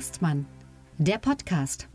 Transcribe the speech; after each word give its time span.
Hengstmann, 0.00 0.46
der 0.96 1.18
Podcast. 1.18 1.86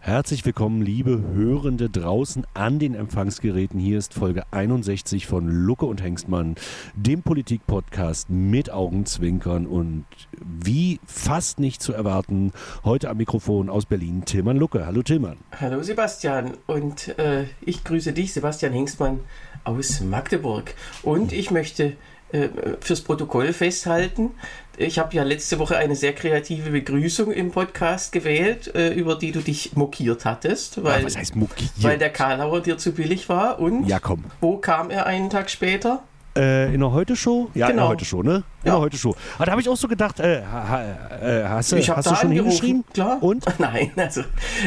Herzlich 0.00 0.44
willkommen, 0.44 0.82
liebe 0.82 1.22
Hörende 1.32 1.88
draußen 1.88 2.44
an 2.54 2.80
den 2.80 2.96
Empfangsgeräten. 2.96 3.78
Hier 3.78 3.98
ist 3.98 4.14
Folge 4.14 4.42
61 4.50 5.28
von 5.28 5.48
Lucke 5.48 5.86
und 5.86 6.02
Hengstmann, 6.02 6.56
dem 6.96 7.22
Politik-Podcast 7.22 8.30
mit 8.30 8.70
Augenzwinkern 8.70 9.68
und 9.68 10.06
wie 10.42 10.98
fast 11.06 11.60
nicht 11.60 11.82
zu 11.82 11.92
erwarten, 11.92 12.50
heute 12.82 13.10
am 13.10 13.18
Mikrofon 13.18 13.70
aus 13.70 13.86
Berlin 13.86 14.24
Tilman 14.24 14.56
Lucke. 14.56 14.86
Hallo 14.86 15.04
Tilman. 15.04 15.36
Hallo 15.60 15.84
Sebastian 15.84 16.54
und 16.66 17.16
äh, 17.16 17.44
ich 17.60 17.84
grüße 17.84 18.12
dich, 18.12 18.32
Sebastian 18.32 18.72
Hengstmann 18.72 19.20
aus 19.62 20.00
Magdeburg. 20.00 20.74
Und 21.02 21.32
ich 21.32 21.52
möchte 21.52 21.96
äh, 22.34 22.48
fürs 22.80 23.00
Protokoll 23.00 23.52
festhalten, 23.52 24.32
ich 24.76 24.98
habe 24.98 25.14
ja 25.14 25.22
letzte 25.22 25.60
Woche 25.60 25.76
eine 25.76 25.94
sehr 25.94 26.14
kreative 26.14 26.70
Begrüßung 26.70 27.30
im 27.30 27.52
Podcast 27.52 28.10
gewählt, 28.10 28.74
äh, 28.74 28.92
über 28.92 29.14
die 29.14 29.30
du 29.30 29.40
dich 29.40 29.76
mokiert 29.76 30.24
hattest. 30.24 30.82
Weil, 30.82 31.00
ja, 31.00 31.06
was 31.06 31.16
heißt 31.16 31.36
mokiert? 31.36 31.70
Weil 31.76 31.98
der 31.98 32.10
Karlauer 32.10 32.60
dir 32.60 32.76
zu 32.76 32.92
billig 32.92 33.28
war. 33.28 33.60
Und 33.60 33.86
ja, 33.86 34.00
komm. 34.00 34.24
wo 34.40 34.56
kam 34.56 34.90
er 34.90 35.06
einen 35.06 35.30
Tag 35.30 35.48
später? 35.50 36.02
Äh, 36.36 36.74
in 36.74 36.80
der 36.80 36.90
Heute-Show? 36.90 37.50
Ja, 37.54 37.68
genau. 37.68 37.70
in 37.70 37.76
der 37.76 37.88
Heute-Show, 37.90 38.22
ne? 38.24 38.34
In 38.34 38.42
ja. 38.64 38.72
der 38.72 38.80
Heute-Show. 38.80 39.14
Aber 39.36 39.46
da 39.46 39.52
habe 39.52 39.62
ich 39.62 39.68
auch 39.68 39.76
so 39.76 39.86
gedacht, 39.86 40.18
äh, 40.18 40.42
ha, 40.42 40.82
äh, 41.22 41.44
hast 41.44 41.70
du, 41.70 41.76
ich 41.76 41.88
hast 41.88 42.10
du 42.10 42.16
schon 42.16 42.32
hingeschrieben? 42.32 42.84
Klar. 42.92 43.22
Und? 43.22 43.44
Nein, 43.60 43.92
also 43.94 44.22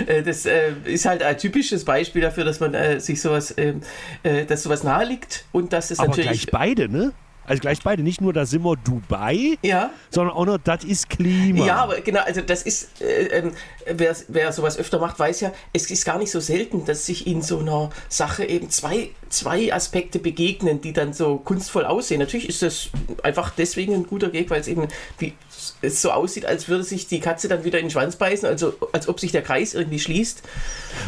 äh, 0.06 0.24
das 0.24 0.46
äh, 0.46 0.72
ist 0.86 1.06
halt 1.06 1.22
ein 1.22 1.38
typisches 1.38 1.84
Beispiel 1.84 2.22
dafür, 2.22 2.46
dass 2.46 2.62
man 2.62 3.02
sich 3.02 3.22
sowas, 3.22 3.54
ähm, 3.58 3.82
dass 4.48 4.64
sowas 4.64 4.86
nahe 4.86 5.04
liegt 5.04 5.44
und 5.52 5.74
dass 5.74 5.92
es 5.92 6.00
Aber 6.00 6.10
natürlich. 6.10 6.30
gleich 6.30 6.48
beide, 6.50 6.88
ne? 6.88 7.12
Also 7.48 7.62
gleich 7.62 7.80
beide, 7.82 8.04
nicht 8.04 8.20
nur 8.20 8.34
da 8.34 8.46
sind 8.46 8.64
wir 8.64 8.76
Dubai, 8.76 9.58
ja. 9.62 9.90
sondern 10.10 10.36
auch 10.36 10.46
noch 10.46 10.58
das 10.58 10.84
ist 10.84 11.10
Klima. 11.10 11.66
Ja, 11.66 11.78
aber 11.78 12.02
genau, 12.02 12.20
also 12.20 12.42
das 12.42 12.62
ist, 12.64 13.02
äh, 13.02 13.40
äh, 13.40 13.52
wer, 13.86 14.16
wer 14.28 14.52
sowas 14.52 14.78
öfter 14.78 15.00
macht, 15.00 15.18
weiß 15.18 15.40
ja, 15.40 15.54
es 15.72 15.90
ist 15.90 16.04
gar 16.04 16.18
nicht 16.18 16.30
so 16.30 16.42
selten, 16.42 16.84
dass 16.84 17.06
sich 17.06 17.26
in 17.26 17.42
so 17.42 17.60
einer 17.60 17.90
Sache 18.10 18.44
eben 18.44 18.70
zwei, 18.70 19.12
zwei 19.30 19.74
Aspekte 19.74 20.20
begegnen, 20.20 20.82
die 20.82 20.92
dann 20.92 21.14
so 21.14 21.38
kunstvoll 21.38 21.86
aussehen. 21.86 22.20
Natürlich 22.20 22.50
ist 22.50 22.62
das 22.62 22.90
einfach 23.24 23.52
deswegen 23.58 23.94
ein 23.94 24.08
guter 24.08 24.30
Gag, 24.30 24.50
weil 24.50 24.60
es 24.60 24.68
eben 24.68 24.90
wie, 25.18 25.34
es 25.82 26.02
so 26.02 26.12
aussieht, 26.12 26.46
als 26.46 26.68
würde 26.68 26.84
sich 26.84 27.08
die 27.08 27.22
Katze 27.22 27.48
dann 27.48 27.64
wieder 27.64 27.80
in 27.80 27.86
den 27.86 27.92
Schwanz 27.92 28.18
beißen, 28.18 28.48
also 28.48 28.74
als 28.92 29.08
ob 29.08 29.22
sich 29.22 29.32
der 29.32 29.42
Kreis 29.42 29.74
irgendwie 29.74 30.00
schließt. 30.00 30.44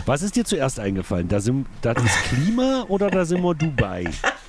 Was 0.05 0.21
ist 0.21 0.37
dir 0.37 0.45
zuerst 0.45 0.79
eingefallen? 0.79 1.27
Da 1.27 1.41
sind, 1.41 1.67
das 1.81 2.01
ist 2.01 2.23
Klima 2.29 2.85
oder 2.87 3.09
da 3.09 3.25
sind 3.25 3.41
wir 3.41 3.55
Dubai? 3.55 4.05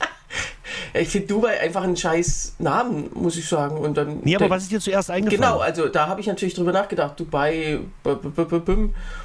Ich 0.95 1.09
finde 1.09 1.29
Dubai 1.29 1.61
einfach 1.61 1.83
einen 1.83 1.97
scheiß 1.97 2.57
Namen, 2.59 3.11
muss 3.15 3.37
ich 3.37 3.49
sagen. 3.49 3.79
Und 3.79 3.97
dann, 3.97 4.21
nee, 4.23 4.37
aber 4.37 4.51
was 4.51 4.65
ist 4.65 4.73
dir 4.73 4.81
zuerst 4.81 5.11
eingefallen? 5.11 5.41
Genau, 5.41 5.59
also 5.59 5.89
da 5.89 6.07
habe 6.09 6.21
ich 6.21 6.27
natürlich 6.27 6.55
drüber 6.55 6.73
nachgedacht. 6.73 7.19
Dubai, 7.19 7.81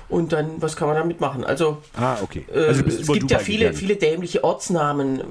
und 0.10 0.34
dann, 0.34 0.62
was 0.62 0.76
kann 0.76 0.88
man 0.88 0.98
damit 0.98 1.20
machen? 1.20 1.44
Also, 1.44 1.82
ah, 1.96 2.18
okay. 2.22 2.46
Also 2.54 2.84
äh, 2.84 2.88
es 2.88 3.08
gibt 3.08 3.24
Dubai 3.24 3.34
ja 3.34 3.40
viele, 3.40 3.74
viele 3.74 3.96
dämliche 3.96 4.44
Ortsnamen, 4.44 5.24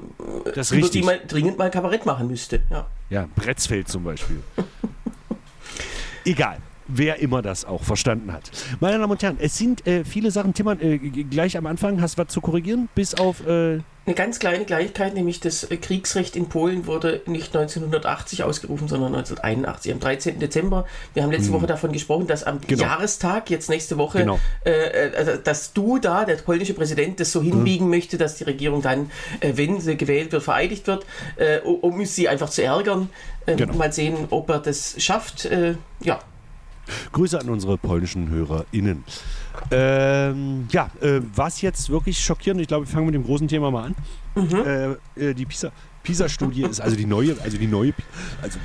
das 0.53 0.71
über 0.71 0.89
die 0.89 1.01
man 1.01 1.19
dringend 1.27 1.57
mal 1.57 1.71
Kabarett 1.71 2.05
machen 2.05 2.27
müsste. 2.27 2.61
Ja, 2.69 2.87
ja 3.09 3.27
Bretzfeld 3.35 3.87
zum 3.87 4.03
Beispiel. 4.03 4.41
Egal 6.25 6.57
wer 6.87 7.19
immer 7.19 7.41
das 7.41 7.65
auch 7.65 7.83
verstanden 7.83 8.31
hat. 8.31 8.51
Meine 8.79 8.99
Damen 8.99 9.11
und 9.11 9.23
Herren, 9.23 9.37
es 9.39 9.57
sind 9.57 9.85
äh, 9.87 10.03
viele 10.03 10.31
Sachen, 10.31 10.53
Timmern, 10.53 10.79
äh, 10.81 10.97
gleich 10.97 11.57
am 11.57 11.65
Anfang, 11.65 12.01
hast 12.01 12.17
du 12.17 12.23
was 12.23 12.31
zu 12.31 12.41
korrigieren? 12.41 12.89
Bis 12.95 13.15
auf... 13.15 13.45
Äh 13.47 13.79
eine 14.07 14.13
ganz 14.13 14.37
kleine 14.37 14.65
Kleinigkeit, 14.65 15.15
nämlich 15.15 15.39
das 15.39 15.63
äh, 15.63 15.77
Kriegsrecht 15.77 16.35
in 16.35 16.47
Polen 16.47 16.85
wurde 16.85 17.21
nicht 17.25 17.55
1980 17.55 18.43
ausgerufen, 18.43 18.87
sondern 18.87 19.15
1981, 19.15 19.93
am 19.93 19.99
13. 19.99 20.39
Dezember. 20.39 20.85
Wir 21.15 21.23
haben 21.23 21.31
letzte 21.31 21.47
hm. 21.47 21.55
Woche 21.55 21.65
davon 21.65 21.91
gesprochen, 21.91 22.27
dass 22.27 22.43
am 22.43 22.61
genau. 22.61 22.83
Jahrestag, 22.83 23.49
jetzt 23.49 23.67
nächste 23.67 23.97
Woche, 23.97 24.19
genau. 24.19 24.39
äh, 24.63 25.39
dass 25.43 25.73
du 25.73 25.97
da, 25.97 26.23
der 26.25 26.35
polnische 26.35 26.75
Präsident, 26.75 27.19
das 27.19 27.31
so 27.31 27.41
hinbiegen 27.41 27.85
hm. 27.85 27.89
möchte, 27.89 28.19
dass 28.19 28.35
die 28.35 28.43
Regierung 28.43 28.83
dann, 28.83 29.09
äh, 29.39 29.53
wenn 29.55 29.81
sie 29.81 29.97
gewählt 29.97 30.31
wird, 30.31 30.43
vereidigt 30.43 30.85
wird, 30.85 31.03
äh, 31.37 31.59
um 31.61 32.05
sie 32.05 32.29
einfach 32.29 32.51
zu 32.51 32.63
ärgern. 32.63 33.09
Ähm, 33.47 33.57
genau. 33.57 33.73
Mal 33.73 33.91
sehen, 33.91 34.27
ob 34.29 34.49
er 34.49 34.59
das 34.59 34.95
schafft. 34.99 35.49
ja, 36.01 36.19
Grüße 37.11 37.39
an 37.39 37.49
unsere 37.49 37.77
polnischen 37.77 38.29
HörerInnen. 38.29 39.03
Ähm, 39.71 40.67
ja, 40.71 40.89
äh, 41.01 41.21
was 41.33 41.61
jetzt 41.61 41.89
wirklich 41.89 42.23
schockierend, 42.23 42.61
ich 42.61 42.67
glaube, 42.67 42.85
wir 42.85 42.91
fangen 42.91 43.05
mit 43.05 43.15
dem 43.15 43.23
großen 43.23 43.47
Thema 43.47 43.71
mal 43.71 43.85
an. 43.85 43.95
Mhm. 44.35 44.97
Äh, 45.15 45.33
die 45.33 45.45
PISA, 45.45 45.71
PISA-Studie 46.03 46.63
ist 46.63 46.81
also 46.81 46.95
die 46.95 47.05
neue, 47.05 47.35
also 47.41 47.57
die 47.57 47.67
neue, 47.67 47.93
also 48.41 48.59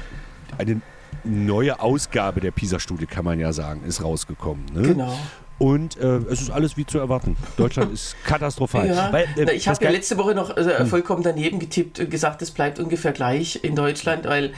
eine 0.59 0.81
neue 1.25 1.81
Ausgabe 1.81 2.41
der 2.41 2.51
PISA-Studie, 2.51 3.07
kann 3.07 3.25
man 3.25 3.39
ja 3.39 3.53
sagen, 3.53 3.83
ist 3.85 4.03
rausgekommen. 4.03 4.65
Ne? 4.75 4.83
Genau. 4.83 5.19
Und 5.61 5.99
äh, 5.99 6.17
es 6.31 6.41
ist 6.41 6.51
alles 6.51 6.79
wie 6.79 6.87
zu 6.87 6.99
erwarten. 6.99 7.37
Deutschland 7.59 7.93
ist 7.93 8.17
katastrophal. 8.25 8.89
Ja. 8.89 9.13
Weil, 9.13 9.29
äh, 9.37 9.53
ich 9.53 9.69
habe 9.69 9.85
ja 9.85 9.91
letzte 9.91 10.17
Woche 10.17 10.35
noch 10.35 10.57
äh, 10.57 10.79
hm. 10.79 10.87
vollkommen 10.87 11.23
daneben 11.23 11.59
getippt 11.59 12.01
und 12.01 12.11
gesagt, 12.11 12.41
es 12.41 12.51
bleibt 12.51 12.79
ungefähr 12.79 13.13
gleich 13.13 13.63
in 13.63 13.77
Deutschland, 13.77 14.25
weil 14.25 14.55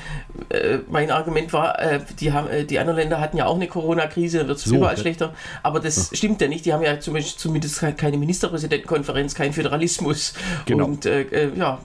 äh, 0.50 0.78
mein 0.88 1.10
Argument 1.10 1.52
war, 1.52 1.76
äh, 1.80 1.98
die, 2.20 2.32
haben, 2.32 2.46
äh, 2.48 2.64
die 2.64 2.78
anderen 2.78 3.00
Länder 3.00 3.20
hatten 3.20 3.36
ja 3.36 3.46
auch 3.46 3.56
eine 3.56 3.66
Corona-Krise, 3.66 4.38
dann 4.38 4.46
wird 4.46 4.58
es 4.58 4.64
so, 4.64 4.76
überall 4.76 4.96
schlechter. 4.96 5.34
Aber 5.64 5.80
das 5.80 6.12
ja. 6.12 6.16
stimmt 6.18 6.40
ja 6.40 6.46
nicht. 6.46 6.66
Die 6.66 6.72
haben 6.72 6.84
ja 6.84 7.00
zumindest, 7.00 7.40
zumindest 7.40 7.80
keine 7.96 8.16
Ministerpräsidentenkonferenz, 8.16 9.34
kein 9.34 9.52
Föderalismus. 9.52 10.34
Genau. 10.66 10.84
Und 10.84 11.04
ja. 11.04 11.80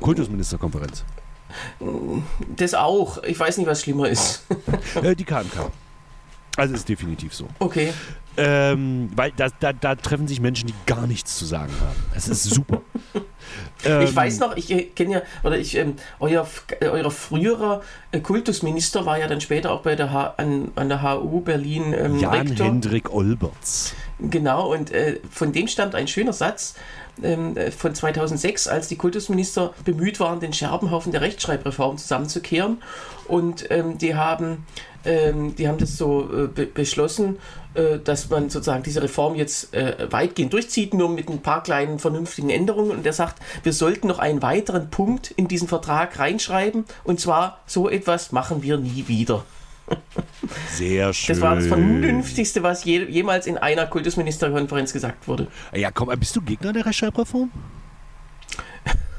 Kultusministerkonferenz. 0.00 1.04
Das 2.56 2.74
auch. 2.74 3.22
Ich 3.22 3.38
weiß 3.38 3.58
nicht, 3.58 3.68
was 3.68 3.82
schlimmer 3.82 4.08
ist. 4.08 4.44
die 5.16 5.24
KMK. 5.24 5.70
Also 6.56 6.74
ist 6.74 6.88
definitiv 6.88 7.34
so. 7.34 7.48
Okay. 7.58 7.92
Ähm, 8.36 9.10
weil 9.14 9.32
da, 9.36 9.46
da, 9.60 9.72
da, 9.72 9.94
treffen 9.94 10.26
sich 10.26 10.40
Menschen, 10.40 10.66
die 10.66 10.74
gar 10.86 11.06
nichts 11.06 11.36
zu 11.38 11.44
sagen 11.44 11.72
haben. 11.80 11.96
Es 12.16 12.26
ist 12.26 12.42
super. 12.42 12.80
ähm, 13.84 14.00
ich 14.02 14.14
weiß 14.14 14.40
noch, 14.40 14.56
ich 14.56 14.94
kenne 14.96 15.12
ja, 15.12 15.22
oder 15.44 15.56
ich, 15.56 15.76
ähm, 15.76 15.94
euer, 16.18 16.46
euer 16.80 17.10
früherer 17.12 17.82
äh, 18.10 18.18
Kultusminister 18.18 19.06
war 19.06 19.18
ja 19.18 19.28
dann 19.28 19.40
später 19.40 19.70
auch 19.70 19.82
bei 19.82 19.94
der 19.94 20.12
H, 20.12 20.34
an, 20.36 20.72
an 20.74 20.88
der 20.88 21.02
HU 21.02 21.42
Berlin 21.42 21.94
ähm, 21.96 22.18
Jan 22.18 22.48
Rektor. 22.48 22.66
Hendrik 22.66 23.12
Olberts. 23.12 23.94
Genau, 24.18 24.72
und 24.72 24.90
äh, 24.90 25.20
von 25.30 25.52
dem 25.52 25.68
stammt 25.68 25.94
ein 25.94 26.08
schöner 26.08 26.32
Satz 26.32 26.74
ähm, 27.22 27.56
äh, 27.56 27.70
von 27.70 27.94
2006, 27.94 28.66
als 28.66 28.88
die 28.88 28.96
Kultusminister 28.96 29.74
bemüht 29.84 30.18
waren, 30.18 30.40
den 30.40 30.52
Scherbenhaufen 30.52 31.12
der 31.12 31.20
Rechtschreibreform 31.20 31.98
zusammenzukehren. 31.98 32.82
Und 33.28 33.70
ähm, 33.70 33.96
die 33.98 34.16
haben 34.16 34.66
ähm, 35.04 35.54
die 35.56 35.68
haben 35.68 35.78
das 35.78 35.96
so 35.96 36.30
äh, 36.32 36.46
be 36.46 36.66
beschlossen, 36.66 37.38
äh, 37.74 37.98
dass 37.98 38.30
man 38.30 38.50
sozusagen 38.50 38.82
diese 38.82 39.02
Reform 39.02 39.34
jetzt 39.34 39.74
äh, 39.74 40.06
weitgehend 40.10 40.52
durchzieht, 40.52 40.94
nur 40.94 41.08
mit 41.08 41.28
ein 41.28 41.42
paar 41.42 41.62
kleinen 41.62 41.98
vernünftigen 41.98 42.50
Änderungen. 42.50 42.90
Und 42.92 43.06
er 43.06 43.12
sagt, 43.12 43.40
wir 43.62 43.72
sollten 43.72 44.08
noch 44.08 44.18
einen 44.18 44.42
weiteren 44.42 44.90
Punkt 44.90 45.30
in 45.32 45.48
diesen 45.48 45.68
Vertrag 45.68 46.18
reinschreiben. 46.18 46.84
Und 47.04 47.20
zwar, 47.20 47.60
so 47.66 47.88
etwas 47.88 48.32
machen 48.32 48.62
wir 48.62 48.76
nie 48.78 49.04
wieder. 49.08 49.44
Sehr 50.72 51.12
schön. 51.12 51.34
Das 51.34 51.42
war 51.42 51.56
das 51.56 51.66
Vernünftigste, 51.66 52.62
was 52.62 52.84
je, 52.84 53.04
jemals 53.04 53.46
in 53.46 53.58
einer 53.58 53.86
Kultusministerkonferenz 53.86 54.92
gesagt 54.92 55.28
wurde. 55.28 55.48
Ja, 55.74 55.90
komm, 55.90 56.08
bist 56.18 56.36
du 56.36 56.40
Gegner 56.40 56.72
der 56.72 56.86
Rechtschreibreform? 56.86 57.50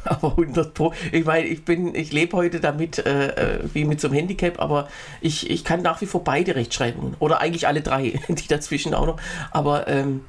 Aber 0.05 0.31
100 0.31 0.73
Pro. 0.73 0.93
Ich 1.11 1.25
meine, 1.25 1.47
ich 1.47 1.65
bin, 1.65 1.95
ich 1.95 2.11
lebe 2.11 2.37
heute 2.37 2.59
damit 2.59 2.99
äh, 2.99 3.27
äh, 3.27 3.59
wie 3.73 3.85
mit 3.85 3.99
so 4.01 4.07
einem 4.07 4.17
Handicap, 4.17 4.59
aber 4.59 4.87
ich, 5.21 5.49
ich 5.49 5.63
kann 5.63 5.81
nach 5.81 6.01
wie 6.01 6.05
vor 6.05 6.23
beide 6.23 6.55
Rechtschreibungen 6.55 7.15
oder 7.19 7.41
eigentlich 7.41 7.67
alle 7.67 7.81
drei, 7.81 8.19
die 8.27 8.47
dazwischen 8.47 8.93
auch 8.93 9.05
noch. 9.05 9.17
Aber 9.51 9.87
ähm, 9.87 10.21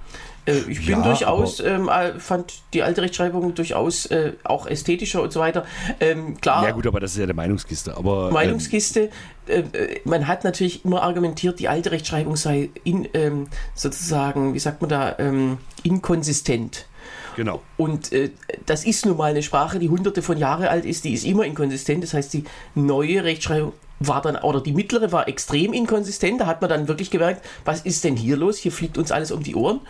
äh, 0.47 0.59
ich 0.69 0.87
bin 0.87 0.99
ja, 0.99 1.03
durchaus, 1.03 1.61
ähm, 1.61 1.89
äh, 1.89 2.19
fand 2.19 2.55
die 2.73 2.83
alte 2.83 3.03
Rechtschreibung 3.03 3.55
durchaus 3.55 4.07
äh, 4.07 4.33
auch 4.45 4.67
ästhetischer 4.67 5.23
und 5.23 5.33
so 5.33 5.41
weiter. 5.41 5.65
Ähm, 6.01 6.41
klar. 6.41 6.65
Ja 6.65 6.71
gut, 6.71 6.87
aber 6.87 7.01
das 7.01 7.13
ist 7.13 7.19
ja 7.19 7.25
eine 7.25 7.35
Meinungskiste. 7.35 7.97
Aber, 7.97 8.29
ähm, 8.29 8.35
Meinungskiste. 8.35 9.11
Ähm, 9.49 9.71
man 10.05 10.27
hat 10.27 10.45
natürlich 10.45 10.85
immer 10.85 11.03
argumentiert, 11.03 11.59
die 11.59 11.69
alte 11.69 11.91
Rechtschreibung 11.91 12.37
sei 12.37 12.71
in, 12.85 13.09
ähm, 13.15 13.49
sozusagen, 13.75 14.55
wie 14.55 14.59
sagt 14.59 14.81
man 14.81 14.89
da, 14.89 15.17
ähm, 15.19 15.59
inkonsistent. 15.83 16.87
Genau. 17.37 17.63
Und 17.77 18.13
äh, 18.13 18.31
das 18.65 18.85
ist 18.87 19.05
nun 19.05 19.19
mal 19.19 19.31
eine 19.31 19.43
Sprache, 19.43 19.79
die 19.79 19.91
hunderte 19.91 20.23
von 20.23 20.39
Jahren 20.39 20.65
alt 20.65 20.87
ist, 20.87 21.05
die 21.05 21.13
ist 21.13 21.25
immer 21.25 21.45
inkonsistent. 21.45 22.03
Das 22.03 22.15
heißt, 22.15 22.33
die 22.33 22.45
neue 22.75 23.25
Rechtschreibung 23.25 23.75
war 24.01 24.23
dann, 24.23 24.37
oder 24.37 24.63
die 24.63 24.73
mittlere 24.73 25.13
war 25.13 25.29
extrem 25.29 25.75
inkonsistent. 25.75 26.41
Da 26.41 26.47
hat 26.47 26.63
man 26.63 26.71
dann 26.71 26.89
wirklich 26.89 27.11
gemerkt, 27.11 27.45
was 27.67 27.83
ist 27.83 28.05
denn 28.05 28.17
hier 28.17 28.39
los? 28.39 28.57
Hier 28.57 28.73
fliegt 28.73 28.97
uns 28.97 29.13
alles 29.13 29.33
um 29.33 29.43
die 29.43 29.55
Ohren. 29.55 29.81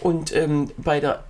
Und 0.00 0.34
ähm, 0.34 0.70
bei 0.78 0.98
der 0.98 1.22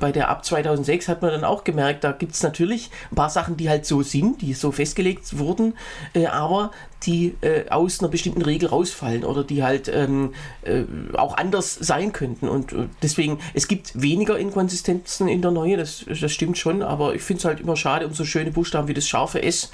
bei 0.00 0.12
der 0.12 0.28
ab 0.28 0.44
2006 0.44 1.08
hat 1.08 1.22
man 1.22 1.30
dann 1.30 1.44
auch 1.44 1.64
gemerkt, 1.64 2.04
da 2.04 2.12
gibt 2.12 2.32
es 2.32 2.42
natürlich 2.42 2.90
ein 3.10 3.16
paar 3.16 3.30
Sachen, 3.30 3.56
die 3.56 3.68
halt 3.68 3.86
so 3.86 4.02
sind, 4.02 4.42
die 4.42 4.54
so 4.54 4.72
festgelegt 4.72 5.38
wurden, 5.38 5.74
äh, 6.14 6.26
aber 6.26 6.70
die 7.04 7.34
äh, 7.40 7.68
aus 7.68 8.00
einer 8.00 8.08
bestimmten 8.08 8.42
Regel 8.42 8.68
rausfallen 8.68 9.24
oder 9.24 9.44
die 9.44 9.62
halt 9.62 9.88
ähm, 9.88 10.34
äh, 10.62 10.84
auch 11.14 11.36
anders 11.36 11.74
sein 11.74 12.12
könnten. 12.12 12.48
Und 12.48 12.72
äh, 12.72 12.86
deswegen, 13.02 13.38
es 13.54 13.68
gibt 13.68 14.00
weniger 14.00 14.38
Inkonsistenzen 14.38 15.28
in 15.28 15.42
der 15.42 15.50
Neue, 15.50 15.76
das, 15.76 16.04
das 16.08 16.32
stimmt 16.32 16.58
schon, 16.58 16.82
aber 16.82 17.14
ich 17.14 17.22
finde 17.22 17.38
es 17.38 17.44
halt 17.44 17.60
immer 17.60 17.76
schade 17.76 18.06
um 18.06 18.14
so 18.14 18.24
schöne 18.24 18.52
Buchstaben 18.52 18.88
wie 18.88 18.94
das 18.94 19.08
scharfe 19.08 19.42
S 19.42 19.70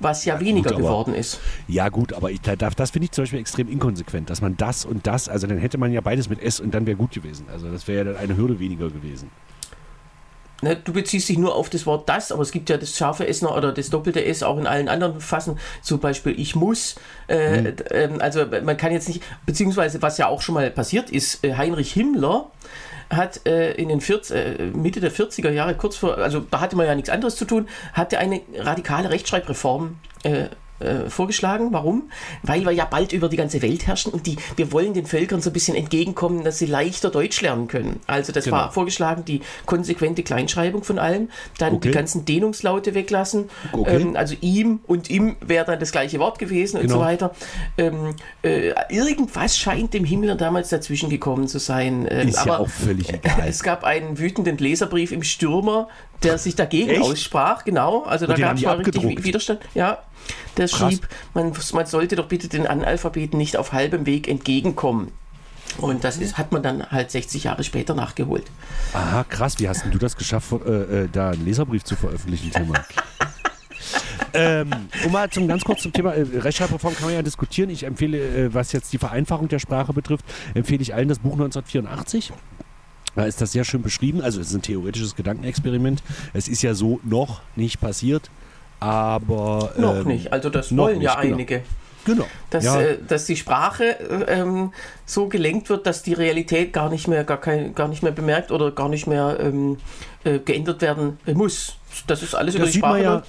was 0.00 0.24
ja, 0.24 0.38
weniger 0.40 0.70
gut, 0.70 0.78
geworden 0.80 1.14
ist. 1.14 1.40
Ja, 1.66 1.88
gut, 1.88 2.12
aber 2.12 2.30
ich, 2.30 2.40
das, 2.40 2.74
das 2.76 2.90
finde 2.90 3.06
ich 3.06 3.12
zum 3.12 3.22
Beispiel 3.22 3.40
extrem 3.40 3.68
inkonsequent, 3.68 4.30
dass 4.30 4.40
man 4.40 4.56
das 4.56 4.84
und 4.84 5.06
das, 5.06 5.28
also 5.28 5.46
dann 5.46 5.58
hätte 5.58 5.78
man 5.78 5.92
ja 5.92 6.00
beides 6.00 6.28
mit 6.28 6.42
S 6.42 6.60
und 6.60 6.72
dann 6.74 6.86
wäre 6.86 6.96
gut 6.96 7.12
gewesen. 7.12 7.46
Also 7.52 7.70
das 7.70 7.88
wäre 7.88 7.98
ja 7.98 8.12
dann 8.12 8.16
eine 8.22 8.36
Hürde 8.36 8.58
weniger 8.58 8.88
gewesen. 8.90 9.30
Ne, 10.60 10.74
du 10.74 10.92
beziehst 10.92 11.28
dich 11.28 11.38
nur 11.38 11.54
auf 11.54 11.70
das 11.70 11.86
Wort 11.86 12.08
das, 12.08 12.32
aber 12.32 12.42
es 12.42 12.50
gibt 12.50 12.68
ja 12.68 12.76
das 12.78 12.96
scharfe 12.96 13.28
S 13.28 13.44
oder 13.44 13.70
das 13.70 13.90
doppelte 13.90 14.24
S 14.24 14.42
auch 14.42 14.58
in 14.58 14.66
allen 14.66 14.88
anderen 14.88 15.20
Fassen. 15.20 15.56
Zum 15.82 16.00
Beispiel 16.00 16.34
ich 16.38 16.56
muss. 16.56 16.96
Äh, 17.28 17.60
Mhm. 17.60 17.66
äh, 17.90 18.08
also 18.18 18.44
man 18.64 18.76
kann 18.76 18.90
jetzt 18.90 19.06
nicht, 19.06 19.22
beziehungsweise 19.46 20.02
was 20.02 20.18
ja 20.18 20.26
auch 20.26 20.42
schon 20.42 20.56
mal 20.56 20.68
passiert 20.72 21.10
ist, 21.10 21.44
äh, 21.44 21.54
Heinrich 21.54 21.92
Himmler 21.92 22.50
hat 23.10 23.46
äh, 23.46 23.72
in 23.72 23.88
den 23.88 24.00
40, 24.00 24.36
äh, 24.36 24.66
Mitte 24.66 25.00
der 25.00 25.12
40er 25.12 25.50
Jahre, 25.50 25.74
kurz 25.74 25.96
vor, 25.96 26.18
also 26.18 26.40
da 26.40 26.60
hatte 26.60 26.76
man 26.76 26.86
ja 26.86 26.94
nichts 26.94 27.10
anderes 27.10 27.36
zu 27.36 27.44
tun, 27.44 27.68
hatte 27.92 28.18
eine 28.18 28.42
radikale 28.54 29.10
Rechtschreibreform 29.10 29.98
äh, 30.24 30.46
äh, 30.80 31.08
vorgeschlagen. 31.10 31.72
Warum? 31.72 32.10
Weil 32.42 32.64
wir 32.64 32.72
ja 32.72 32.84
bald 32.84 33.12
über 33.12 33.28
die 33.28 33.36
ganze 33.36 33.62
Welt 33.62 33.86
herrschen 33.86 34.12
und 34.12 34.26
die, 34.26 34.36
wir 34.56 34.72
wollen 34.72 34.94
den 34.94 35.06
Völkern 35.06 35.40
so 35.40 35.50
ein 35.50 35.52
bisschen 35.52 35.74
entgegenkommen, 35.76 36.44
dass 36.44 36.58
sie 36.58 36.66
leichter 36.66 37.10
Deutsch 37.10 37.40
lernen 37.40 37.68
können. 37.68 38.00
Also 38.06 38.32
das 38.32 38.44
Genau. 38.44 38.56
war 38.58 38.72
vorgeschlagen, 38.72 39.24
die 39.24 39.40
konsequente 39.66 40.22
Kleinschreibung 40.22 40.82
von 40.84 40.98
allem, 40.98 41.28
dann 41.58 41.74
Okay. 41.74 41.88
die 41.88 41.94
ganzen 41.94 42.24
Dehnungslaute 42.24 42.94
weglassen, 42.94 43.48
Okay. 43.72 43.96
ähm, 44.02 44.16
also 44.16 44.34
ihm 44.40 44.80
und 44.86 45.10
ihm 45.10 45.36
wäre 45.40 45.64
dann 45.66 45.80
das 45.80 45.92
gleiche 45.92 46.18
Wort 46.18 46.38
gewesen 46.38 46.76
und 46.76 46.82
Genau. 46.82 46.94
so 46.96 47.00
weiter. 47.00 47.34
Ähm, 47.76 48.14
äh, 48.42 48.72
irgendwas 48.88 49.58
scheint 49.58 49.94
dem 49.94 50.04
Himmler 50.04 50.34
damals 50.36 50.68
dazwischen 50.68 51.10
gekommen 51.10 51.48
zu 51.48 51.58
sein. 51.58 52.06
Ähm, 52.10 52.28
Ist 52.28 52.44
ja 52.46 52.58
auch 52.58 52.68
völlig 52.68 53.08
egal. 53.12 53.44
es 53.48 53.62
gab 53.62 53.84
einen 53.84 54.18
wütenden 54.18 54.58
Leserbrief 54.58 55.12
im 55.12 55.22
Stürmer, 55.22 55.88
der 56.22 56.38
sich 56.38 56.56
dagegen 56.56 56.90
Echt? 56.90 57.02
aussprach, 57.02 57.64
genau. 57.64 58.02
Also 58.02 58.26
Und 58.26 58.32
da 58.38 58.46
gab 58.46 58.56
es 58.56 58.62
mal 58.62 58.76
richtig? 58.76 59.24
Widerstand. 59.24 59.60
Ja, 59.74 59.98
der 60.56 60.68
Krass. 60.68 60.78
schrieb, 60.78 61.08
man, 61.34 61.52
man 61.72 61.86
sollte 61.86 62.16
doch 62.16 62.26
bitte 62.26 62.48
den 62.48 62.66
Analphabeten 62.66 63.38
nicht 63.38 63.56
auf 63.56 63.72
halbem 63.72 64.06
Weg 64.06 64.28
entgegenkommen. 64.28 65.12
Und 65.76 66.02
das 66.02 66.16
ist, 66.16 66.38
hat 66.38 66.50
man 66.50 66.62
dann 66.62 66.90
halt 66.90 67.10
60 67.10 67.44
Jahre 67.44 67.62
später 67.62 67.94
nachgeholt. 67.94 68.44
Aha, 68.94 69.24
krass, 69.24 69.58
wie 69.58 69.68
hast 69.68 69.84
denn 69.84 69.92
du 69.92 69.98
das 69.98 70.16
geschafft, 70.16 70.52
äh, 70.52 71.04
äh, 71.04 71.08
da 71.10 71.30
einen 71.30 71.44
Leserbrief 71.44 71.84
zu 71.84 71.94
veröffentlichen, 71.94 72.50
Thema? 72.50 72.74
ähm, 74.34 74.70
um 75.04 75.12
mal 75.12 75.30
zum 75.30 75.46
ganz 75.46 75.64
kurz 75.64 75.82
zum 75.82 75.92
Thema 75.92 76.14
äh, 76.14 76.22
Rechtschreibreform 76.38 76.94
kann 76.94 77.04
man 77.04 77.14
ja 77.14 77.22
diskutieren. 77.22 77.70
Ich 77.70 77.84
empfehle, 77.84 78.18
äh, 78.18 78.54
was 78.54 78.72
jetzt 78.72 78.92
die 78.92 78.98
Vereinfachung 78.98 79.48
der 79.48 79.58
Sprache 79.58 79.92
betrifft, 79.92 80.24
empfehle 80.54 80.82
ich 80.82 80.94
allen 80.94 81.08
das 81.08 81.20
Buch 81.20 81.34
1984. 81.34 82.32
Da 83.14 83.24
ist 83.24 83.40
das 83.40 83.52
sehr 83.52 83.64
schön 83.64 83.82
beschrieben. 83.82 84.20
Also 84.20 84.40
es 84.40 84.48
ist 84.48 84.54
ein 84.54 84.62
theoretisches 84.62 85.16
Gedankenexperiment. 85.16 86.02
Es 86.32 86.48
ist 86.48 86.62
ja 86.62 86.74
so 86.74 87.00
noch 87.04 87.42
nicht 87.56 87.80
passiert, 87.80 88.30
aber 88.80 89.72
Noch 89.76 89.96
ähm, 89.96 90.06
nicht. 90.06 90.32
Also 90.32 90.50
das 90.50 90.70
noch 90.70 90.84
wollen 90.84 91.00
ja 91.00 91.12
nicht, 91.12 91.22
genau. 91.22 91.34
einige. 91.34 91.62
Genau. 92.04 92.26
Dass, 92.50 92.64
ja, 92.64 92.80
äh, 92.80 92.98
dass 93.06 93.26
die 93.26 93.36
Sprache 93.36 94.00
äh, 94.00 94.40
ähm, 94.40 94.72
so 95.04 95.28
gelenkt 95.28 95.68
wird, 95.68 95.86
dass 95.86 96.02
die 96.02 96.14
Realität 96.14 96.72
gar 96.72 96.88
nicht 96.88 97.06
mehr, 97.06 97.24
gar 97.24 97.40
kein, 97.40 97.74
gar 97.74 97.88
nicht 97.88 98.02
mehr 98.02 98.12
bemerkt 98.12 98.50
oder 98.50 98.70
gar 98.70 98.88
nicht 98.88 99.06
mehr 99.06 99.36
ähm, 99.40 99.76
äh, 100.24 100.38
geändert 100.38 100.80
werden 100.80 101.18
äh, 101.26 101.34
muss. 101.34 101.76
Das 102.06 102.22
ist 102.22 102.34
alles 102.34 102.54
über 102.54 102.64
das 102.64 102.72
die 102.72 102.78
sieht 102.78 102.82
man 102.82 103.00
Sprache. 103.00 103.04
ja. 103.04 103.22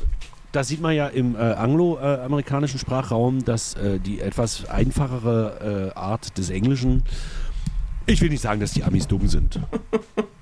Das 0.52 0.68
sieht 0.68 0.82
man 0.82 0.96
ja 0.96 1.08
im 1.08 1.36
äh, 1.36 1.40
angloamerikanischen 1.40 2.80
Sprachraum, 2.80 3.46
dass 3.46 3.76
äh, 3.76 4.00
die 4.00 4.20
etwas 4.20 4.68
einfachere 4.68 5.92
äh, 5.94 6.00
Art 6.00 6.38
des 6.40 6.50
Englischen. 6.50 7.04
Ich 8.08 8.20
will 8.22 8.30
nicht 8.30 8.42
sagen, 8.42 8.60
dass 8.60 8.72
die 8.72 8.84
Amis 8.84 9.08
dumm 9.08 9.28
sind. 9.28 9.60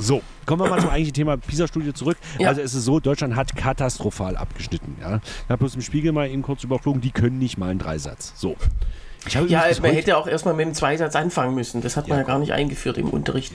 So, 0.00 0.22
kommen 0.46 0.62
wir 0.62 0.70
mal 0.70 0.80
zum 0.80 0.88
eigentlichen 0.88 1.14
Thema 1.14 1.36
PISA-Studie 1.36 1.92
zurück. 1.92 2.16
Ja. 2.38 2.48
Also 2.48 2.62
es 2.62 2.74
ist 2.74 2.84
so, 2.84 3.00
Deutschland 3.00 3.36
hat 3.36 3.54
katastrophal 3.54 4.36
abgeschnitten. 4.36 4.96
Ja? 5.00 5.20
Ich 5.24 5.48
habe 5.48 5.58
bloß 5.58 5.74
im 5.74 5.82
Spiegel 5.82 6.12
mal 6.12 6.28
eben 6.28 6.42
kurz 6.42 6.64
überflogen, 6.64 7.00
die 7.00 7.10
können 7.10 7.38
nicht 7.38 7.58
mal 7.58 7.70
einen 7.70 7.78
Dreisatz. 7.78 8.32
So. 8.36 8.56
Ja, 9.28 9.40
man 9.42 9.68
heute- 9.68 9.88
hätte 9.88 10.16
auch 10.16 10.26
erstmal 10.26 10.54
mit 10.54 10.66
dem 10.66 10.74
Zweisatz 10.74 11.14
anfangen 11.14 11.54
müssen. 11.54 11.82
Das 11.82 11.96
hat 11.96 12.08
man 12.08 12.18
Ja, 12.18 12.22
ja 12.22 12.26
gar 12.26 12.38
nicht 12.38 12.52
eingeführt 12.52 12.96
im 12.98 13.10
Unterricht. 13.10 13.52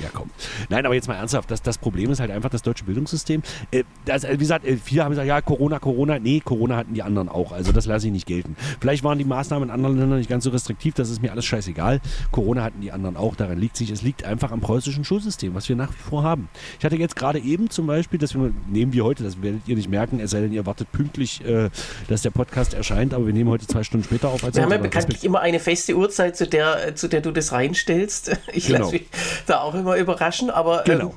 Ja, 0.00 0.08
komm. 0.12 0.30
Nein, 0.68 0.84
aber 0.86 0.94
jetzt 0.94 1.08
mal 1.08 1.14
ernsthaft. 1.14 1.50
Das, 1.50 1.62
das 1.62 1.78
Problem 1.78 2.10
ist 2.10 2.20
halt 2.20 2.30
einfach 2.30 2.50
das 2.50 2.62
deutsche 2.62 2.84
Bildungssystem. 2.84 3.42
Äh, 3.70 3.84
das, 4.04 4.24
äh, 4.24 4.32
wie 4.34 4.38
gesagt, 4.38 4.64
äh, 4.64 4.76
viele 4.76 5.02
haben 5.04 5.10
gesagt, 5.10 5.26
ja, 5.26 5.40
Corona, 5.40 5.78
Corona. 5.78 6.18
Nee, 6.18 6.40
Corona 6.40 6.76
hatten 6.76 6.94
die 6.94 7.02
anderen 7.02 7.28
auch. 7.28 7.52
Also 7.52 7.72
das 7.72 7.86
lasse 7.86 8.06
ich 8.06 8.12
nicht 8.12 8.26
gelten. 8.26 8.56
Vielleicht 8.80 9.02
waren 9.04 9.18
die 9.18 9.24
Maßnahmen 9.24 9.68
in 9.68 9.74
anderen 9.74 9.98
Ländern 9.98 10.18
nicht 10.18 10.30
ganz 10.30 10.44
so 10.44 10.50
restriktiv. 10.50 10.94
Das 10.94 11.10
ist 11.10 11.20
mir 11.22 11.32
alles 11.32 11.44
scheißegal. 11.46 12.00
Corona 12.30 12.62
hatten 12.62 12.80
die 12.80 12.92
anderen 12.92 13.16
auch. 13.16 13.34
Daran 13.36 13.58
liegt 13.58 13.76
sich. 13.76 13.90
Es 13.90 14.02
liegt 14.02 14.24
einfach 14.24 14.52
am 14.52 14.60
preußischen 14.60 15.04
Schulsystem, 15.04 15.54
was 15.54 15.68
wir 15.68 15.76
nach 15.76 15.90
wie 15.90 16.02
vor 16.10 16.22
haben. 16.22 16.48
Ich 16.78 16.84
hatte 16.84 16.96
jetzt 16.96 17.16
gerade 17.16 17.38
eben 17.40 17.70
zum 17.70 17.86
Beispiel, 17.86 18.18
das 18.18 18.34
wir- 18.34 18.52
nehmen 18.68 18.92
wir 18.92 19.04
heute, 19.04 19.22
das 19.24 19.42
werdet 19.42 19.62
ihr 19.66 19.76
nicht 19.76 19.88
merken, 19.90 20.20
es 20.20 20.30
sei 20.30 20.40
denn, 20.40 20.52
ihr 20.52 20.66
wartet 20.66 20.90
pünktlich, 20.92 21.44
äh, 21.44 21.70
dass 22.08 22.22
der 22.22 22.30
Podcast 22.30 22.74
erscheint. 22.74 23.14
Aber 23.14 23.26
wir 23.26 23.32
nehmen 23.32 23.50
heute 23.50 23.66
zwei 23.66 23.82
Stunden 23.82 24.04
später 24.04 24.28
auf. 24.28 24.44
Als 24.44 24.54
Wir 24.56 24.62
ja. 24.62 24.66
Aber 24.66 24.87
bekanntlich 24.90 25.24
immer 25.24 25.40
eine 25.40 25.60
feste 25.60 25.94
Uhrzeit, 25.96 26.36
zu 26.36 26.46
der, 26.46 26.94
zu 26.96 27.08
der 27.08 27.20
du 27.20 27.30
das 27.30 27.52
reinstellst. 27.52 28.36
Ich 28.52 28.66
Genau. 28.66 28.80
lasse 28.80 28.92
mich 28.92 29.06
da 29.46 29.60
auch 29.60 29.74
immer 29.74 29.96
überraschen, 29.96 30.50
aber 30.50 30.82
Genau. 30.84 31.14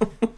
ähm, 0.00 0.06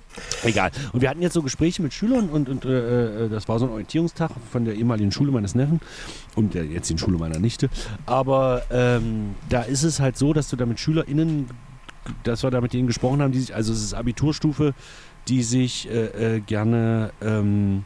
Egal. 0.44 0.70
Und 0.92 1.00
wir 1.00 1.08
hatten 1.08 1.22
jetzt 1.22 1.34
so 1.34 1.42
Gespräche 1.42 1.82
mit 1.82 1.94
Schülern 1.94 2.28
und, 2.28 2.48
und 2.48 2.64
äh, 2.64 3.26
äh, 3.26 3.28
das 3.28 3.48
war 3.48 3.58
so 3.58 3.66
ein 3.66 3.70
Orientierungstag 3.70 4.30
von 4.50 4.64
der 4.64 4.74
ehemaligen 4.74 5.12
Schule 5.12 5.30
meines 5.30 5.54
Neffen 5.54 5.80
und 6.34 6.54
der 6.54 6.64
jetzigen 6.64 6.98
Schule 6.98 7.16
meiner 7.16 7.38
Nichte. 7.38 7.68
Aber 8.06 8.62
ähm, 8.70 9.34
da 9.48 9.62
ist 9.62 9.84
es 9.84 10.00
halt 10.00 10.18
so, 10.18 10.32
dass 10.32 10.48
du 10.48 10.56
da 10.56 10.66
mit 10.66 10.80
SchülerInnen, 10.80 11.48
dass 12.24 12.42
wir 12.42 12.50
da 12.50 12.60
mit 12.60 12.72
denen 12.72 12.88
gesprochen 12.88 13.22
haben, 13.22 13.32
die 13.32 13.40
sich, 13.40 13.54
also 13.54 13.72
es 13.72 13.82
ist 13.82 13.94
Abiturstufe, 13.94 14.74
die 15.28 15.42
sich 15.44 15.88
äh, 15.88 16.36
äh, 16.36 16.40
gerne 16.40 17.12
ähm, 17.22 17.84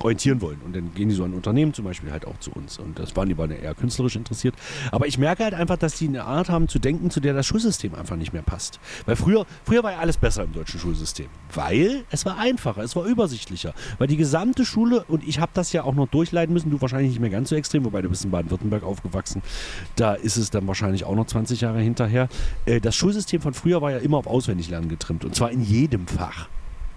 orientieren 0.00 0.40
wollen. 0.40 0.60
Und 0.64 0.74
dann 0.74 0.94
gehen 0.94 1.08
die 1.08 1.14
so 1.14 1.24
an 1.24 1.34
Unternehmen, 1.34 1.74
zum 1.74 1.84
Beispiel 1.84 2.10
halt 2.10 2.26
auch 2.26 2.38
zu 2.38 2.52
uns. 2.52 2.78
Und 2.78 2.98
das 2.98 3.16
waren 3.16 3.28
die 3.28 3.38
waren 3.38 3.50
eher 3.50 3.74
künstlerisch 3.74 4.16
interessiert. 4.16 4.54
Aber 4.92 5.06
ich 5.06 5.18
merke 5.18 5.44
halt 5.44 5.54
einfach, 5.54 5.76
dass 5.76 5.96
die 5.98 6.08
eine 6.08 6.24
Art 6.24 6.48
haben 6.48 6.68
zu 6.68 6.78
denken, 6.78 7.10
zu 7.10 7.20
der 7.20 7.34
das 7.34 7.46
Schulsystem 7.46 7.94
einfach 7.94 8.16
nicht 8.16 8.32
mehr 8.32 8.42
passt. 8.42 8.80
Weil 9.06 9.16
früher, 9.16 9.46
früher 9.64 9.82
war 9.82 9.92
ja 9.92 9.98
alles 9.98 10.16
besser 10.16 10.44
im 10.44 10.52
deutschen 10.52 10.80
Schulsystem. 10.80 11.26
Weil 11.52 12.04
es 12.10 12.24
war 12.24 12.38
einfacher, 12.38 12.82
es 12.82 12.96
war 12.96 13.04
übersichtlicher. 13.04 13.74
Weil 13.98 14.08
die 14.08 14.16
gesamte 14.16 14.64
Schule, 14.64 15.04
und 15.08 15.26
ich 15.26 15.40
habe 15.40 15.52
das 15.54 15.72
ja 15.72 15.84
auch 15.84 15.94
noch 15.94 16.08
durchleiden 16.08 16.52
müssen, 16.52 16.70
du 16.70 16.80
wahrscheinlich 16.80 17.10
nicht 17.10 17.20
mehr 17.20 17.30
ganz 17.30 17.48
so 17.48 17.56
extrem, 17.56 17.84
wobei 17.84 18.02
du 18.02 18.08
bist 18.08 18.24
in 18.24 18.30
Baden-Württemberg 18.30 18.82
aufgewachsen. 18.82 19.42
Da 19.96 20.14
ist 20.14 20.36
es 20.36 20.50
dann 20.50 20.66
wahrscheinlich 20.66 21.04
auch 21.04 21.14
noch 21.14 21.26
20 21.26 21.60
Jahre 21.60 21.80
hinterher. 21.80 22.28
Äh, 22.66 22.80
das 22.80 22.94
Schulsystem 22.96 23.40
von 23.40 23.54
früher 23.54 23.82
war 23.82 23.90
ja 23.90 23.98
immer 23.98 24.18
auf 24.18 24.26
Auswendiglernen 24.26 24.88
getrimmt. 24.88 25.24
Und 25.24 25.34
zwar 25.34 25.50
in 25.50 25.62
jedem 25.62 26.06
Fach 26.06 26.48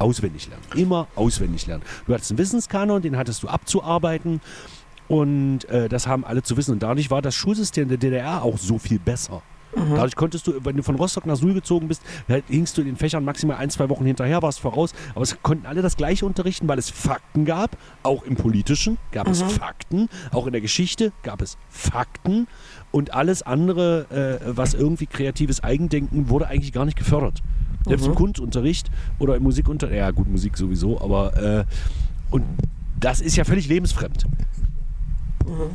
auswendig 0.02 0.48
lernen. 0.48 0.64
Immer 0.76 1.08
auswendig 1.16 1.68
lernen. 1.68 1.84
Du 2.08 2.14
hattest 2.14 2.32
einen 2.32 2.38
Wissenskanon, 2.38 3.02
den 3.02 3.18
hattest 3.18 3.44
du 3.44 3.48
abzuarbeiten 3.48 4.42
und 5.08 5.66
äh, 5.66 5.90
das 5.90 6.08
haben 6.08 6.24
alle 6.24 6.44
zu 6.44 6.58
wissen. 6.58 6.72
Und 6.72 6.84
dadurch 6.84 7.12
war 7.12 7.22
das 7.22 7.36
Schulsystem 7.36 7.90
der 7.90 7.98
DDR 7.98 8.44
auch 8.44 8.58
so 8.58 8.78
viel 8.78 9.00
besser. 9.00 9.42
Dadurch 9.74 10.16
konntest 10.16 10.48
du, 10.48 10.54
wenn 10.64 10.76
du 10.76 10.84
von 10.84 10.96
Rostock 10.96 11.26
nach 11.26 11.36
Suhl 11.36 11.54
gezogen 11.54 11.88
bist, 11.88 12.02
halt 12.28 12.44
hingst 12.50 12.78
du 12.78 12.82
in 12.82 12.88
den 12.88 12.98
Fächern 12.98 13.24
maximal 13.24 13.58
ein, 13.58 13.70
zwei 13.70 13.90
Wochen 13.90 14.06
hinterher, 14.06 14.42
warst 14.42 14.60
voraus. 14.60 14.94
Aber 15.16 15.22
es 15.22 15.42
konnten 15.42 15.66
alle 15.66 15.82
das 15.82 15.98
Gleiche 15.98 16.26
unterrichten, 16.26 16.68
weil 16.68 16.78
es 16.78 16.90
Fakten 16.90 17.46
gab. 17.46 17.78
Auch 18.04 18.24
im 18.24 18.36
Politischen 18.36 18.98
gab 19.12 19.28
es 19.28 19.42
Fakten. 19.42 20.10
Auch 20.32 20.46
in 20.46 20.52
der 20.52 20.62
Geschichte 20.62 21.14
gab 21.24 21.42
es 21.42 21.58
Fakten. 21.70 22.48
Und 22.92 23.14
alles 23.14 23.44
andere, 23.44 24.40
äh, 24.44 24.56
was 24.56 24.74
irgendwie 24.74 25.06
kreatives 25.06 25.64
Eigendenken, 25.64 26.30
wurde 26.30 26.48
eigentlich 26.48 26.74
gar 26.74 26.86
nicht 26.86 26.98
gefördert. 26.98 27.42
Selbst 27.86 28.06
im 28.06 28.16
Kunstunterricht 28.16 28.90
oder 29.20 29.36
im 29.36 29.44
Musikunterricht, 29.44 29.98
ja 29.98 30.12
gut, 30.12 30.30
Musik 30.30 30.58
sowieso, 30.58 31.02
aber 31.02 31.36
äh, 31.38 31.66
und 32.30 32.46
das 33.00 33.22
ist 33.22 33.36
ja 33.36 33.44
völlig 33.44 33.68
lebensfremd. 33.68 34.26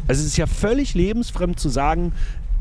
Also 0.06 0.20
es 0.20 0.26
ist 0.26 0.36
ja 0.36 0.46
völlig 0.46 0.94
lebensfremd 0.94 1.58
zu 1.58 1.68
sagen, 1.68 2.12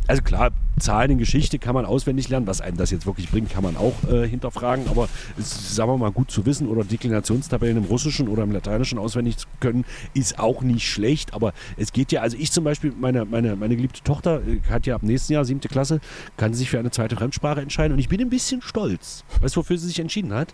also 0.08 0.22
klar, 0.22 0.52
Zahlen 0.80 1.12
in 1.12 1.18
Geschichte 1.18 1.60
kann 1.60 1.74
man 1.74 1.86
auswendig 1.86 2.30
lernen, 2.30 2.48
was 2.48 2.62
einem 2.62 2.78
das 2.78 2.92
jetzt 2.92 3.06
wirklich 3.06 3.30
bringt, 3.30 3.50
kann 3.50 3.64
man 3.64 3.78
auch 3.78 3.94
äh, 4.10 4.28
hinterfragen, 4.28 4.88
aber 4.90 5.08
es 5.38 5.52
ist, 5.52 5.76
sagen 5.76 5.90
wir 5.90 5.98
mal, 5.98 6.12
gut 6.12 6.32
zu 6.32 6.46
wissen 6.46 6.68
oder 6.68 6.84
Deklinationstabellen 6.84 7.78
im 7.78 7.86
Russischen 7.86 8.28
oder 8.28 8.44
im 8.44 8.52
Lateinischen 8.52 9.00
auswendig 9.00 9.38
zu 9.38 9.48
können, 9.60 9.86
ist 10.14 10.38
auch 10.38 10.62
nicht 10.62 10.88
schlecht, 10.88 11.34
aber 11.34 11.54
es 11.78 11.94
geht 11.94 12.12
ja, 12.12 12.22
also 12.22 12.38
ich 12.38 12.52
zum 12.52 12.64
Beispiel, 12.64 12.94
meine, 13.00 13.26
meine, 13.26 13.56
meine 13.56 13.76
geliebte 13.76 14.02
Tochter 14.04 14.42
äh, 14.46 14.60
hat 14.70 14.86
ja 14.86 14.96
ab 14.96 15.04
nächsten 15.04 15.34
Jahr, 15.34 15.46
siebte 15.46 15.70
Klasse, 15.70 16.02
kann 16.38 16.54
sich 16.54 16.70
für 16.70 16.80
eine 16.80 16.92
zweite 16.92 17.16
Fremdsprache 17.16 17.62
entscheiden 17.62 17.94
und 17.94 18.00
ich 18.00 18.10
bin 18.10 18.20
ein 18.20 18.30
bisschen 18.30 18.62
stolz. 18.62 19.24
Weißt 19.42 19.56
du, 19.56 19.62
wofür 19.62 19.78
sie 19.78 19.88
sich 19.88 20.00
entschieden 20.00 20.34
hat? 20.34 20.54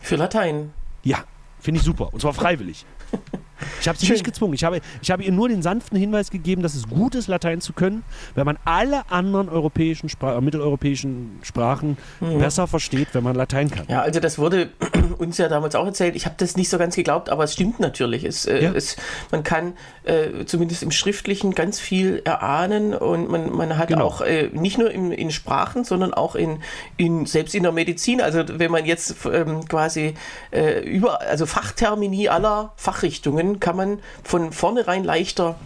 für 0.00 0.16
Latein. 0.16 0.72
Ja, 1.04 1.24
finde 1.60 1.78
ich 1.78 1.84
super. 1.84 2.12
Und 2.12 2.20
zwar 2.20 2.32
freiwillig. 2.32 2.84
Ich 3.80 3.88
habe 3.88 3.98
sie 3.98 4.06
Schön. 4.06 4.14
nicht 4.14 4.24
gezwungen. 4.24 4.54
Ich 4.54 4.64
habe, 4.64 4.80
ich 5.02 5.10
habe 5.10 5.22
ihr 5.22 5.32
nur 5.32 5.48
den 5.48 5.62
sanften 5.62 5.98
Hinweis 5.98 6.30
gegeben, 6.30 6.62
dass 6.62 6.74
es 6.74 6.88
gut 6.88 7.14
ist, 7.14 7.28
Latein 7.28 7.60
zu 7.60 7.72
können, 7.72 8.02
wenn 8.34 8.44
man 8.46 8.58
alle 8.64 9.02
anderen 9.10 9.48
europäischen, 9.48 10.08
Spra 10.08 10.36
äh, 10.36 10.40
mitteleuropäischen 10.40 11.38
Sprachen 11.42 11.96
besser 12.20 12.66
versteht, 12.66 13.08
wenn 13.12 13.24
man 13.24 13.34
Latein 13.36 13.70
kann. 13.70 13.86
Ja, 13.88 14.02
also 14.02 14.20
das 14.20 14.38
wurde 14.38 14.70
uns 15.18 15.38
ja 15.38 15.48
damals 15.48 15.74
auch 15.74 15.86
erzählt. 15.86 16.16
Ich 16.16 16.24
habe 16.26 16.34
das 16.38 16.56
nicht 16.56 16.68
so 16.68 16.78
ganz 16.78 16.96
geglaubt, 16.96 17.28
aber 17.30 17.44
es 17.44 17.52
stimmt 17.52 17.80
natürlich. 17.80 18.24
Es, 18.24 18.46
äh, 18.46 18.62
Ja. 18.64 18.72
es, 18.72 18.96
man 19.30 19.42
kann 19.42 19.74
äh, 20.04 20.44
zumindest 20.46 20.82
im 20.82 20.90
Schriftlichen 20.90 21.54
ganz 21.54 21.80
viel 21.80 22.22
erahnen 22.24 22.94
und 22.94 23.28
man, 23.30 23.50
man 23.50 23.76
hat 23.76 23.88
Genau. 23.88 24.04
auch 24.06 24.20
äh, 24.20 24.48
nicht 24.52 24.78
nur 24.78 24.90
in, 24.90 25.10
in 25.10 25.30
Sprachen, 25.32 25.84
sondern 25.84 26.14
auch 26.14 26.34
in, 26.36 26.58
in 26.96 27.26
selbst 27.26 27.54
in 27.54 27.64
der 27.64 27.72
Medizin. 27.72 28.20
Also 28.20 28.44
wenn 28.46 28.70
man 28.70 28.84
jetzt 28.84 29.16
ähm, 29.32 29.66
quasi 29.68 30.14
äh, 30.52 30.80
über 30.80 31.20
also 31.22 31.44
Fachtermini 31.46 32.28
aller 32.28 32.72
Fachrichtungen 32.76 33.49
können, 33.58 33.60
kann 33.60 33.76
man 33.76 33.98
von 34.22 34.52
vornherein 34.52 35.02
leichter 35.02 35.56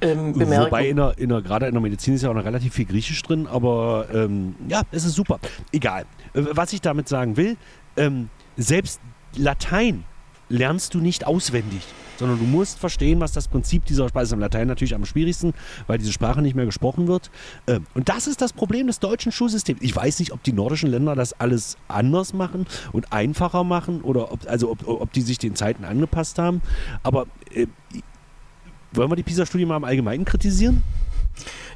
ähm, 0.00 0.32
bemerken. 0.32 0.66
Wobei 0.66 0.88
in 0.88 0.96
der, 0.96 1.18
in 1.18 1.28
der, 1.28 1.42
gerade 1.42 1.66
in 1.66 1.72
der 1.72 1.80
Medizin 1.80 2.14
ist 2.14 2.22
ja 2.22 2.30
auch 2.30 2.34
noch 2.34 2.44
relativ 2.44 2.74
viel 2.74 2.84
Griechisch 2.84 3.22
drin, 3.22 3.46
aber 3.46 4.06
ähm, 4.12 4.54
ja, 4.68 4.82
es 4.90 5.04
ist 5.04 5.14
super. 5.14 5.38
Egal. 5.72 6.04
Äh, 6.34 6.42
Was 6.52 6.72
ich 6.72 6.80
damit 6.80 7.08
sagen 7.08 7.36
will, 7.36 7.56
ähm, 7.96 8.28
selbst 8.56 9.00
Latein 9.36 10.04
lernst 10.48 10.94
du 10.94 10.98
nicht 10.98 11.26
auswendig, 11.26 11.82
sondern 12.16 12.38
du 12.38 12.44
musst 12.44 12.78
verstehen, 12.78 13.20
was 13.20 13.32
das 13.32 13.48
Prinzip 13.48 13.84
dieser 13.84 14.08
Sprache 14.08 14.24
ist. 14.24 14.32
Im 14.32 14.40
Latein 14.40 14.66
natürlich 14.66 14.94
am 14.94 15.04
schwierigsten, 15.04 15.54
weil 15.86 15.98
diese 15.98 16.12
Sprache 16.12 16.42
nicht 16.42 16.54
mehr 16.54 16.66
gesprochen 16.66 17.08
wird. 17.08 17.30
Ähm, 17.66 17.86
und 17.94 18.08
das 18.08 18.26
ist 18.26 18.40
das 18.40 18.52
Problem 18.52 18.86
des 18.86 18.98
deutschen 18.98 19.32
Schulsystems. 19.32 19.80
Ich 19.82 19.94
weiß 19.94 20.18
nicht, 20.18 20.32
ob 20.32 20.42
die 20.42 20.52
nordischen 20.52 20.90
Länder 20.90 21.14
das 21.14 21.38
alles 21.40 21.76
anders 21.88 22.32
machen 22.32 22.66
und 22.92 23.12
einfacher 23.12 23.64
machen 23.64 24.02
oder 24.02 24.32
ob, 24.32 24.40
also 24.48 24.70
ob, 24.70 24.86
ob 24.86 25.12
die 25.12 25.22
sich 25.22 25.38
den 25.38 25.54
Zeiten 25.54 25.84
angepasst 25.84 26.38
haben. 26.38 26.62
Aber 27.02 27.26
äh, 27.54 27.66
wollen 28.92 29.10
wir 29.10 29.16
die 29.16 29.22
PISA-Studie 29.22 29.66
mal 29.66 29.76
im 29.76 29.84
Allgemeinen 29.84 30.24
kritisieren? 30.24 30.82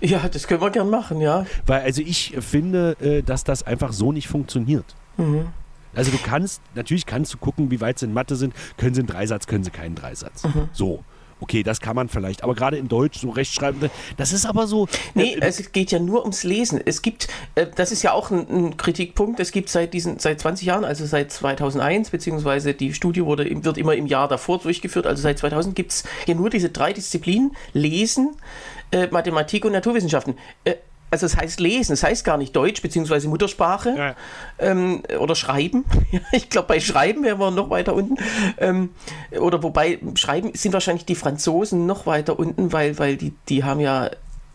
Ja, 0.00 0.29
das 0.29 0.49
können 0.49 0.61
wir 0.61 0.71
gern 0.71 0.91
machen, 0.91 1.21
ja. 1.21 1.47
Weil 1.67 1.83
also 1.83 2.02
ich 2.02 2.35
finde, 2.41 2.97
äh, 3.00 3.23
dass 3.23 3.45
das 3.45 3.62
einfach 3.62 3.93
so 3.93 4.11
nicht 4.11 4.26
funktioniert. 4.29 4.97
Mhm. 5.17 5.47
Also 5.95 6.11
du 6.11 6.19
kannst, 6.19 6.63
natürlich 6.75 7.07
kannst 7.07 7.35
du 7.35 7.39
gucken, 7.39 7.71
wie 7.71 7.81
weit 7.81 7.99
sie 7.99 8.07
in 8.07 8.13
Mathe 8.13 8.37
sind. 8.37 8.55
Können 8.77 8.95
sie 8.95 9.01
einen 9.01 9.09
Dreisatz, 9.09 9.47
können 9.47 9.65
sie 9.65 9.71
keinen 9.71 9.95
Dreisatz. 9.95 10.45
Mhm. 10.45 10.69
So. 10.73 11.05
Okay, 11.43 11.65
das 11.65 11.81
kann 11.81 11.97
man 11.97 12.09
vielleicht. 12.09 12.45
Aber 12.45 12.55
gerade 12.55 12.77
in 12.77 12.87
Deutsch, 12.87 13.19
so 13.19 13.31
Rechtschreibende, 13.31 13.91
das 14.17 14.33
ist 14.33 14.47
aber 14.47 14.69
so. 14.69 14.87
Nee, 15.15 15.35
äh, 15.35 15.41
es 15.41 15.73
geht 15.73 15.91
ja 15.91 15.99
nur 15.99 16.23
ums 16.23 16.45
Lesen. 16.45 16.81
Es 16.85 17.03
gibt, 17.03 17.27
äh, 17.57 17.67
das 17.75 17.91
ist 17.91 18.05
ja 18.05 18.13
auch 18.13 18.31
ein, 18.31 18.49
ein 18.49 18.77
Kritikpunkt, 18.77 19.41
es 19.41 19.51
gibt 19.51 19.69
seit 19.69 19.93
diesen, 19.93 20.21
seit 20.21 20.39
20 20.39 20.65
Jahren, 20.65 20.85
also 20.85 21.05
seit 21.05 21.33
2001, 21.33 22.11
beziehungsweise 22.11 22.75
die 22.75 22.95
Studie 22.95 23.25
wurde, 23.25 23.51
wird 23.65 23.77
immer 23.77 23.97
im 23.97 24.07
Jahr 24.07 24.29
davor 24.29 24.61
durchgeführt, 24.61 25.05
also 25.05 25.21
seit 25.21 25.41
2000 25.41 25.75
gibt 25.75 25.91
es 25.91 26.05
ja 26.27 26.37
nur 26.37 26.49
diese 26.49 26.69
drei 26.69 26.93
Disziplinen, 26.93 27.57
Lesen, 27.73 28.37
äh, 28.93 29.09
Mathematik 29.09 29.65
und 29.65 29.73
Naturwissenschaften. 29.73 30.37
Also 31.12 31.26
es 31.26 31.37
heißt 31.37 31.61
Lesen, 31.61 31.92
es 31.92 32.02
heißt 32.02 32.25
gar 32.25 32.38
nicht 32.38 32.57
Deutsch, 32.57 32.81
beziehungsweise 32.81 33.28
Muttersprache 33.28 33.95
Ja. 33.97 34.16
ähm, 34.59 35.02
oder 35.21 35.35
Schreiben. 35.35 35.85
Ich 36.33 36.49
glaube, 36.49 36.69
bei 36.69 36.81
Schreiben 36.81 37.23
wären 37.23 37.38
wir 37.38 37.50
noch 37.50 37.69
weiter 37.69 37.95
unten. 37.95 38.16
Ähm, 38.57 38.90
oder 39.38 39.62
wobei, 39.62 39.99
Schreiben 40.14 40.52
sind 40.54 40.73
wahrscheinlich 40.73 41.04
die 41.04 41.14
Franzosen 41.14 41.85
noch 41.87 42.07
weiter 42.07 42.38
unten, 42.38 42.73
weil, 42.73 42.99
weil 42.99 43.16
die, 43.19 43.35
die 43.50 43.62
haben 43.62 43.81
ja, 43.81 44.09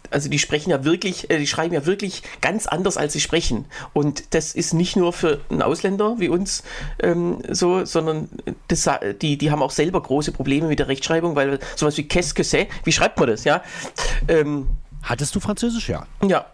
also 0.09 0.29
die 0.29 0.39
sprechen 0.39 0.71
ja 0.71 0.83
wirklich, 0.83 1.29
äh, 1.29 1.37
die 1.37 1.45
schreiben 1.45 1.75
ja 1.75 1.85
wirklich 1.85 2.23
ganz 2.41 2.65
anders, 2.65 2.97
als 2.97 3.13
sie 3.13 3.19
sprechen. 3.19 3.65
Und 3.93 4.33
das 4.33 4.55
ist 4.55 4.73
nicht 4.73 4.95
nur 4.95 5.13
für 5.13 5.41
einen 5.51 5.61
Ausländer 5.61 6.15
wie 6.17 6.29
uns 6.29 6.63
ähm, 7.03 7.37
so, 7.49 7.85
sondern 7.85 8.29
das, 8.67 8.89
die, 9.21 9.37
die 9.37 9.51
haben 9.51 9.61
auch 9.61 9.71
selber 9.71 10.01
große 10.01 10.31
Probleme 10.31 10.67
mit 10.67 10.79
der 10.79 10.87
Rechtschreibung, 10.87 11.35
weil 11.35 11.59
sowas 11.75 11.97
wie 11.97 12.07
qu'est-ce 12.07 12.33
que 12.33 12.43
c'est, 12.43 12.65
wie 12.83 12.91
schreibt 12.91 13.19
man 13.19 13.29
das, 13.29 13.43
ja? 13.43 13.61
Ähm, 14.27 14.67
Hattest 15.03 15.35
du 15.35 15.39
Französisch? 15.39 15.89
Ja. 15.89 16.05
ja. 16.23 16.45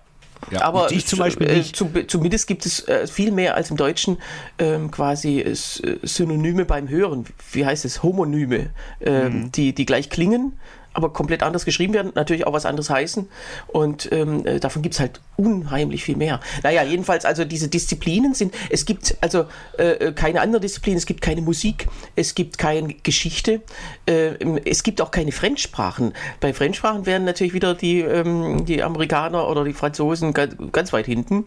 Ja, 0.52 0.62
Aber 0.64 0.92
ich 0.92 1.06
zum 1.08 1.20
Beispiel 1.20 1.48
äh, 1.50 1.58
nicht. 1.60 1.74
Zum, 1.76 1.92
zumindest 2.08 2.48
gibt 2.48 2.66
es 2.66 2.86
äh, 2.90 3.08
viel 3.08 3.32
mehr 3.32 3.56
als 3.56 3.72
im 3.72 3.78
Deutschen 3.78 4.18
ähm, 4.60 4.92
quasi 4.92 5.40
äh, 5.40 5.56
Synonyme 5.56 6.66
beim 6.66 6.90
Hören. 6.90 7.26
Wie 7.54 7.66
heißt 7.66 7.86
es? 7.86 8.04
Homonyme, 8.04 8.72
ähm, 9.00 9.44
Mhm. 9.44 9.52
die, 9.54 9.74
die 9.74 9.86
gleich 9.86 10.10
klingen, 10.10 10.60
aber 10.94 11.12
komplett 11.12 11.44
anders 11.44 11.66
geschrieben 11.66 11.94
werden, 11.94 12.12
natürlich 12.16 12.46
auch 12.46 12.54
was 12.54 12.66
anderes 12.66 12.90
heißen. 12.90 13.28
Und 13.68 14.12
ähm, 14.12 14.46
äh, 14.46 14.60
davon 14.60 14.82
gibt 14.82 14.94
es 14.94 15.00
halt 15.00 15.22
unheimlich 15.36 16.04
viel 16.04 16.16
mehr. 16.16 16.40
Naja, 16.62 16.84
jedenfalls, 16.84 17.26
also 17.26 17.46
diese 17.46 17.68
Disziplinen 17.68 18.34
sind, 18.34 18.54
es 18.70 18.86
gibt 18.86 19.18
also 19.22 19.46
äh, 19.78 20.12
keine 20.14 20.42
andere 20.42 20.62
Disziplin, 20.62 20.96
es 20.96 21.06
gibt 21.06 21.22
keine 21.22 21.42
Musik, 21.42 21.88
es 22.16 22.36
gibt 22.36 22.58
keine 22.58 22.94
Geschichte, 22.94 23.62
äh, 24.06 24.36
es 24.66 24.84
gibt 24.84 25.02
auch 25.02 25.12
keine 25.12 25.32
Fremdsprachen. 25.32 26.14
Bei 26.40 26.54
Fremdsprachen 26.54 27.06
wären 27.06 27.26
natürlich 27.26 27.54
wieder 27.54 27.74
die, 27.74 28.02
ähm, 28.02 28.66
die 28.66 28.84
Amerikaner 28.84 29.48
oder 29.50 29.64
die 29.64 29.74
Franzosen 29.74 30.34
ganz, 30.34 30.56
ganz 30.72 30.94
weit 30.94 31.06
hinten. 31.06 31.46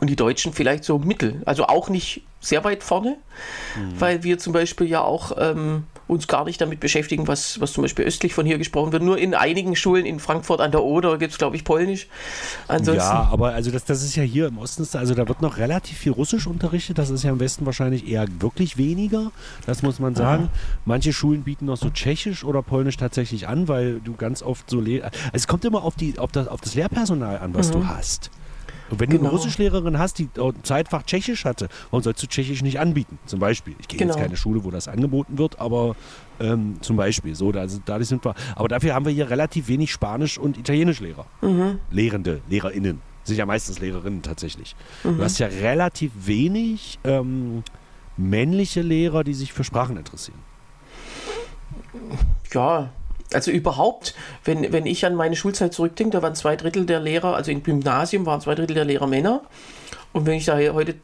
Und 0.00 0.08
die 0.08 0.16
Deutschen 0.16 0.54
vielleicht 0.54 0.84
so 0.84 0.98
mittel. 0.98 1.42
Also 1.44 1.66
auch 1.66 1.90
nicht 1.90 2.22
sehr 2.40 2.64
weit 2.64 2.82
vorne, 2.82 3.18
weil 3.98 4.22
wir 4.24 4.38
zum 4.38 4.54
Beispiel 4.54 4.86
ja 4.86 5.02
auch 5.02 5.32
ähm, 5.38 5.84
uns 6.12 6.28
gar 6.28 6.44
nicht 6.44 6.60
damit 6.60 6.80
beschäftigen, 6.80 7.26
was, 7.26 7.60
was 7.60 7.72
zum 7.72 7.82
Beispiel 7.82 8.04
östlich 8.04 8.34
von 8.34 8.46
hier 8.46 8.58
gesprochen 8.58 8.92
wird. 8.92 9.02
Nur 9.02 9.18
in 9.18 9.34
einigen 9.34 9.74
Schulen 9.76 10.06
in 10.06 10.20
Frankfurt 10.20 10.60
an 10.60 10.70
der 10.70 10.82
Oder 10.82 11.18
gibt 11.18 11.32
es, 11.32 11.38
glaube 11.38 11.56
ich, 11.56 11.64
Polnisch. 11.64 12.06
Ansonsten, 12.68 13.02
Ja, 13.02 13.28
aber 13.30 13.52
also 13.52 13.70
das, 13.70 13.84
das 13.84 14.02
ist 14.02 14.16
ja 14.16 14.22
hier 14.22 14.46
im 14.46 14.58
Osten, 14.58 14.86
also 14.96 15.14
da 15.14 15.26
wird 15.28 15.42
noch 15.42 15.56
relativ 15.56 15.98
viel 15.98 16.12
Russisch 16.12 16.46
unterrichtet. 16.46 16.98
Das 16.98 17.10
ist 17.10 17.22
ja 17.22 17.30
im 17.30 17.40
Westen 17.40 17.66
wahrscheinlich 17.66 18.06
eher 18.08 18.26
wirklich 18.40 18.76
weniger. 18.76 19.32
Das 19.66 19.82
muss 19.82 19.98
man 19.98 20.14
sagen. 20.14 20.48
Manche 20.84 21.12
Schulen 21.12 21.42
bieten 21.42 21.66
noch 21.66 21.76
so 21.76 21.90
Tschechisch 21.90 22.44
oder 22.44 22.62
Polnisch 22.62 22.96
tatsächlich 22.96 23.48
an, 23.48 23.68
weil 23.68 24.00
du 24.00 24.14
ganz 24.14 24.42
oft 24.42 24.68
so 24.68 24.82
also 24.82 25.08
es 25.32 25.46
kommt 25.46 25.64
immer 25.64 25.84
auf 25.84 25.94
die, 25.94 26.18
auf 26.18 26.32
das, 26.32 26.48
auf 26.48 26.60
das 26.60 26.74
Lehrpersonal 26.74 27.38
an, 27.38 27.54
was 27.54 27.70
du 27.70 27.86
hast. 27.86 28.30
Und 28.92 29.00
wenn 29.00 29.08
du 29.08 29.16
Genau. 29.16 29.30
eine 29.30 29.38
Russischlehrerin 29.38 29.98
hast, 29.98 30.18
die 30.18 30.28
äh, 30.36 30.52
Zeitfach 30.62 31.02
Tschechisch 31.04 31.46
hatte, 31.46 31.68
warum 31.90 32.02
sollst 32.02 32.22
du 32.22 32.26
Tschechisch 32.26 32.62
nicht 32.62 32.78
anbieten? 32.78 33.18
Zum 33.24 33.40
Beispiel. 33.40 33.74
Ich 33.80 33.88
gehe 33.88 33.98
Genau. 33.98 34.12
jetzt 34.12 34.22
keine 34.22 34.36
Schule, 34.36 34.62
wo 34.64 34.70
das 34.70 34.86
angeboten 34.86 35.38
wird, 35.38 35.58
aber 35.58 35.96
ähm, 36.38 36.76
zum 36.82 36.96
Beispiel. 36.96 37.34
So, 37.34 37.52
da, 37.52 37.66
dadurch 37.86 38.08
sind 38.08 38.22
wir. 38.24 38.34
Aber 38.54 38.68
dafür 38.68 38.94
haben 38.94 39.06
wir 39.06 39.12
hier 39.12 39.30
relativ 39.30 39.66
wenig 39.68 39.90
Spanisch- 39.90 40.36
und 40.38 40.58
Italienischlehrer. 40.58 41.24
Lehrende, 41.90 42.42
LehrerInnen. 42.50 43.00
Sind 43.24 43.36
ja 43.38 43.46
meistens 43.46 43.78
Lehrerinnen 43.78 44.20
tatsächlich. 44.22 44.76
Du 45.04 45.18
hast 45.22 45.38
ja 45.38 45.46
relativ 45.46 46.12
wenig 46.26 46.98
ähm, 47.04 47.62
männliche 48.18 48.82
Lehrer, 48.82 49.24
die 49.24 49.32
sich 49.34 49.52
für 49.54 49.64
Sprachen 49.64 49.96
interessieren. 49.96 50.38
Ja, 52.52 52.90
also 53.34 53.50
überhaupt, 53.50 54.14
wenn, 54.44 54.72
wenn 54.72 54.86
ich 54.86 55.04
an 55.06 55.14
meine 55.14 55.36
Schulzeit 55.36 55.72
zurückdenke, 55.72 56.16
da 56.16 56.22
waren 56.22 56.34
zwei 56.34 56.56
Drittel 56.56 56.86
der 56.86 57.00
Lehrer, 57.00 57.34
also 57.34 57.50
im 57.50 57.62
Gymnasium 57.62 58.26
waren 58.26 58.40
zwei 58.40 58.54
Drittel 58.54 58.74
der 58.74 58.84
Lehrer 58.84 59.06
Männer. 59.06 59.42
Und 60.12 60.26
wenn 60.26 60.34
ich 60.34 60.44
da 60.44 60.58
heute 60.58 60.94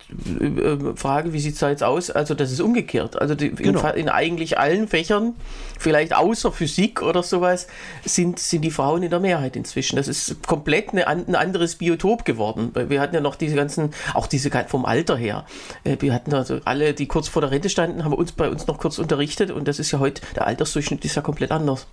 äh, 0.41 0.45
äh, 0.45 0.97
frage, 0.97 1.33
wie 1.33 1.41
sieht 1.41 1.55
es 1.55 1.61
da 1.61 1.71
jetzt 1.71 1.83
aus, 1.83 2.11
also 2.11 2.35
das 2.35 2.53
ist 2.53 2.61
umgekehrt. 2.61 3.19
Also 3.21 3.35
die, 3.35 3.51
Genau. 3.51 3.81
in, 3.91 4.01
in 4.03 4.09
eigentlich 4.11 4.59
allen 4.59 4.87
Fächern, 4.87 5.35
vielleicht 5.79 6.15
außer 6.15 6.53
Physik 6.53 7.01
oder 7.03 7.23
sowas, 7.23 7.69
sind, 8.05 8.39
sind 8.39 8.63
die 8.63 8.71
Frauen 8.71 9.03
in 9.03 9.11
der 9.11 9.21
Mehrheit 9.21 9.57
inzwischen. 9.57 9.97
Das 9.97 10.09
ist 10.09 10.47
komplett 10.47 10.91
eine, 10.91 11.07
ein 11.07 11.35
anderes 11.35 11.77
Biotop 11.77 12.27
geworden. 12.27 12.73
Wir 12.75 13.01
hatten 13.01 13.15
ja 13.15 13.23
noch 13.23 13.37
diese 13.37 13.57
ganzen, 13.57 13.95
auch 14.13 14.27
diese 14.27 14.51
vom 14.69 14.85
Alter 14.85 15.17
her. 15.17 15.47
Äh, 15.85 15.97
Wir 16.01 16.13
hatten 16.13 16.35
also 16.35 16.61
alle, 16.65 16.93
die 16.93 17.07
kurz 17.07 17.29
vor 17.29 17.41
der 17.41 17.51
Rente 17.51 17.71
standen, 17.71 18.05
haben 18.05 18.13
uns 18.13 18.33
bei 18.33 18.51
uns 18.51 18.67
noch 18.67 18.79
kurz 18.79 18.99
unterrichtet 18.99 19.51
und 19.51 19.69
das 19.69 19.79
ist 19.79 19.91
ja 19.91 20.01
heute, 20.01 20.21
der 20.37 20.47
Altersdurchschnitt 20.47 21.05
ist 21.05 21.15
ja 21.15 21.23
komplett 21.23 21.51
anders. 21.51 21.87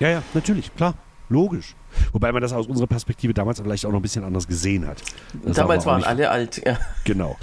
Ja. 0.00 0.08
Ja, 0.08 0.22
natürlich, 0.34 0.74
klar. 0.74 0.94
Logisch. 1.28 1.76
Wobei 2.12 2.32
man 2.32 2.42
das 2.42 2.52
aus 2.52 2.66
unserer 2.66 2.88
Perspektive 2.88 3.32
damals 3.34 3.60
vielleicht 3.60 3.86
auch 3.86 3.90
noch 3.92 4.00
ein 4.00 4.02
bisschen 4.02 4.24
anders 4.24 4.48
gesehen 4.48 4.86
hat. 4.86 5.00
Das 5.44 5.56
Damals 5.56 5.86
waren 5.86 6.02
alle 6.02 6.28
alt. 6.28 6.60
Ja. 6.66 6.76
Genau. 7.04 7.36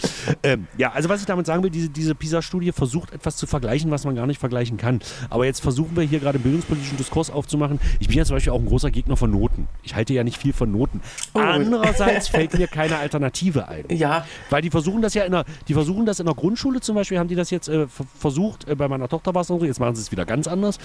ähm, 0.43 0.67
ja, 0.77 0.91
also 0.91 1.07
was 1.07 1.21
ich 1.21 1.25
damit 1.25 1.45
sagen 1.45 1.63
will, 1.63 1.69
diese, 1.69 1.87
diese 1.89 2.13
PISA-Studie 2.15 2.73
versucht 2.73 3.13
etwas 3.13 3.37
zu 3.37 3.47
vergleichen, 3.47 3.89
was 3.91 4.03
man 4.03 4.15
gar 4.15 4.25
nicht 4.27 4.39
vergleichen 4.39 4.75
kann. 4.77 4.99
Aber 5.29 5.45
jetzt 5.45 5.61
versuchen 5.61 5.95
wir 5.95 6.03
hier 6.03 6.19
gerade 6.19 6.37
bildungspolitischen 6.39 6.97
Diskurs 6.97 7.29
aufzumachen. 7.29 7.79
Ich 7.99 8.07
bin 8.09 8.17
ja 8.17 8.25
zum 8.25 8.35
Beispiel 8.35 8.51
auch 8.51 8.59
ein 8.59 8.65
großer 8.65 8.91
Gegner 8.91 9.15
von 9.15 9.31
Noten. 9.31 9.67
Ich 9.83 9.95
halte 9.95 10.13
ja 10.13 10.23
nicht 10.25 10.37
viel 10.37 10.51
von 10.53 10.69
Noten. 10.71 10.99
Oh. 11.33 11.39
Andererseits 11.39 12.27
fällt 12.29 12.57
mir 12.57 12.67
keine 12.67 12.97
Alternative 12.97 13.67
ein. 13.69 13.85
ja, 13.89 14.25
Weil 14.49 14.61
die 14.61 14.69
versuchen 14.69 15.01
das 15.01 15.13
ja 15.13 15.23
in 15.23 15.31
der, 15.31 15.45
die 15.69 15.73
versuchen 15.73 16.05
das 16.05 16.19
in 16.19 16.25
der 16.25 16.35
Grundschule 16.35 16.81
zum 16.81 16.95
Beispiel, 16.95 17.19
haben 17.19 17.29
die 17.29 17.35
das 17.35 17.51
jetzt 17.51 17.69
äh, 17.69 17.87
ver- 17.87 18.05
versucht, 18.19 18.67
äh, 18.67 18.75
bei 18.75 18.87
meiner 18.89 19.07
Tochter 19.07 19.33
war 19.33 19.41
es 19.43 19.49
noch 19.49 19.59
so, 19.59 19.65
jetzt 19.65 19.79
machen 19.79 19.95
sie 19.95 20.01
es 20.01 20.11
wieder 20.11 20.25
ganz 20.25 20.47
anders, 20.47 20.77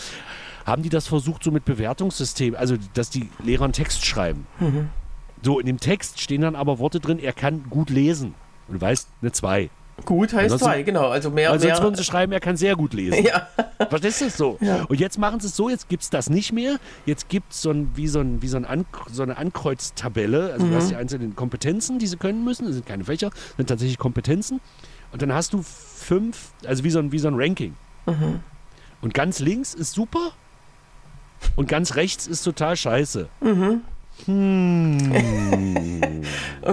haben 0.67 0.83
die 0.83 0.89
das 0.89 1.07
versucht 1.07 1.43
so 1.45 1.51
mit 1.51 1.65
Bewertungssystem, 1.65 2.55
also 2.55 2.77
dass 2.95 3.11
die 3.11 3.29
Lehrer 3.43 3.65
einen 3.65 3.73
Text 3.73 4.05
schreiben. 4.05 4.47
So, 5.43 5.59
in 5.59 5.67
dem 5.67 5.79
Text 5.81 6.21
stehen 6.21 6.43
dann 6.43 6.55
aber 6.57 6.79
Worte 6.79 7.01
drin, 7.01 7.19
er 7.19 7.33
kann 7.33 7.65
gut 7.69 7.91
lesen. 7.91 8.35
Und 8.69 8.75
du 8.77 8.81
weißt, 8.81 9.09
eine 9.21 9.33
2. 9.33 9.71
gut 10.05 10.33
heißt 10.33 10.45
Ansonsten- 10.45 10.65
zwei, 10.67 10.83
genau. 10.83 11.09
Also 11.09 11.31
mehr, 11.31 11.51
Weil 11.51 11.59
sonst 11.61 11.79
würden 11.79 11.91
mehr. 11.93 11.97
sie 11.99 12.05
schreiben, 12.05 12.33
er 12.33 12.41
kann 12.41 12.57
sehr 12.57 12.77
gut 12.77 12.95
lesen. 12.95 13.25
Ja, 13.25 13.49
Verstehst 13.89 14.21
du 14.21 14.25
es 14.27 14.37
so? 14.37 14.57
Ja. 14.61 14.85
Und 14.85 15.01
jetzt 15.01 15.19
machen 15.19 15.41
sie 15.41 15.49
es 15.49 15.57
so, 15.57 15.69
jetzt 15.69 15.89
gibt 15.89 16.05
es 16.05 16.11
das 16.11 16.31
nicht 16.31 16.53
mehr. 16.53 16.77
Jetzt 17.05 17.29
gibt 17.29 17.53
es 17.53 17.63
so, 17.63 17.71
ein, 17.73 17.91
wie 17.97 18.07
so, 18.07 18.21
ein, 18.21 18.41
wie 18.41 18.47
so, 18.49 18.57
ein 18.57 18.65
An 18.65 18.85
so 19.11 19.25
eine 19.25 19.37
Ankreuztabelle. 19.37 20.53
Also 20.53 20.67
du 20.67 20.75
hast 20.77 20.91
die 20.91 20.97
einzelnen 20.97 21.35
Kompetenzen, 21.35 21.99
die 21.99 22.07
sie 22.07 22.17
können 22.17 22.45
müssen. 22.45 22.65
Das 22.67 22.75
sind 22.75 22.87
keine 22.87 23.05
Fächer, 23.05 23.31
das 23.31 23.57
sind 23.57 23.69
tatsächlich 23.69 23.99
Kompetenzen. 23.99 24.61
Und 25.11 25.21
dann 25.23 25.33
hast 25.35 25.53
du 25.53 25.63
fünf, 25.63 26.53
also 26.65 26.85
wie 26.85 26.91
so 26.91 27.01
ein, 27.01 27.11
wie 27.13 27.19
so 27.19 27.29
ein 27.29 27.35
Ranking. 27.35 27.75
Und 29.03 29.15
ganz 29.15 29.41
links 29.41 29.75
ist 29.75 29.93
super 29.95 30.31
und 31.57 31.69
ganz 31.69 31.95
rechts 31.97 32.27
ist 32.27 32.43
total 32.43 32.77
scheiße. 32.77 33.29
und 33.47 33.83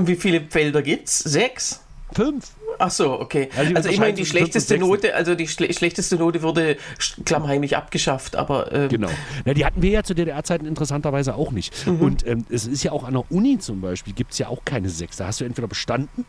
wie 0.07 0.15
viele 0.15 0.41
Felder 0.49 0.81
gibt's? 0.81 1.19
Sechs? 1.19 1.81
Fünf. 2.13 2.51
Ach 2.81 2.89
so, 2.91 3.19
okay. 3.19 3.49
Also 3.57 3.69
die 3.69 3.75
Also, 3.75 3.89
immerhin 3.89 4.15
die 4.15 4.21
unterscheiden 4.21 4.25
zwischen 4.25 4.31
schlechteste 4.37 4.77
Note, 4.77 5.15
also 5.15 5.35
die 5.35 5.47
schle 5.47 5.73
schlechteste 5.73 6.15
Note 6.15 6.41
wurde 6.41 6.77
klammheimlich 7.25 7.75
abgeschafft, 7.75 8.35
aber 8.37 8.71
ähm, 8.71 8.89
Genau. 8.89 9.09
Na, 9.45 9.53
die 9.53 9.65
hatten 9.65 9.81
wir 9.81 9.89
ja 9.91 10.03
zu 10.03 10.15
DDR-Zeiten 10.15 10.65
interessanterweise 10.65 11.35
auch 11.35 11.51
nicht. 11.51 11.73
Und 11.87 12.25
ähm, 12.25 12.45
es 12.49 12.65
ist 12.65 12.83
ja 12.83 12.93
auch 12.93 13.03
an 13.03 13.13
der 13.13 13.29
Uni 13.31 13.59
zum 13.59 13.81
Beispiel, 13.81 14.13
gibt 14.13 14.31
es 14.31 14.37
ja 14.37 14.47
auch 14.47 14.63
keine 14.63 14.89
sechs. 14.89 15.17
Da 15.17 15.27
hast 15.27 15.41
du 15.41 15.45
entweder 15.45 15.67
bestanden 15.67 16.25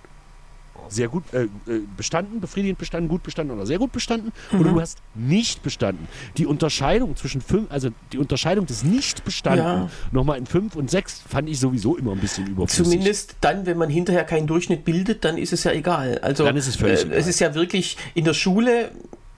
sehr 0.91 1.09
gut 1.09 1.25
äh, 1.33 1.43
äh, 1.45 1.49
bestanden, 1.97 2.41
befriedigend 2.41 2.79
bestanden, 2.79 3.09
gut 3.09 3.23
bestanden 3.23 3.55
oder 3.57 3.67
sehr 3.67 3.79
gut 3.79 3.93
bestanden 3.93 4.33
Mhm. 4.51 4.61
oder 4.61 4.71
du 4.73 4.81
hast 4.81 4.99
nicht 5.15 5.63
bestanden. 5.63 6.07
Die 6.37 6.47
Unterscheidung 6.47 7.17
zwischen 7.17 7.41
fünf, 7.41 7.71
also 7.71 7.91
die 8.13 8.19
Unterscheidung 8.19 8.67
des 8.67 8.85
nicht 8.85 9.25
bestanden 9.25 9.65
Ja. 9.65 9.91
nochmal 10.13 10.39
in 10.39 10.47
fünf 10.47 10.77
und 10.77 10.91
sechs 10.91 11.23
fand 11.29 11.49
ich 11.49 11.59
sowieso 11.61 11.97
immer 11.97 12.13
ein 12.13 12.19
bisschen 12.19 12.47
überflüssig. 12.47 12.85
Zumindest 12.85 13.37
dann, 13.41 13.67
wenn 13.67 13.79
man 13.79 13.89
hinterher 13.91 14.25
keinen 14.25 14.47
Durchschnitt 14.47 14.85
bildet, 14.85 15.25
dann 15.25 15.39
ist 15.39 15.53
es 15.53 15.65
ja 15.65 15.73
egal. 15.73 16.19
Also 16.19 16.45
Dann 16.45 16.57
ist 16.57 16.67
es 16.67 16.77
völlig 16.77 17.01
äh, 17.01 17.07
egal. 17.07 17.19
Es 17.19 17.27
ist 17.27 17.41
ja 17.41 17.55
wirklich 17.55 17.97
in 18.15 18.25
der 18.25 18.35
Schule. 18.35 18.91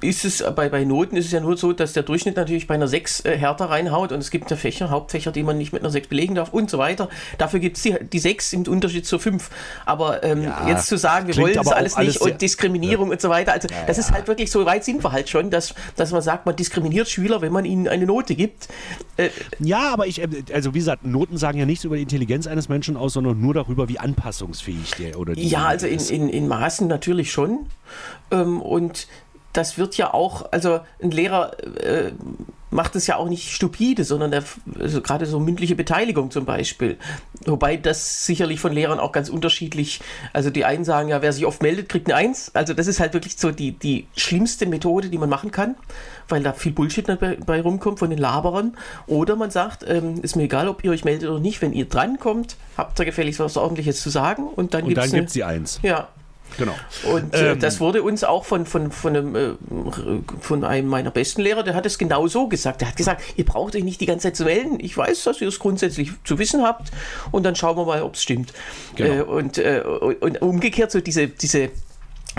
Ist 0.03 0.25
es 0.25 0.43
bei, 0.57 0.69
bei 0.69 0.85
Noten 0.85 1.17
ist 1.17 1.27
es 1.27 1.33
ja 1.33 1.41
nur 1.41 1.57
so, 1.57 1.73
dass 1.73 1.93
der 1.93 2.03
Durchschnitt 2.03 2.37
natürlich 2.37 2.67
bei 2.67 2.75
einer 2.75 2.89
6 2.89 3.21
äh, 3.25 3.39
härter 3.39 3.67
reinhaut 3.67 4.13
und 4.13 4.19
es 4.19 4.31
gibt 4.31 4.51
ja 4.51 4.57
Fächer, 4.57 4.91
Hauptfächer, 4.91 5.31
die 5.33 5.43
man 5.43 5.57
nicht 5.59 5.73
mit 5.73 5.83
einer 5.83 5.91
6 5.91 6.09
belegen 6.09 6.35
darf 6.35 6.53
und 6.53 6.69
so 6.71 6.79
weiter. 6.79 7.09
Dafür 7.39 7.61
gibt 7.61 7.77
es 7.77 7.85
die, 7.85 7.95
die 8.03 8.19
6 8.19 8.53
im 8.53 8.63
Unterschied 8.67 9.07
zur 9.07 9.21
5. 9.21 9.49
Aber 9.87 10.23
ähm, 10.25 10.43
Ja, 10.43 10.69
jetzt 10.69 10.89
zu 10.89 10.97
sagen, 10.99 11.29
wir 11.29 11.37
wollen 11.37 11.55
das 11.55 11.69
alles 11.69 11.95
alles 11.95 12.07
nicht 12.15 12.23
sehr- 12.23 12.33
und 12.33 12.43
Diskriminierung 12.43 13.11
und 13.11 13.21
so 13.21 13.29
weiter, 13.29 13.53
also 13.53 13.69
das 13.87 13.99
ist 13.99 14.11
halt 14.11 14.27
wirklich 14.29 14.51
so 14.51 14.65
weit 14.67 14.85
sind 14.85 15.05
wir 15.05 15.13
halt 15.13 15.29
schon, 15.29 15.51
dass, 15.51 15.75
dass 15.97 16.11
man 16.11 16.23
sagt, 16.23 16.47
man 16.47 16.57
diskriminiert 16.57 17.09
Schüler, 17.09 17.41
wenn 17.41 17.53
man 17.53 17.65
ihnen 17.65 17.87
eine 17.89 18.07
Note 18.07 18.35
gibt. 18.35 18.69
Äh, 19.17 19.29
Ja, 19.61 19.93
aber 19.93 20.07
ich, 20.07 20.21
äh, 20.21 20.29
also 20.53 20.75
wie 20.75 20.79
gesagt, 20.79 21.05
Noten 21.05 21.37
sagen 21.37 21.59
ja 21.59 21.67
nichts 21.67 21.85
über 21.85 21.97
die 21.97 22.03
Intelligenz 22.03 22.47
eines 22.47 22.69
Menschen 22.69 22.97
aus, 22.97 23.13
sondern 23.13 23.41
nur 23.41 23.55
darüber, 23.55 23.89
wie 23.89 23.99
anpassungsfähig 23.99 24.93
der 24.99 25.19
oder 25.19 25.35
die 25.35 25.49
Ja, 25.49 25.67
also 25.67 25.87
in, 25.87 26.01
in, 26.01 26.29
in 26.29 26.49
Maßen 26.49 26.89
natürlich 26.89 27.31
schon. 27.31 27.67
Ähm, 28.31 28.61
und 28.61 29.07
das 29.53 29.79
wird 29.79 29.97
ja 29.97 30.15
auch, 30.15 30.51
also 30.53 30.81
ein 31.03 31.11
Lehrer 31.11 31.57
äh, 31.79 32.13
macht 32.73 32.97
es 32.97 33.07
ja 33.07 33.17
auch 33.17 33.29
nicht 33.29 33.51
stupide, 33.51 34.03
sondern 34.03 34.31
der, 34.31 34.43
also 34.81 35.03
gerade 35.03 35.27
so 35.27 35.39
mündliche 35.39 35.75
Beteiligung 35.75 36.31
zum 36.31 36.47
Beispiel. 36.47 36.97
Wobei 37.45 37.77
das 37.77 38.25
sicherlich 38.25 38.61
von 38.61 38.73
Lehrern 38.73 38.99
auch 38.99 39.13
ganz 39.13 39.29
unterschiedlich, 39.29 40.01
also 40.33 40.49
die 40.49 40.65
einen 40.65 40.85
sagen 40.85 41.11
ja, 41.11 41.21
wer 41.23 41.33
sich 41.33 41.45
oft 41.45 41.63
meldet, 41.63 41.89
kriegt 41.89 42.09
eine 42.09 42.17
Eins. 42.17 42.51
Also 42.55 42.73
das 42.73 42.87
ist 42.87 42.99
halt 42.99 43.13
wirklich 43.13 43.37
so 43.37 43.51
die, 43.51 43.73
die 43.73 44.07
schlimmste 44.17 44.67
Methode, 44.67 45.11
die 45.11 45.19
man 45.19 45.29
machen 45.29 45.51
kann, 45.51 45.75
weil 46.29 46.43
da 46.43 46.55
viel 46.55 46.73
Bullshit 46.73 47.07
dabei 47.07 47.37
bei 47.45 47.61
rumkommt 47.61 47.99
von 47.99 48.09
den 48.09 48.19
Laberern. 48.19 48.77
Oder 49.07 49.37
man 49.37 49.51
sagt, 49.51 49.85
ähm, 49.87 50.21
ist 50.23 50.37
mir 50.37 50.45
egal, 50.45 50.69
ob 50.69 50.83
ihr 50.83 50.93
euch 50.93 51.05
meldet 51.05 51.29
oder 51.29 51.41
nicht, 51.41 51.61
wenn 51.61 51.75
ihr 51.75 51.85
drankommt, 51.85 52.57
habt 52.79 52.99
ihr 52.99 53.05
gefälligst 53.05 53.39
was 53.41 53.59
Ordentliches 53.59 54.01
zu 54.01 54.09
sagen 54.09 54.49
und 54.49 54.73
dann 54.73 54.85
Und 54.85 54.89
gibt's 54.89 55.11
dann 55.11 55.19
gibt 55.19 55.29
es 55.29 55.35
die 55.35 55.45
Eins. 55.45 55.79
ja, 55.83 56.09
Genau. 56.59 56.75
und 57.05 57.35
äh, 57.35 57.53
Ähm, 57.53 57.61
das 57.61 57.81
wurde 57.81 58.03
uns 58.03 58.25
auch 58.25 58.45
von, 58.45 58.67
von, 58.67 58.91
von, 58.91 59.17
einem, 59.17 59.37
äh, 59.37 59.51
von 60.41 60.65
einem 60.65 60.89
meiner 60.89 61.11
besten 61.11 61.43
Lehrer, 61.43 61.63
der 61.63 61.75
hat 61.75 61.87
es 61.87 61.99
genau 61.99 62.27
so 62.27 62.49
gesagt. 62.49 62.81
Der 62.81 62.89
hat 62.89 62.97
gesagt, 62.97 63.23
ihr 63.37 63.45
braucht 63.45 63.77
euch 63.77 63.85
nicht 63.85 64.01
die 64.01 64.07
ganze 64.07 64.29
Zeit 64.29 64.37
zu 64.37 64.45
melden. 64.45 64.79
Ich 64.81 64.97
weiß, 64.97 65.25
dass 65.25 65.41
ihr 65.41 65.49
es 65.49 65.59
grundsätzlich 65.59 66.13
zu 66.25 66.39
wissen 66.39 66.63
habt. 66.63 66.91
Und 67.31 67.45
dann 67.45 67.57
schauen 67.57 67.77
wir 67.77 67.85
mal, 67.85 68.03
ob 68.03 68.15
es 68.15 68.23
stimmt. 68.23 68.53
Genau. 68.97 69.13
Äh, 69.13 69.23
und, 69.23 69.59
und 69.59 70.43
umgekehrt 70.43 70.91
so 70.91 71.01
diese, 71.01 71.29
diese 71.29 71.71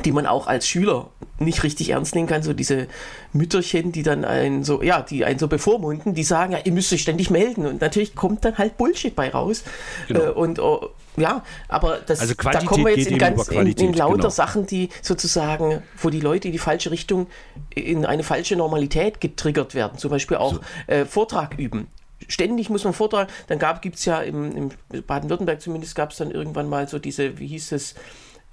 die 0.06 0.12
man 0.12 0.26
auch 0.26 0.48
als 0.48 0.68
Schüler 0.68 1.10
nicht 1.40 1.64
richtig 1.64 1.90
ernst 1.90 2.16
nehmen 2.16 2.28
kann, 2.28 2.42
so 2.42 2.54
diese 2.54 2.88
Mütterchen, 3.32 3.92
die 3.92 4.04
dann 4.04 4.26
einen 4.26 4.64
so, 4.64 4.82
ja, 4.82 5.02
die 5.02 5.24
einen 5.24 5.40
so 5.40 5.48
bevormunden, 5.48 6.16
die 6.16 6.24
sagen, 6.24 6.54
ja, 6.54 6.60
ihr 6.64 6.72
müsst 6.72 6.92
euch 6.94 7.02
ständig 7.02 7.30
melden 7.30 7.66
und 7.66 7.82
natürlich 7.82 8.16
kommt 8.16 8.44
dann 8.44 8.58
halt 8.58 8.78
Bullshit 8.78 9.16
bei 9.16 9.30
raus. 9.30 9.64
Genau. 10.08 10.34
Und 10.34 10.60
oh, 10.60 10.90
ja, 11.18 11.44
aber 11.68 12.00
das, 12.06 12.20
Also 12.20 12.34
da 12.34 12.60
kommen 12.62 12.86
wir 12.86 12.98
jetzt 12.98 13.10
in, 13.10 13.18
ganz, 13.18 13.48
in, 13.48 13.68
in 13.68 13.94
lauter 13.94 14.16
genau. 14.16 14.30
Sachen, 14.30 14.66
die 14.66 14.90
sozusagen, 15.02 15.84
wo 16.02 16.10
die 16.10 16.20
Leute 16.20 16.48
in 16.48 16.52
die 16.52 16.60
falsche 16.60 16.92
Richtung, 16.92 17.28
in 17.74 18.06
eine 18.06 18.24
falsche 18.24 18.56
Normalität 18.56 19.22
getriggert 19.22 19.76
werden. 19.76 19.98
Zum 19.98 20.10
Beispiel 20.10 20.38
auch 20.38 20.60
äh, 20.88 21.06
Vortrag 21.06 21.58
üben. 21.60 21.88
Ständig 22.28 22.70
muss 22.70 22.84
man 22.84 22.94
Vortrag, 22.94 23.30
dann 23.48 23.60
gibt 23.82 23.98
es 23.98 24.06
ja 24.06 24.22
im, 24.22 24.72
im 24.92 25.04
Baden-Württemberg 25.06 25.62
zumindest 25.62 25.96
gab 25.96 26.12
es 26.12 26.18
dann 26.18 26.32
irgendwann 26.32 26.70
mal 26.70 26.88
so 26.88 26.98
diese, 26.98 27.38
wie 27.38 27.48
hieß 27.48 27.74
es, 27.74 27.96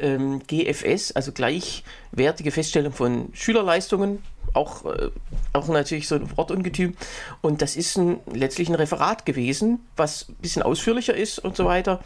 ähm, 0.01 0.40
GFS, 0.46 1.12
also 1.12 1.33
gleichwertige 1.33 2.51
Feststellung 2.51 2.92
von 2.92 3.29
Schülerleistungen, 3.33 4.23
auch, 4.55 4.85
äh, 4.87 5.11
auch 5.53 5.68
natürlich 5.68 6.09
so 6.09 6.16
ein 6.16 6.37
Wortungetüm. 6.37 6.94
Und 7.40 7.62
das 7.62 7.77
ist 7.77 7.96
ein, 7.96 8.18
letztlich 8.33 8.68
ein 8.68 8.75
Referat 8.75 9.27
gewesen, 9.27 9.81
was 9.96 10.29
ein 10.29 10.37
bisschen 10.37 10.62
ausführlicher 10.62 11.14
ist 11.14 11.38
und 11.38 11.57
so 11.57 11.64
weiter. 11.64 12.01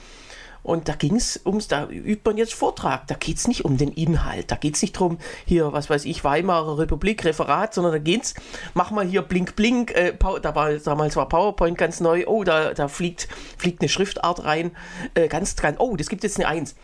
Und 0.64 0.88
da 0.88 0.94
ging 0.94 1.14
es 1.14 1.40
ums, 1.44 1.68
da 1.68 1.87
übt 1.88 2.22
man 2.24 2.37
jetzt 2.37 2.55
Vortrag. 2.55 3.07
Da 3.07 3.14
geht 3.14 3.37
es 3.37 3.46
nicht 3.46 3.64
um 3.64 3.77
den 3.77 3.92
Inhalt. 3.92 4.50
Da 4.50 4.57
geht 4.57 4.74
es 4.74 4.83
nicht 4.83 4.98
drum, 4.98 5.18
hier, 5.44 5.72
was 5.72 5.90
weiß 5.90 6.07
ich, 6.07 6.24
Weimarer 6.24 6.79
Republik, 6.79 7.24
Referat, 7.24 7.74
sondern 7.74 7.92
da 7.92 7.98
geht's, 7.98 8.35
mach 8.72 8.90
mal 8.90 9.07
hier 9.07 9.22
blink, 9.22 9.55
blink. 9.55 9.92
Äh, 9.92 10.14
da 10.42 10.55
war, 10.55 10.72
damals 10.72 11.14
war 11.14 11.29
PowerPoint 11.29 11.79
ganz 11.79 12.00
neu. 12.00 12.24
Oh, 12.27 12.42
da, 12.42 12.74
da 12.74 12.88
fliegt, 12.88 13.29
fliegt 13.59 13.83
eine 13.83 13.88
Schriftart 13.88 14.44
rein. 14.44 14.72
Äh, 15.14 15.29
ganz 15.29 15.55
dran. 15.55 15.77
Oh, 15.79 15.96
das 15.96 16.09
gibt 16.09 16.24
jetzt 16.24 16.38
eine 16.38 16.48
Eins. 16.48 16.74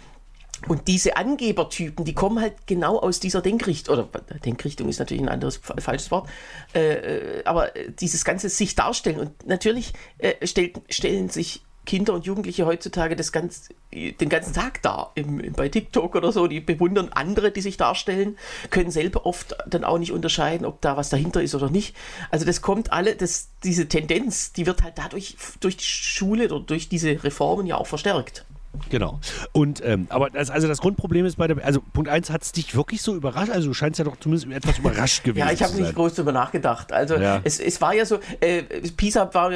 Und 0.69 0.89
diese 0.89 1.17
Angebertypen, 1.17 2.05
die 2.05 2.13
kommen 2.13 2.39
halt 2.39 2.67
genau 2.67 2.99
aus 2.99 3.19
dieser 3.19 3.41
Denkrichtung, 3.41 3.95
oder 3.95 4.09
Denkrichtung 4.45 4.91
ist 4.91 4.99
natürlich 4.99 5.23
ein 5.23 5.31
anderes 5.31 5.57
fa- 5.57 5.77
falsches 5.79 6.11
Wort, 6.11 6.29
äh, 6.75 7.39
äh, 7.39 7.45
aber 7.47 7.71
dieses 7.99 8.27
ganze 8.27 8.51
sich 8.51 8.75
darstellen. 8.75 9.21
Und 9.21 9.47
natürlich 9.47 9.95
äh, 10.19 10.47
stellt, 10.47 10.79
stellen 10.91 11.31
sich 11.31 11.63
Kinder 11.87 12.15
und 12.15 12.27
Jugendliche 12.27 12.67
heutzutage 12.67 13.17
das 13.17 13.33
ganz, 13.33 13.69
den 13.93 14.29
ganzen 14.29 14.53
Tag 14.53 14.83
dar, 14.83 15.13
im, 15.15 15.53
bei 15.53 15.69
TikTok 15.69 16.15
oder 16.15 16.31
so, 16.31 16.47
die 16.47 16.61
bewundern 16.61 17.09
andere, 17.13 17.51
die 17.51 17.63
sich 17.63 17.77
darstellen, 17.77 18.37
können 18.71 18.91
selber 18.91 19.27
oft 19.27 19.57
dann 19.67 19.85
auch 19.85 19.99
nicht 19.99 20.13
unterscheiden, 20.13 20.67
ob 20.67 20.81
da 20.81 20.97
was 20.97 21.09
dahinter 21.09 21.43
ist 21.43 21.55
oder 21.55 21.71
nicht. 21.71 21.97
Also 22.31 22.45
das 22.45 22.63
kommt 22.63 22.93
alle, 22.93 23.17
das, 23.17 23.49
diese 23.65 23.89
Tendenz, 23.89 24.53
die 24.53 24.67
wird 24.67 24.83
halt 24.83 24.95
dadurch 24.99 25.37
durch 25.61 25.77
die 25.77 25.85
Schule 25.85 26.47
oder 26.47 26.61
durch 26.61 26.89
diese 26.89 27.25
Reformen 27.25 27.67
ja 27.67 27.77
auch 27.77 27.87
verstärkt. 27.87 28.45
Genau. 28.89 29.19
Und 29.53 29.85
ähm, 29.85 30.07
aber 30.11 30.31
das, 30.31 30.49
also 30.49 30.69
das 30.69 30.79
Grundproblem 30.79 31.27
ist 31.27 31.37
bei 31.37 31.49
der, 31.49 31.65
also 31.65 31.81
Punkt 31.93 32.09
1 32.09 32.31
hat 32.31 32.43
es 32.43 32.53
dich 32.53 32.75
wirklich 32.75 33.03
so 33.03 33.15
überrascht? 33.15 33.51
Also 33.51 33.69
du 33.69 33.75
scheinst 33.75 33.99
ja 33.99 34.05
doch 34.05 34.17
zumindest 34.19 34.51
etwas 34.53 34.79
überrascht 34.79 35.25
gewesen 35.25 35.47
Ja, 35.47 35.53
ich 35.53 35.63
habe 35.63 35.75
nicht 35.75 35.95
groß 35.95 36.15
darüber 36.15 36.33
nachgedacht. 36.33 36.93
Also 36.93 37.17
Ja. 37.17 37.41
es, 37.43 37.59
es 37.59 37.81
war 37.81 37.95
ja 37.95 38.07
so, 38.07 38.21
äh, 38.41 38.63
PISA 38.97 39.33
war, 39.35 39.53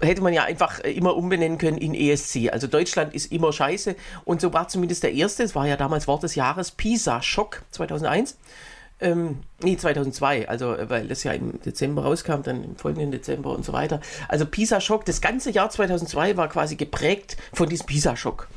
hätte 0.00 0.22
man 0.22 0.32
ja 0.32 0.44
einfach 0.44 0.80
äh, 0.84 0.92
immer 0.92 1.16
umbenennen 1.16 1.58
können 1.58 1.78
in 1.78 1.94
ESC. 1.94 2.52
Also 2.52 2.66
Deutschland 2.66 3.14
ist 3.14 3.32
immer 3.32 3.52
scheiße. 3.52 3.96
Und 4.24 4.40
so 4.40 4.52
war 4.52 4.68
zumindest 4.68 5.02
der 5.02 5.12
erste, 5.12 5.42
es 5.42 5.54
war 5.54 5.66
ja 5.66 5.76
damals 5.76 6.06
Wort 6.06 6.22
des 6.22 6.34
Jahres, 6.34 6.70
PISA-Schock 6.70 7.62
2001. 7.70 8.36
Ähm, 8.98 9.40
nee, 9.62 9.76
2002, 9.76 10.48
also 10.48 10.74
äh, 10.74 10.88
weil 10.88 11.06
das 11.06 11.22
ja 11.22 11.32
im 11.32 11.60
Dezember 11.60 12.02
rauskam, 12.04 12.40
dann 12.42 12.64
im 12.64 12.76
folgenden 12.76 13.10
Dezember 13.10 13.50
und 13.50 13.62
so 13.62 13.74
weiter. 13.74 14.00
Also 14.28 14.46
PISA-Schock, 14.46 15.04
das 15.04 15.20
ganze 15.20 15.50
Jahr 15.50 15.68
2002 15.68 16.38
war 16.38 16.48
quasi 16.48 16.76
geprägt 16.76 17.36
von 17.52 17.68
diesem 17.68 17.86
PISA-Schock. 17.86 18.48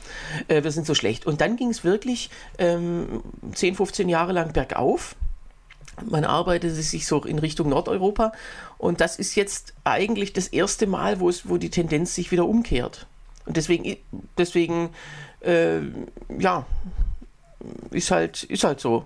Äh, 0.47 0.63
wir 0.63 0.71
sind 0.71 0.85
so 0.85 0.95
schlecht. 0.95 1.25
Und 1.25 1.41
dann 1.41 1.57
ging 1.57 1.69
es 1.69 1.83
wirklich 1.83 2.29
ähm, 2.57 3.21
10, 3.53 3.75
15 3.75 4.07
Jahre 4.07 4.31
lang 4.31 4.53
bergauf. 4.53 5.15
Man 6.05 6.25
arbeitete 6.25 6.73
sich 6.73 7.05
so 7.05 7.23
in 7.23 7.39
Richtung 7.39 7.69
Nordeuropa 7.69 8.31
und 8.77 9.01
das 9.01 9.17
ist 9.17 9.35
jetzt 9.35 9.73
eigentlich 9.83 10.33
das 10.33 10.47
erste 10.47 10.87
Mal, 10.87 11.19
wo, 11.19 11.29
es, 11.29 11.49
wo 11.49 11.57
die 11.57 11.69
Tendenz 11.69 12.15
sich 12.15 12.31
wieder 12.31 12.45
umkehrt. 12.45 13.07
Und 13.45 13.57
deswegen, 13.57 13.97
deswegen 14.37 14.89
äh, 15.41 15.79
ja, 16.37 16.65
ist 17.91 18.11
halt, 18.11 18.43
ist 18.43 18.63
halt 18.63 18.79
so. 18.79 19.05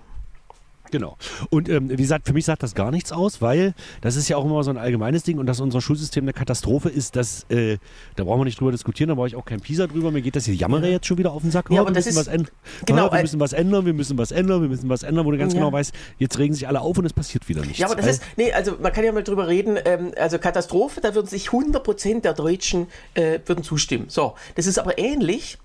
Genau. 0.94 1.18
Und 1.50 1.70
ähm, 1.70 1.90
wie 1.90 1.96
gesagt, 1.96 2.28
für 2.28 2.34
mich 2.34 2.46
sagt 2.46 2.62
das 2.62 2.76
gar 2.76 2.92
nichts 2.92 3.12
aus, 3.12 3.42
weil 3.42 3.74
das 4.02 4.16
ist 4.16 4.30
ja 4.30 4.38
auch 4.38 4.46
immer 4.46 4.64
so 4.64 4.70
ein 4.70 4.78
allgemeines 4.78 5.24
Ding 5.24 5.40
und 5.40 5.48
dass 5.48 5.60
unser 5.60 5.82
Schulsystem 5.82 6.24
eine 6.24 6.34
Katastrophe 6.34 6.88
ist, 6.90 7.16
dass, 7.16 7.46
äh, 7.50 7.80
da 8.16 8.24
brauchen 8.26 8.42
wir 8.42 8.46
nicht 8.46 8.60
drüber 8.60 8.72
diskutieren, 8.72 9.08
da 9.08 9.16
brauche 9.16 9.26
ich 9.28 9.36
auch 9.36 9.44
kein 9.46 9.60
Pisa 9.60 9.88
drüber. 9.88 10.12
Mir 10.12 10.22
geht 10.22 10.36
das 10.36 10.46
hier 10.46 10.54
Jammere 10.54 10.88
jetzt 10.92 11.08
schon 11.08 11.18
wieder 11.18 11.32
auf 11.32 11.42
den 11.42 11.50
Sack. 11.50 11.72
Ja, 11.72 11.78
Oh, 11.78 11.82
aber 11.82 11.90
wir 11.90 11.96
das 11.96 12.06
müssen 12.06 12.20
ist- 12.20 12.28
was 12.28 12.34
ändern. 12.34 12.52
genau, 12.86 13.12
wir 13.12 13.22
müssen 13.22 13.40
was 13.40 13.54
ändern, 13.54 13.86
wir 13.88 13.94
müssen 13.94 14.18
was 14.20 14.32
ändern, 14.32 14.62
wir 14.62 14.70
müssen 14.70 14.88
was 14.88 15.02
ändern, 15.02 15.26
wo 15.26 15.32
du 15.32 15.38
ganz 15.40 15.54
Ja. 15.54 15.60
genau 15.62 15.72
weißt, 15.72 15.94
jetzt 16.20 16.38
regen 16.38 16.54
sich 16.54 16.68
alle 16.68 16.80
auf 16.80 16.96
und 16.96 17.06
es 17.06 17.14
passiert 17.14 17.50
wieder 17.50 17.62
nichts. 17.62 17.80
Ja, 17.80 17.88
aber 17.88 17.96
das 17.96 18.06
ist, 18.06 18.22
nee, 18.38 18.52
also 18.54 18.74
man 18.80 18.94
kann 18.94 19.04
ja 19.04 19.12
mal 19.12 19.24
drüber 19.24 19.48
reden, 19.48 19.80
ähm, 19.86 20.12
also 20.16 20.38
Katastrophe, 20.38 21.02
da 21.02 21.16
würden 21.16 21.26
sich 21.26 21.50
100% 21.52 22.24
der 22.24 22.34
Deutschen 22.36 22.86
äh, 23.16 23.40
würden 23.48 23.64
zustimmen. 23.64 24.06
So, 24.10 24.36
das 24.54 24.68
ist 24.68 24.78
aber 24.78 25.00
ähnlich, 25.00 25.58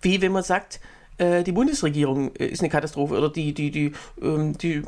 wie 0.00 0.22
wenn 0.22 0.30
man 0.30 0.44
sagt, 0.44 0.78
äh, 1.18 1.42
die 1.42 1.52
Bundesregierung 1.52 2.34
äh, 2.36 2.46
ist 2.46 2.60
eine 2.60 2.68
Katastrophe 2.68 3.16
oder 3.16 3.30
die, 3.30 3.52
die, 3.54 3.70
die, 3.70 3.92
ähm, 4.20 4.56
die, 4.58 4.82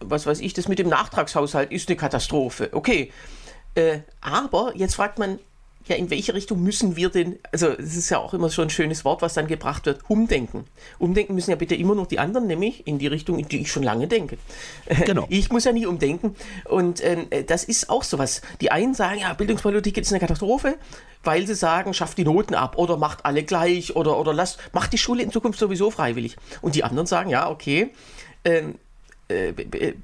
was 0.00 0.26
weiß 0.26 0.40
ich, 0.40 0.52
das 0.52 0.68
mit 0.68 0.78
dem 0.78 0.88
Nachtragshaushalt 0.88 1.72
ist 1.72 1.88
eine 1.88 1.96
Katastrophe. 1.96 2.70
Okay, 2.72 3.10
äh, 3.74 4.00
aber 4.20 4.72
jetzt 4.74 4.94
fragt 4.94 5.18
man, 5.18 5.38
ja, 5.88 5.96
in 5.96 6.10
welche 6.10 6.34
Richtung 6.34 6.62
müssen 6.62 6.96
wir 6.96 7.10
denn, 7.10 7.38
also 7.52 7.68
es 7.68 7.96
ist 7.96 8.10
ja 8.10 8.18
auch 8.18 8.34
immer 8.34 8.48
so 8.48 8.62
ein 8.62 8.70
schönes 8.70 9.04
Wort, 9.04 9.22
was 9.22 9.34
dann 9.34 9.46
gebracht 9.46 9.86
wird, 9.86 10.00
umdenken. 10.08 10.64
Umdenken 10.98 11.34
müssen 11.34 11.50
ja 11.50 11.56
bitte 11.56 11.74
immer 11.74 11.94
noch 11.94 12.06
die 12.06 12.18
anderen, 12.18 12.46
nämlich 12.46 12.86
in 12.86 12.98
die 12.98 13.06
Richtung, 13.06 13.38
in 13.38 13.48
die 13.48 13.60
ich 13.60 13.70
schon 13.70 13.82
lange 13.82 14.08
denke. 14.08 14.38
Genau. 15.06 15.26
Ich 15.28 15.50
muss 15.50 15.64
ja 15.64 15.72
nie 15.72 15.86
umdenken. 15.86 16.34
Und 16.64 17.04
ähm, 17.04 17.26
das 17.46 17.64
ist 17.64 17.90
auch 17.90 18.02
sowas. 18.02 18.42
Die 18.60 18.72
einen 18.72 18.94
sagen, 18.94 19.20
ja, 19.20 19.32
Bildungspolitik 19.34 19.96
ist 19.98 20.10
eine 20.10 20.18
Katastrophe, 20.18 20.76
weil 21.22 21.46
sie 21.46 21.54
sagen, 21.54 21.94
schafft 21.94 22.18
die 22.18 22.24
Noten 22.24 22.54
ab 22.54 22.76
oder 22.76 22.96
macht 22.96 23.24
alle 23.24 23.44
gleich 23.44 23.94
oder, 23.94 24.18
oder 24.18 24.32
lasst, 24.32 24.58
macht 24.72 24.92
die 24.92 24.98
Schule 24.98 25.22
in 25.22 25.30
Zukunft 25.30 25.58
sowieso 25.58 25.90
freiwillig. 25.90 26.36
Und 26.62 26.74
die 26.74 26.82
anderen 26.82 27.06
sagen, 27.06 27.30
ja, 27.30 27.48
okay, 27.48 27.90
ähm, 28.44 28.76
äh, 29.28 29.52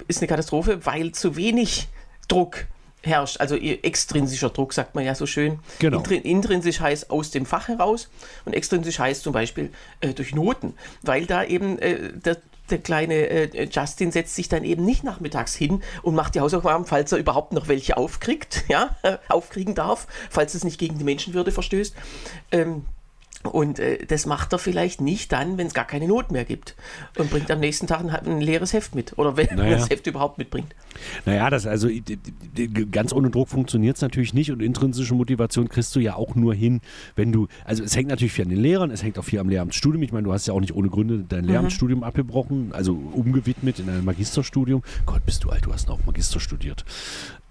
ist 0.08 0.20
eine 0.20 0.28
Katastrophe, 0.28 0.84
weil 0.84 1.12
zu 1.12 1.36
wenig 1.36 1.88
Druck 2.28 2.66
herrscht. 3.02 3.40
Also 3.40 3.56
extrinsischer 3.56 4.50
Druck, 4.50 4.72
sagt 4.72 4.94
man 4.94 5.04
ja 5.04 5.14
so 5.14 5.26
schön. 5.26 5.58
Genau. 5.78 5.98
Intri 5.98 6.16
intrinsisch 6.16 6.80
heißt 6.80 7.10
aus 7.10 7.30
dem 7.30 7.46
Fach 7.46 7.68
heraus 7.68 8.08
und 8.44 8.54
extrinsisch 8.54 8.98
heißt 8.98 9.22
zum 9.22 9.32
Beispiel 9.32 9.70
äh, 10.00 10.12
durch 10.14 10.34
Noten, 10.34 10.74
weil 11.02 11.26
da 11.26 11.44
eben 11.44 11.78
äh, 11.78 12.12
der, 12.12 12.38
der 12.70 12.78
kleine 12.78 13.14
äh, 13.14 13.68
Justin 13.70 14.12
setzt 14.12 14.34
sich 14.34 14.48
dann 14.48 14.64
eben 14.64 14.84
nicht 14.84 15.04
nachmittags 15.04 15.54
hin 15.54 15.82
und 16.02 16.14
macht 16.14 16.34
die 16.34 16.40
Hausaufgaben, 16.40 16.86
falls 16.86 17.12
er 17.12 17.18
überhaupt 17.18 17.52
noch 17.52 17.68
welche 17.68 17.96
aufkriegt, 17.96 18.64
ja, 18.68 18.96
aufkriegen 19.28 19.74
darf, 19.74 20.06
falls 20.30 20.54
es 20.54 20.64
nicht 20.64 20.78
gegen 20.78 20.98
die 20.98 21.04
Menschenwürde 21.04 21.52
verstößt. 21.52 21.94
Ähm, 22.52 22.84
und 23.44 23.78
äh, 23.78 24.04
das 24.06 24.26
macht 24.26 24.52
er 24.52 24.58
vielleicht 24.58 25.00
nicht 25.00 25.32
dann, 25.32 25.58
wenn 25.58 25.66
es 25.66 25.74
gar 25.74 25.86
keine 25.86 26.06
Not 26.06 26.30
mehr 26.30 26.44
gibt. 26.44 26.76
Und 27.18 27.30
bringt 27.30 27.50
am 27.50 27.60
nächsten 27.60 27.86
Tag 27.86 28.00
ein, 28.00 28.10
ein 28.10 28.40
leeres 28.40 28.72
Heft 28.72 28.94
mit. 28.94 29.18
Oder 29.18 29.36
wenn 29.36 29.48
Naja. 29.56 29.70
er 29.72 29.78
das 29.78 29.90
Heft 29.90 30.06
überhaupt 30.06 30.38
mitbringt. 30.38 30.74
Naja, 31.26 31.50
das 31.50 31.66
also 31.66 31.88
ganz 32.90 33.12
ohne 33.12 33.30
Druck 33.30 33.48
funktioniert 33.48 33.96
es 33.96 34.02
natürlich 34.02 34.34
nicht 34.34 34.50
und 34.52 34.60
intrinsische 34.62 35.14
Motivation 35.14 35.68
kriegst 35.68 35.94
du 35.96 36.00
ja 36.00 36.14
auch 36.14 36.34
nur 36.34 36.54
hin, 36.54 36.80
wenn 37.16 37.32
du, 37.32 37.48
also 37.64 37.82
es 37.82 37.96
hängt 37.96 38.08
natürlich 38.08 38.32
viel 38.32 38.44
an 38.44 38.50
den 38.50 38.60
Lehrern, 38.60 38.90
es 38.90 39.02
hängt 39.02 39.18
auch 39.18 39.24
viel 39.24 39.38
am 39.38 39.48
Lehramtsstudium. 39.48 40.02
Ich 40.02 40.12
meine, 40.12 40.24
du 40.24 40.32
hast 40.32 40.46
ja 40.46 40.54
auch 40.54 40.60
nicht 40.60 40.74
ohne 40.74 40.88
Gründe 40.88 41.24
dein 41.28 41.44
Lehramtsstudium 41.44 42.02
abgebrochen, 42.04 42.70
also 42.72 42.92
umgewidmet 43.12 43.78
in 43.78 43.88
ein 43.88 44.04
Magisterstudium. 44.04 44.82
Gott, 45.06 45.24
bist 45.26 45.44
du 45.44 45.50
alt, 45.50 45.66
du 45.66 45.72
hast 45.72 45.88
noch 45.88 46.04
Magister 46.06 46.40
studiert. 46.40 46.84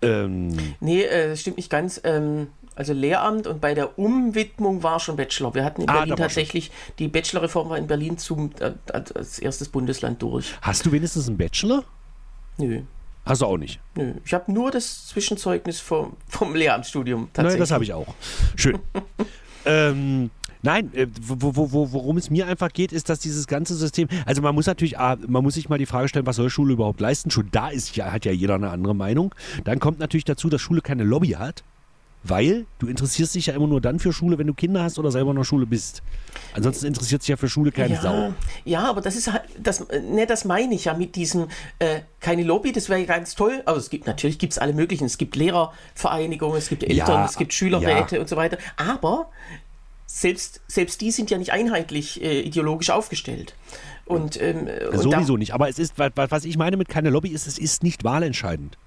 Ähm, 0.02 0.56
Nee, 0.80 1.04
äh, 1.04 1.30
das 1.30 1.42
stimmt 1.42 1.58
nicht 1.58 1.70
ganz. 1.70 2.02
Ähm, 2.04 2.48
also 2.76 2.94
Lehramt 2.94 3.48
und 3.48 3.60
bei 3.62 3.74
der 3.74 4.00
Umwidmung 4.00 4.82
war 4.84 5.00
schon 5.00 5.16
Bachelor. 5.18 5.54
Wir 5.54 5.64
hatten 5.66 5.82
in 5.82 5.90
Ah, 5.90 6.00
Berlin 6.00 6.16
tatsächlich, 6.16 6.72
die 7.00 7.08
Bachelorreform 7.08 7.70
war 7.70 7.78
in 7.78 7.88
Berlin 7.88 8.18
zum, 8.18 8.52
äh, 8.60 8.72
als 8.94 9.40
erstes 9.40 9.70
Bundesland 9.70 10.22
durch. 10.22 10.54
hast 10.62 10.86
du 10.86 10.92
wenigstens 10.92 11.28
einen 11.28 11.38
Bachelor? 11.38 11.84
Nö. 12.58 12.82
Hast 13.26 13.42
du 13.42 13.46
auch 13.46 13.58
nicht. 13.58 13.80
Nö, 13.96 14.14
ich 14.26 14.34
habe 14.34 14.52
nur 14.52 14.72
das 14.72 15.08
Zwischenzeugnis 15.08 15.80
vom, 15.80 16.18
vom 16.28 16.56
Lehramtsstudium 16.56 17.22
Nein, 17.22 17.30
tatsächlich. 17.34 17.60
das 17.60 17.72
habe 17.72 17.84
ich 17.84 17.94
auch. 17.94 18.08
Schön. 18.56 18.80
ähm, 19.66 20.32
nein, 20.64 20.92
äh, 20.96 21.08
wo, 21.22 21.56
wo, 21.56 21.72
wo, 21.72 21.92
worum 21.92 22.18
es 22.18 22.30
mir 22.32 22.48
einfach 22.48 22.70
geht, 22.74 22.92
ist, 22.92 23.10
dass 23.10 23.20
dieses 23.20 23.46
ganze 23.48 23.76
System, 23.76 24.08
also 24.26 24.42
man 24.42 24.56
muss 24.56 24.66
natürlich, 24.66 24.98
ah, 24.98 25.18
man 25.28 25.44
muss 25.44 25.54
sich 25.54 25.70
mal 25.70 25.78
die 25.78 25.86
Frage 25.86 26.08
stellen, 26.08 26.26
was 26.26 26.38
soll 26.38 26.50
Schule 26.50 26.74
überhaupt 26.74 27.00
leisten? 27.00 27.30
Schon 27.30 27.50
da 27.52 27.70
ist 27.70 27.96
ja, 27.96 28.12
hat 28.12 28.26
ja 28.26 28.32
jeder 28.32 28.56
eine 28.56 28.70
andere 28.72 28.96
Meinung. 28.96 29.36
Dann 29.66 29.80
kommt 29.80 30.00
natürlich 30.00 30.26
dazu, 30.26 30.50
dass 30.50 30.62
Schule 30.62 30.82
keine 30.82 31.04
Lobby 31.04 31.30
hat. 31.30 31.64
Weil 32.24 32.66
du 32.78 32.86
interessierst 32.88 33.34
dich 33.34 33.48
ja 33.48 33.56
immer 33.56 33.66
nur 33.66 33.82
dann 33.82 33.98
für 33.98 34.14
Schule, 34.14 34.38
wenn 34.38 34.46
du 34.46 34.54
Kinder 34.54 34.84
hast 34.84 35.00
oder 35.00 35.10
selber 35.10 35.32
in 35.32 35.38
der 35.38 35.44
Schule 35.44 35.66
bist. 35.66 36.04
Ansonsten 36.54 36.86
interessiert 36.86 37.24
sich 37.24 37.30
ja 37.30 37.36
für 37.38 37.50
Schule 37.50 37.72
keine 37.72 37.96
ja, 37.96 38.02
Sau. 38.02 38.34
Ja, 38.64 38.88
aber 38.90 39.02
das 39.02 39.16
ist 39.16 39.32
halt, 39.32 39.42
das, 39.58 39.88
ne, 39.90 40.28
das 40.28 40.46
meine 40.46 40.76
ich 40.76 40.86
ja 40.86 40.94
mit 40.94 41.16
diesem, 41.16 41.48
äh, 41.80 42.02
keine 42.20 42.44
Lobby, 42.44 42.74
das 42.74 42.90
wäre 42.90 43.00
ja 43.00 43.06
ganz 43.08 43.34
toll. 43.34 43.64
Aber 43.66 43.78
es 43.78 43.90
gibt, 43.90 44.06
natürlich 44.06 44.38
gibt 44.38 44.54
es 44.54 44.60
alle 44.60 44.74
möglichen. 44.74 45.06
Es 45.06 45.18
gibt 45.18 45.36
Lehrervereinigungen, 45.36 46.58
es 46.58 46.70
gibt 46.70 46.84
Eltern, 46.84 47.08
Ja, 47.08 47.26
es 47.26 47.38
gibt 47.38 47.54
Schülerräte 47.54 48.16
ja. 48.18 48.22
und 48.22 48.30
so 48.30 48.36
weiter. 48.36 48.60
Aber 48.78 49.32
selbst, 50.06 50.62
selbst 50.68 51.02
die 51.02 51.10
sind 51.12 51.32
ja 51.32 51.38
nicht 51.40 51.52
einheitlich 51.54 52.22
äh, 52.22 52.42
ideologisch 52.42 52.92
aufgestellt. 52.92 53.56
Und, 54.06 54.40
ähm, 54.42 54.68
und 54.92 54.94
da- 54.94 54.98
Sowieso 55.00 55.38
nicht. 55.38 55.54
Aber 55.54 55.70
es 55.70 55.80
ist, 55.80 55.98
wa- 55.98 56.10
wa- 56.14 56.28
was 56.30 56.46
ich 56.46 56.58
meine 56.58 56.78
mit 56.78 56.90
keine 56.90 57.10
Lobby 57.10 57.30
ist, 57.30 57.48
es 57.48 57.58
ist 57.58 57.82
nicht 57.82 58.04
wahlentscheidend. 58.04 58.78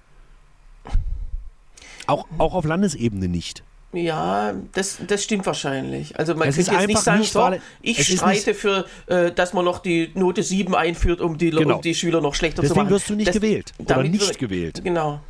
Auch, 2.07 2.25
auch 2.37 2.53
auf 2.53 2.65
Landesebene 2.65 3.27
nicht. 3.27 3.63
Ja, 3.93 4.53
das, 4.73 4.97
das 5.07 5.23
stimmt 5.23 5.45
wahrscheinlich. 5.45 6.19
Also 6.19 6.35
man 6.35 6.49
Es 6.49 6.55
könnte 6.57 6.71
jetzt 6.73 6.87
nicht 6.87 6.99
sagen, 7.01 7.19
nicht 7.19 7.31
so, 7.31 7.49
ich 7.81 8.05
streite 8.17 8.53
für, 8.53 8.85
äh, 9.07 9.31
dass 9.31 9.53
man 9.53 9.63
noch 9.63 9.79
die 9.79 10.11
Note 10.15 10.43
7 10.43 10.75
einführt, 10.75 11.21
um 11.21 11.37
die, 11.37 11.51
Genau. 11.51 11.75
um 11.77 11.81
die 11.81 11.95
Schüler 11.95 12.19
noch 12.19 12.35
schlechter 12.35 12.57
zu 12.57 12.63
Deswegen 12.63 12.81
machen. 12.83 12.89
wirst 12.93 13.09
du 13.09 13.15
nicht 13.15 13.29
Das- 13.29 13.35
gewählt 13.35 13.71
oder 13.77 14.03
nicht 14.03 14.27
wir- 14.29 14.37
gewählt. 14.37 14.81
Genau. 14.83 15.21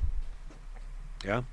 Ja. 1.23 1.43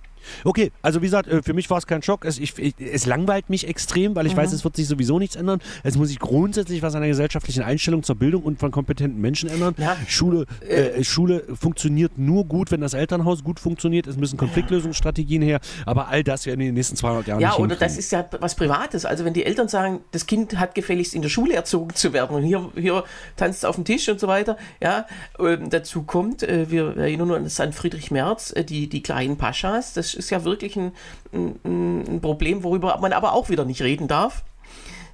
Okay, 0.44 0.72
also 0.82 1.00
wie 1.00 1.06
gesagt, 1.06 1.28
äh, 1.28 1.42
für 1.42 1.54
mich 1.54 1.68
war 1.70 1.78
es 1.78 1.86
kein 1.86 2.02
Schock. 2.02 2.24
Es, 2.24 2.38
ich, 2.38 2.54
es 2.78 3.06
langweilt 3.06 3.50
mich 3.50 3.68
extrem, 3.68 4.14
weil 4.14 4.26
ich 4.26 4.36
weiß, 4.36 4.52
es 4.52 4.64
wird 4.64 4.76
sich 4.76 4.86
sowieso 4.86 5.18
nichts 5.18 5.36
ändern. 5.36 5.60
Es 5.82 5.96
muss 5.96 6.08
sich 6.08 6.18
grundsätzlich 6.18 6.82
was 6.82 6.94
an 6.94 7.00
der 7.02 7.10
gesellschaftlichen 7.10 7.62
Einstellung 7.62 8.02
zur 8.02 8.16
Bildung 8.16 8.42
und 8.42 8.58
von 8.58 8.70
kompetenten 8.70 9.20
Menschen 9.20 9.48
ändern. 9.48 9.74
Ja. 9.78 9.96
Schule, 10.06 10.46
äh, 10.68 11.02
Schule 11.04 11.44
funktioniert 11.54 12.18
nur 12.18 12.44
gut, 12.44 12.70
wenn 12.70 12.80
das 12.80 12.94
Elternhaus 12.94 13.44
gut 13.44 13.60
funktioniert. 13.60 14.06
Es 14.06 14.16
müssen 14.16 14.36
Konfliktlösungsstrategien 14.36 15.42
her, 15.42 15.60
aber 15.86 16.08
all 16.08 16.24
das 16.24 16.46
werden 16.46 16.60
in 16.60 16.66
den 16.66 16.74
nächsten 16.74 16.96
200 16.96 17.26
Jahren 17.26 17.40
Ja, 17.40 17.48
nicht 17.48 17.58
oder 17.58 17.68
hinkriegen. 17.74 17.88
das 17.88 17.98
ist 17.98 18.12
ja 18.12 18.24
was 18.40 18.54
Privates. 18.54 19.04
Also 19.04 19.24
wenn 19.24 19.34
die 19.34 19.44
Eltern 19.44 19.68
sagen, 19.68 20.00
das 20.12 20.26
Kind 20.26 20.58
hat 20.58 20.74
gefälligst 20.74 21.14
in 21.14 21.22
der 21.22 21.28
Schule 21.28 21.54
erzogen 21.54 21.94
zu 21.94 22.12
werden 22.12 22.36
und 22.36 22.42
hier, 22.42 22.70
hier 22.74 23.04
tanzt 23.36 23.58
es 23.58 23.64
auf 23.64 23.76
dem 23.76 23.84
Tisch 23.84 24.08
und 24.08 24.20
so 24.20 24.28
weiter. 24.28 24.56
Ja, 24.80 25.06
ähm, 25.38 25.70
dazu 25.70 26.02
kommt, 26.02 26.42
äh, 26.42 26.70
wir 26.70 26.96
erinnern 26.96 27.30
uns 27.30 27.58
an 27.60 27.72
Friedrich 27.72 28.10
Merz, 28.10 28.52
äh, 28.54 28.64
die, 28.64 28.88
die 28.88 29.02
kleinen 29.02 29.36
Paschas. 29.36 29.92
Das 29.92 30.11
ist 30.14 30.30
ja 30.30 30.44
wirklich 30.44 30.76
ein, 30.76 30.92
ein, 31.32 32.16
ein 32.16 32.20
Problem, 32.20 32.62
worüber 32.62 32.98
man 33.00 33.12
aber 33.12 33.32
auch 33.32 33.48
wieder 33.48 33.64
nicht 33.64 33.82
reden 33.82 34.08
darf. 34.08 34.42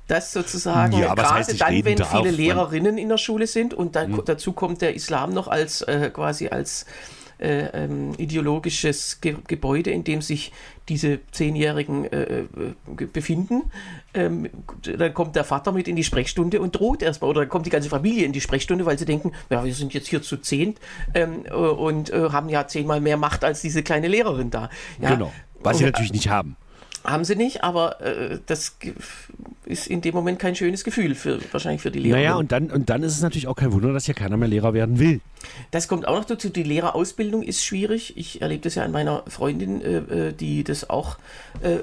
Dass 0.06 0.32
sozusagen 0.32 0.96
Ja, 0.96 1.14
gerade 1.14 1.54
dann, 1.58 1.84
wenn 1.84 1.96
darf? 1.96 2.10
viele 2.10 2.30
Hm. 2.30 2.36
Lehrerinnen 2.36 2.96
in 2.98 3.10
der 3.10 3.18
Schule 3.18 3.46
sind 3.46 3.74
und 3.74 3.94
dann, 3.94 4.22
dazu 4.24 4.52
kommt 4.52 4.80
der 4.80 4.94
Islam 4.94 5.34
noch 5.34 5.48
als 5.48 5.82
äh, 5.82 6.10
quasi 6.10 6.48
als 6.48 6.86
äh, 7.38 7.84
ähm, 7.84 8.12
ideologisches 8.18 9.20
Ge 9.20 9.36
Gebäude, 9.46 9.90
in 9.90 10.04
dem 10.04 10.22
sich 10.22 10.52
diese 10.88 11.20
Zehnjährigen 11.30 12.10
äh, 12.10 12.40
äh, 12.40 12.46
befinden. 13.12 13.70
Ähm, 14.14 14.48
dann 14.82 15.14
kommt 15.14 15.36
der 15.36 15.44
Vater 15.44 15.72
mit 15.72 15.86
in 15.88 15.96
die 15.96 16.04
Sprechstunde 16.04 16.60
und 16.60 16.78
droht 16.78 17.02
erstmal, 17.02 17.30
oder 17.30 17.40
dann 17.40 17.48
kommt 17.48 17.66
die 17.66 17.70
ganze 17.70 17.88
Familie 17.88 18.24
in 18.24 18.32
die 18.32 18.40
Sprechstunde, 18.40 18.86
weil 18.86 18.98
sie 18.98 19.04
denken, 19.04 19.32
ja, 19.50 19.64
wir 19.64 19.74
sind 19.74 19.94
jetzt 19.94 20.08
hier 20.08 20.22
zu 20.22 20.38
zehnt 20.38 20.78
ähm, 21.14 21.44
äh, 21.46 21.52
und 21.52 22.10
äh, 22.10 22.30
haben 22.30 22.48
ja 22.48 22.66
zehnmal 22.66 23.00
mehr 23.00 23.16
Macht 23.16 23.44
als 23.44 23.60
diese 23.60 23.82
kleine 23.82 24.08
Lehrerin 24.08 24.50
da. 24.50 24.70
Ja? 25.00 25.14
Genau. 25.14 25.32
Was 25.60 25.78
sie 25.78 25.84
natürlich 25.84 26.12
nicht 26.12 26.28
haben. 26.28 26.56
Haben 27.04 27.24
sie 27.24 27.36
nicht, 27.36 27.62
aber 27.64 28.00
äh, 28.00 28.38
das 28.46 28.76
ist 29.64 29.86
in 29.86 30.00
dem 30.00 30.14
Moment 30.14 30.38
kein 30.38 30.56
schönes 30.56 30.84
Gefühl 30.84 31.14
für 31.14 31.40
wahrscheinlich 31.52 31.82
für 31.82 31.90
die 31.90 32.00
Lehrer. 32.00 32.16
Naja, 32.16 32.34
und 32.36 32.52
dann, 32.52 32.70
und 32.70 32.90
dann 32.90 33.02
ist 33.02 33.14
es 33.14 33.22
natürlich 33.22 33.46
auch 33.46 33.56
kein 33.56 33.72
Wunder, 33.72 33.92
dass 33.92 34.06
hier 34.06 34.14
keiner 34.14 34.36
mehr 34.36 34.48
Lehrer 34.48 34.74
werden 34.74 34.98
will. 34.98 35.20
Das 35.70 35.88
kommt 35.88 36.06
auch 36.08 36.16
noch 36.16 36.24
dazu. 36.24 36.48
Die 36.48 36.62
Lehrerausbildung 36.62 37.42
ist 37.42 37.64
schwierig. 37.64 38.16
Ich 38.16 38.42
erlebe 38.42 38.62
das 38.62 38.74
ja 38.74 38.84
an 38.84 38.92
meiner 38.92 39.22
Freundin, 39.28 39.80
äh, 39.82 40.28
äh, 40.28 40.32
die 40.32 40.64
das 40.64 40.90
auch 40.90 41.18
äh, 41.62 41.78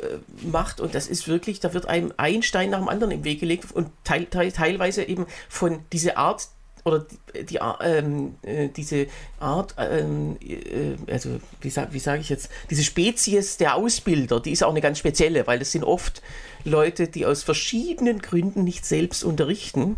macht. 0.51 0.82
Und 0.82 0.95
das 0.95 1.08
ist 1.08 1.28
wirklich, 1.28 1.60
da 1.60 1.73
wird 1.73 1.88
einem 1.88 2.13
ein 2.17 2.43
Stein 2.43 2.71
nach 2.71 2.80
dem 2.80 2.89
anderen 2.89 3.12
im 3.12 3.23
Weg 3.23 3.39
gelegt 3.39 3.71
und 3.71 3.89
teil, 4.04 4.25
teil, 4.25 4.51
teilweise 4.51 5.04
eben 5.04 5.25
von 5.47 5.80
dieser 5.91 6.17
Art 6.17 6.47
oder 6.86 7.00
die, 7.34 7.45
die 7.45 7.60
ähm, 7.82 8.36
äh, 8.43 8.69
diese 8.69 9.08
Art, 9.39 9.76
ähm, 9.78 10.38
äh, 10.41 10.95
also 11.12 11.39
wie, 11.62 11.69
sag, 11.69 11.93
wie 11.93 12.00
sage 12.00 12.21
ich 12.21 12.30
jetzt, 12.30 12.50
diese 12.69 12.84
Spezies 12.84 13.58
der 13.58 13.76
Ausbilder, 13.76 14.39
die 14.39 14.52
ist 14.52 14.63
auch 14.63 14.69
eine 14.69 14.82
ganz 14.82 15.00
spezielle, 15.00 15.48
weil 15.48 15.60
das 15.60 15.71
sind 15.71 15.84
oft 15.84 16.21
Leute, 16.63 17.08
die 17.08 17.26
aus 17.26 17.43
verschiedenen 17.43 18.19
Gründen 18.19 18.63
nicht 18.63 18.86
selbst 18.86 19.24
unterrichten. 19.24 19.98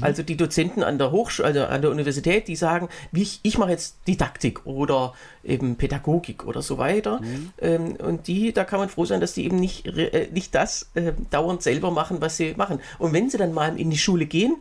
Also 0.00 0.22
die 0.22 0.36
Dozenten 0.36 0.82
an 0.82 0.98
der 0.98 1.10
Hochschule, 1.12 1.46
also 1.46 1.64
an 1.64 1.82
der 1.82 1.90
Universität, 1.90 2.48
die 2.48 2.56
sagen, 2.56 2.88
wie 3.12 3.22
ich, 3.22 3.40
ich 3.42 3.58
mache 3.58 3.70
jetzt 3.70 3.98
Didaktik 4.06 4.66
oder 4.66 5.14
eben 5.44 5.76
Pädagogik 5.76 6.46
oder 6.46 6.62
so 6.62 6.78
weiter. 6.78 7.20
Ähm, 7.60 7.96
und 7.96 8.26
die, 8.28 8.52
da 8.52 8.64
kann 8.64 8.80
man 8.80 8.88
froh 8.88 9.04
sein, 9.04 9.20
dass 9.20 9.34
die 9.34 9.44
eben 9.44 9.58
nicht, 9.60 9.86
äh, 9.86 10.28
nicht 10.32 10.54
das 10.54 10.90
äh, 10.94 11.12
dauernd 11.30 11.62
selber 11.62 11.90
machen, 11.90 12.20
was 12.20 12.36
sie 12.36 12.54
machen. 12.56 12.80
Und 12.98 13.12
wenn 13.12 13.30
sie 13.30 13.38
dann 13.38 13.52
mal 13.52 13.78
in 13.78 13.90
die 13.90 13.98
Schule 13.98 14.26
gehen, 14.26 14.56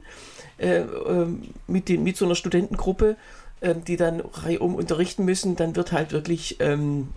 äh, 0.57 0.79
ähm, 0.79 1.43
mit, 1.67 1.89
den, 1.89 2.03
mit 2.03 2.17
so 2.17 2.25
einer 2.25 2.35
Studentengruppe, 2.35 3.15
ähm, 3.61 3.83
die 3.83 3.97
dann 3.97 4.21
reihum 4.21 4.75
unterrichten 4.75 5.25
müssen, 5.25 5.55
dann 5.55 5.75
wird 5.75 5.91
halt 5.91 6.11
wirklich 6.11 6.59
ähm, 6.59 7.09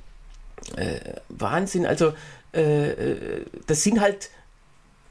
äh, 0.76 0.98
Wahnsinn. 1.28 1.86
Also 1.86 2.12
äh, 2.52 3.44
das 3.66 3.82
sind 3.82 4.00
halt 4.00 4.30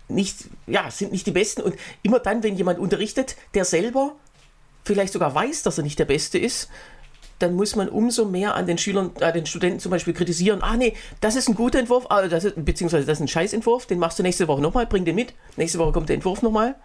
nicht, 0.07 0.45
ja, 0.67 0.89
sind 0.91 1.11
nicht 1.11 1.27
die 1.27 1.31
Besten. 1.31 1.61
Und 1.61 1.75
immer 2.01 2.19
dann, 2.19 2.43
wenn 2.43 2.55
jemand 2.55 2.79
unterrichtet, 2.79 3.35
der 3.53 3.65
selber 3.65 4.15
vielleicht 4.83 5.13
sogar 5.13 5.33
weiß, 5.35 5.63
dass 5.63 5.77
er 5.77 5.83
nicht 5.83 5.99
der 5.99 6.05
Beste 6.05 6.39
ist, 6.39 6.69
dann 7.37 7.55
muss 7.55 7.75
man 7.75 7.87
umso 7.89 8.25
mehr 8.25 8.55
an 8.55 8.65
den 8.65 8.77
Schülern, 8.77 9.11
an 9.21 9.33
den 9.33 9.45
Studenten 9.45 9.79
zum 9.79 9.91
Beispiel 9.91 10.13
kritisieren, 10.13 10.61
ah 10.61 10.75
nee, 10.75 10.93
das 11.21 11.35
ist 11.35 11.47
ein 11.47 11.55
guter 11.55 11.79
Entwurf, 11.79 12.05
ah, 12.09 12.27
das 12.27 12.43
ist, 12.43 12.65
beziehungsweise 12.65 13.05
das 13.05 13.17
ist 13.17 13.21
ein 13.21 13.27
Scheißentwurf, 13.29 13.85
den 13.85 13.97
machst 13.97 14.19
du 14.19 14.23
nächste 14.23 14.47
Woche 14.47 14.61
nochmal, 14.61 14.85
bring 14.87 15.05
den 15.05 15.15
mit. 15.15 15.33
Nächste 15.55 15.79
Woche 15.79 15.93
kommt 15.93 16.09
der 16.09 16.15
Entwurf 16.15 16.41
nochmal 16.41 16.75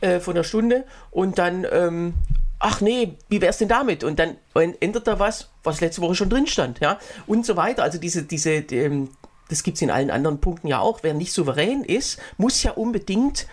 äh, 0.00 0.20
von 0.20 0.34
der 0.34 0.44
Stunde 0.44 0.84
und 1.10 1.38
dann, 1.38 1.66
ähm, 1.70 2.14
ach 2.58 2.80
nee, 2.80 3.16
wie 3.28 3.40
wär's 3.40 3.58
denn 3.58 3.68
damit? 3.68 4.04
Und 4.04 4.18
dann 4.18 4.36
ändert 4.54 5.06
er 5.06 5.18
was, 5.18 5.50
was 5.62 5.80
letzte 5.80 6.02
Woche 6.02 6.14
schon 6.14 6.30
drin 6.30 6.46
stand, 6.46 6.80
ja, 6.80 6.98
und 7.26 7.46
so 7.46 7.56
weiter. 7.56 7.82
Also 7.82 7.98
diese, 7.98 8.22
diese, 8.22 8.50
ähm, 8.50 9.10
das 9.48 9.62
gibt 9.62 9.76
es 9.76 9.82
in 9.82 9.90
allen 9.90 10.10
anderen 10.10 10.40
Punkten 10.40 10.68
ja 10.68 10.80
auch. 10.80 11.00
Wer 11.02 11.14
nicht 11.14 11.32
souverän 11.32 11.84
ist, 11.84 12.20
muss 12.38 12.62
ja 12.62 12.72
unbedingt 12.72 13.46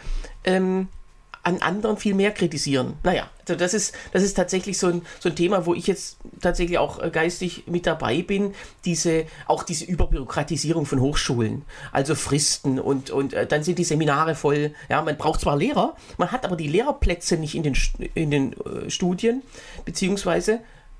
ähm, 0.43 0.89
an 1.47 1.61
anderen 1.61 1.95
viel 1.95 2.13
mehr 2.13 2.31
kritisieren. 2.31 2.95
Naja, 3.03 3.29
also 3.39 3.55
das 3.55 3.73
ist, 3.73 3.95
das 4.11 4.21
ist 4.21 4.33
tatsächlich 4.33 4.77
so 4.77 4.87
ein, 4.87 5.01
so 5.21 5.29
ein 5.29 5.35
Thema, 5.35 5.65
wo 5.65 5.73
ich 5.73 5.87
jetzt 5.87 6.17
tatsächlich 6.41 6.77
auch 6.77 7.01
äh, 7.01 7.09
geistig 7.09 7.63
mit 7.67 7.85
dabei 7.85 8.21
bin, 8.21 8.53
diese, 8.83 9.25
auch 9.45 9.63
diese 9.63 9.85
Überbürokratisierung 9.85 10.85
von 10.85 10.99
Hochschulen, 10.99 11.63
also 11.93 12.15
Fristen 12.15 12.81
und, 12.81 13.11
und 13.11 13.33
äh, 13.33 13.47
dann 13.47 13.63
sind 13.63 13.79
die 13.79 13.85
Seminare 13.85 14.35
voll. 14.35 14.71
Ja, 14.89 15.01
man 15.01 15.15
braucht 15.15 15.39
zwar 15.39 15.55
Lehrer, 15.55 15.95
man 16.17 16.33
hat 16.33 16.43
aber 16.43 16.57
die 16.57 16.67
Lehrerplätze 16.67 17.37
nicht 17.37 17.55
in 17.55 17.63
den, 17.63 17.77
in 18.13 18.29
den 18.29 18.51
äh, 18.51 18.89
Studien, 18.89 19.41
beziehungsweise 19.85 20.59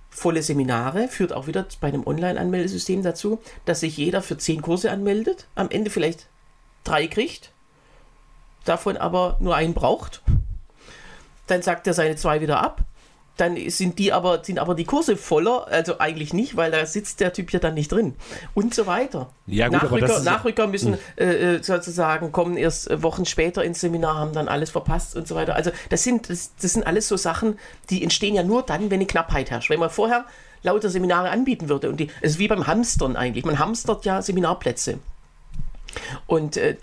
volle 0.09 0.43
Seminare, 0.43 1.09
führt 1.09 1.33
auch 1.33 1.47
wieder 1.47 1.65
bei 1.81 1.89
einem 1.89 2.07
Online-Anmeldesystem 2.07 3.03
dazu, 3.03 3.39
dass 3.65 3.81
sich 3.81 3.97
jeder 3.97 4.21
für 4.21 4.37
zehn 4.37 4.61
Kurse 4.61 4.91
anmeldet, 4.91 5.45
am 5.55 5.69
Ende 5.69 5.89
vielleicht 5.89 6.27
drei 6.85 7.07
kriegt, 7.07 7.51
davon 8.63 8.95
aber 8.95 9.35
nur 9.41 9.55
einen 9.57 9.73
braucht. 9.73 10.21
Dann 11.47 11.61
sagt 11.61 11.87
er 11.87 11.93
seine 11.93 12.15
zwei 12.15 12.41
wieder 12.41 12.61
ab 12.61 12.85
dann 13.37 13.55
sind 13.69 13.99
die 13.99 14.11
aber, 14.11 14.43
sind 14.43 14.59
aber 14.59 14.75
die 14.75 14.83
Kurse 14.83 15.15
voller, 15.15 15.67
also 15.67 15.99
eigentlich 15.99 16.33
nicht, 16.33 16.57
weil 16.57 16.71
da 16.71 16.85
sitzt 16.85 17.19
der 17.19 17.33
Typ 17.33 17.53
ja 17.53 17.59
dann 17.59 17.75
nicht 17.75 17.91
drin. 17.91 18.15
Und 18.53 18.73
so 18.73 18.87
weiter. 18.87 19.29
Ja, 19.45 19.69
gut, 19.69 19.83
Nachrücker, 19.83 20.19
Nachrücker 20.21 20.67
müssen 20.67 20.93
hm. 20.93 20.99
äh, 21.17 21.55
äh, 21.55 21.63
sozusagen 21.63 22.31
kommen 22.31 22.57
erst 22.57 22.89
äh, 22.89 23.01
Wochen 23.03 23.25
später 23.25 23.63
ins 23.63 23.79
Seminar, 23.79 24.15
haben 24.15 24.33
dann 24.33 24.47
alles 24.47 24.71
verpasst 24.71 25.15
und 25.15 25.27
so 25.27 25.35
weiter. 25.35 25.55
Also 25.55 25.71
das 25.89 26.03
sind, 26.03 26.29
das, 26.29 26.51
das 26.59 26.73
sind 26.73 26.85
alles 26.85 27.07
so 27.07 27.15
Sachen, 27.15 27.59
die 27.89 28.03
entstehen 28.03 28.35
ja 28.35 28.43
nur 28.43 28.63
dann, 28.63 28.89
wenn 28.89 28.97
eine 28.97 29.05
Knappheit 29.05 29.51
herrscht. 29.51 29.69
Wenn 29.69 29.79
man 29.79 29.89
vorher 29.89 30.25
lauter 30.63 30.89
Seminare 30.89 31.29
anbieten 31.29 31.69
würde. 31.69 31.89
Und 31.89 31.99
die, 31.99 32.09
es 32.21 32.31
ist 32.31 32.39
wie 32.39 32.47
beim 32.47 32.65
Hamstern 32.65 33.15
eigentlich. 33.15 33.45
Man 33.45 33.59
hamstert 33.59 34.05
ja 34.05 34.21
Seminarplätze. 34.21 34.97
Und 36.25 36.57
äh, 36.57 36.77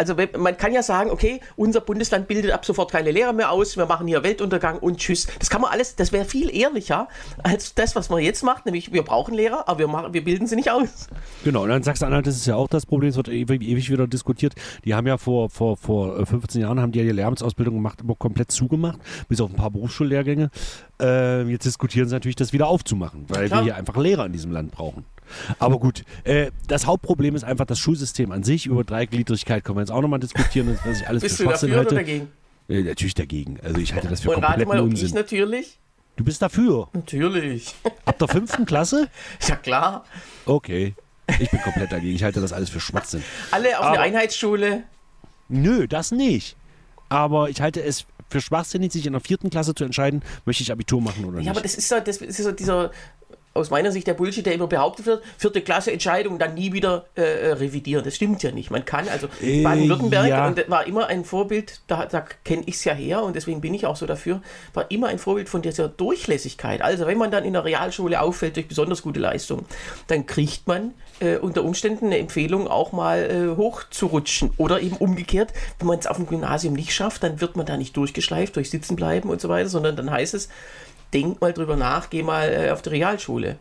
also 0.00 0.14
man 0.38 0.56
kann 0.56 0.72
ja 0.72 0.82
sagen, 0.82 1.10
okay, 1.10 1.40
unser 1.56 1.82
Bundesland 1.82 2.26
bildet 2.26 2.52
ab 2.52 2.64
sofort 2.64 2.90
keine 2.90 3.10
Lehrer 3.10 3.34
mehr 3.34 3.52
aus, 3.52 3.76
wir 3.76 3.84
machen 3.84 4.06
hier 4.06 4.22
Weltuntergang 4.22 4.78
und 4.78 4.96
tschüss. 4.96 5.26
Das 5.38 5.50
kann 5.50 5.60
man 5.60 5.70
alles, 5.70 5.94
das 5.94 6.10
wäre 6.10 6.24
viel 6.24 6.48
ehrlicher 6.56 7.06
als 7.42 7.74
das, 7.74 7.94
was 7.96 8.08
man 8.08 8.22
jetzt 8.22 8.42
macht, 8.42 8.64
nämlich 8.64 8.94
wir 8.94 9.02
brauchen 9.02 9.34
Lehrer, 9.34 9.68
aber 9.68 9.80
wir, 9.80 9.88
machen, 9.88 10.14
wir 10.14 10.24
bilden 10.24 10.46
sie 10.46 10.56
nicht 10.56 10.70
aus. 10.70 11.08
Genau, 11.44 11.64
und 11.64 11.68
dann 11.68 11.82
sagst 11.82 12.00
du, 12.00 12.06
Anna, 12.06 12.22
das 12.22 12.34
ist 12.34 12.46
ja 12.46 12.56
auch 12.56 12.68
das 12.68 12.86
Problem, 12.86 13.10
es 13.10 13.16
wird 13.16 13.28
ewig, 13.28 13.60
ewig 13.60 13.90
wieder 13.90 14.06
diskutiert. 14.06 14.54
Die 14.86 14.94
haben 14.94 15.06
ja 15.06 15.18
vor, 15.18 15.50
vor, 15.50 15.76
vor 15.76 16.24
15 16.24 16.62
Jahren 16.62 16.80
haben 16.80 16.92
die 16.92 17.00
ja 17.00 17.04
die 17.04 17.12
Lehramtsausbildung 17.12 17.74
gemacht, 17.74 17.98
aber 18.00 18.14
komplett 18.14 18.50
zugemacht, 18.50 18.98
bis 19.28 19.38
auf 19.42 19.50
ein 19.50 19.56
paar 19.56 19.70
Berufsschullehrgänge. 19.70 20.50
Äh, 20.98 21.42
jetzt 21.42 21.66
diskutieren 21.66 22.08
sie 22.08 22.14
natürlich, 22.14 22.36
das 22.36 22.54
wieder 22.54 22.68
aufzumachen, 22.68 23.26
weil 23.28 23.50
wir 23.50 23.62
hier 23.62 23.76
einfach 23.76 23.98
Lehrer 23.98 24.24
in 24.24 24.32
diesem 24.32 24.50
Land 24.50 24.72
brauchen. 24.72 25.04
Aber 25.58 25.78
gut, 25.78 26.04
äh, 26.24 26.50
das 26.68 26.86
Hauptproblem 26.86 27.34
ist 27.34 27.44
einfach 27.44 27.66
das 27.66 27.78
Schulsystem 27.78 28.32
an 28.32 28.42
sich. 28.42 28.66
Über 28.66 28.84
Dreigliedrigkeit 28.84 29.64
können 29.64 29.76
wir 29.78 29.82
jetzt 29.82 29.90
auch 29.92 30.00
nochmal 30.02 30.20
diskutieren, 30.20 30.78
was 30.84 31.00
ich 31.00 31.06
alles 31.08 31.22
Bist 31.22 31.36
für 31.36 31.44
Schwachsinn 31.44 31.74
halte. 31.74 31.94
dagegen? 31.94 32.28
Äh, 32.68 32.82
natürlich 32.82 33.14
dagegen. 33.14 33.58
Also 33.62 33.80
ich 33.80 33.92
halte 33.94 34.08
das 34.08 34.20
für 34.20 34.30
Und 34.30 34.42
kompletten 34.42 34.68
mal, 34.68 34.80
Unsinn. 34.80 35.06
ich 35.08 35.14
natürlich. 35.14 35.78
Du 36.16 36.24
bist 36.24 36.42
dafür? 36.42 36.88
Natürlich. 36.92 37.74
Ab 38.04 38.18
der 38.18 38.28
fünften 38.28 38.66
Klasse? 38.66 39.08
Ja 39.48 39.56
klar. 39.56 40.04
Okay. 40.46 40.94
Ich 41.38 41.50
bin 41.50 41.60
komplett 41.62 41.92
dagegen. 41.92 42.14
Ich 42.14 42.22
halte 42.24 42.40
das 42.40 42.52
alles 42.52 42.70
für 42.70 42.80
Schwachsinn. 42.80 43.22
Alle 43.52 43.78
auf 43.78 43.84
Aber- 43.86 43.92
eine 43.92 44.00
Einheitsschule. 44.00 44.82
Nö, 45.48 45.86
das 45.88 46.10
nicht. 46.12 46.56
Aber 47.08 47.48
ich 47.50 47.60
halte 47.60 47.82
es 47.82 48.04
für 48.28 48.40
schwachsinnig, 48.40 48.92
sich 48.92 49.06
in 49.06 49.12
der 49.12 49.20
vierten 49.20 49.50
Klasse 49.50 49.74
zu 49.74 49.82
entscheiden, 49.84 50.22
möchte 50.44 50.62
ich 50.62 50.70
Abitur 50.70 51.00
machen 51.00 51.24
oder 51.24 51.36
Ja, 51.38 51.40
nicht. 51.40 51.50
aber 51.50 51.60
das 51.60 51.74
ist 51.74 51.88
so, 51.88 51.98
das 51.98 52.18
ist 52.18 52.36
so 52.36 52.52
dieser, 52.52 52.90
aus 53.52 53.70
meiner 53.70 53.90
Sicht 53.90 54.06
der 54.06 54.14
Bullshit, 54.14 54.46
der 54.46 54.54
immer 54.54 54.68
behauptet 54.68 55.06
wird, 55.06 55.22
vierte 55.36 55.60
Klasse 55.60 55.90
Entscheidung, 55.92 56.38
dann 56.38 56.54
nie 56.54 56.72
wieder 56.72 57.06
äh, 57.16 57.22
äh, 57.22 57.52
revidieren. 57.52 58.04
Das 58.04 58.14
stimmt 58.14 58.42
ja 58.42 58.52
nicht. 58.52 58.70
Man 58.70 58.84
kann, 58.84 59.08
also 59.08 59.26
Äh, 59.42 59.62
Baden-Württemberg 59.62 60.28
ja. 60.28 60.54
war 60.68 60.86
immer 60.86 61.08
ein 61.08 61.24
Vorbild, 61.24 61.80
da, 61.88 62.06
da 62.06 62.24
kenne 62.44 62.62
ich 62.66 62.76
es 62.76 62.84
ja 62.84 62.94
her 62.94 63.22
und 63.22 63.34
deswegen 63.34 63.60
bin 63.60 63.74
ich 63.74 63.86
auch 63.86 63.96
so 63.96 64.06
dafür, 64.06 64.40
war 64.72 64.90
immer 64.90 65.08
ein 65.08 65.18
Vorbild 65.18 65.48
von 65.48 65.62
dieser 65.62 65.88
Durchlässigkeit. 65.88 66.80
Also 66.80 67.06
wenn 67.06 67.18
man 67.18 67.30
dann 67.30 67.44
in 67.44 67.54
der 67.54 67.64
Realschule 67.64 68.20
auffällt 68.20 68.56
durch 68.56 68.68
besonders 68.68 69.02
gute 69.02 69.18
Leistung, 69.18 69.66
dann 70.06 70.26
kriegt 70.26 70.68
man 70.68 70.94
äh, 71.18 71.36
unter 71.36 71.64
Umständen 71.64 72.06
eine 72.06 72.18
Empfehlung, 72.18 72.68
auch 72.68 72.92
mal 72.92 73.18
äh, 73.18 73.56
hochzurutschen. 73.56 74.52
Oder 74.58 74.80
eben 74.80 74.96
umgekehrt, 74.96 75.52
wenn 75.78 75.88
man 75.88 75.98
es 75.98 76.06
auf 76.06 76.16
dem 76.16 76.26
Gymnasium 76.26 76.74
nicht 76.74 76.92
schafft, 76.94 77.22
dann 77.22 77.40
wird 77.40 77.56
man 77.56 77.66
da 77.66 77.76
nicht 77.76 77.96
durchgeschleift 77.96 78.54
durch 78.56 78.70
Sitzen 78.70 78.96
bleiben 78.96 79.28
und 79.28 79.40
so 79.40 79.48
weiter, 79.48 79.68
sondern 79.68 79.96
dann 79.96 80.10
heißt 80.10 80.34
es, 80.34 80.48
denk 81.12 81.40
mal 81.40 81.52
drüber 81.52 81.76
nach, 81.76 82.10
geh 82.10 82.22
mal 82.22 82.48
äh, 82.48 82.70
auf 82.70 82.82
die 82.82 82.90
Realschule. 82.90 83.56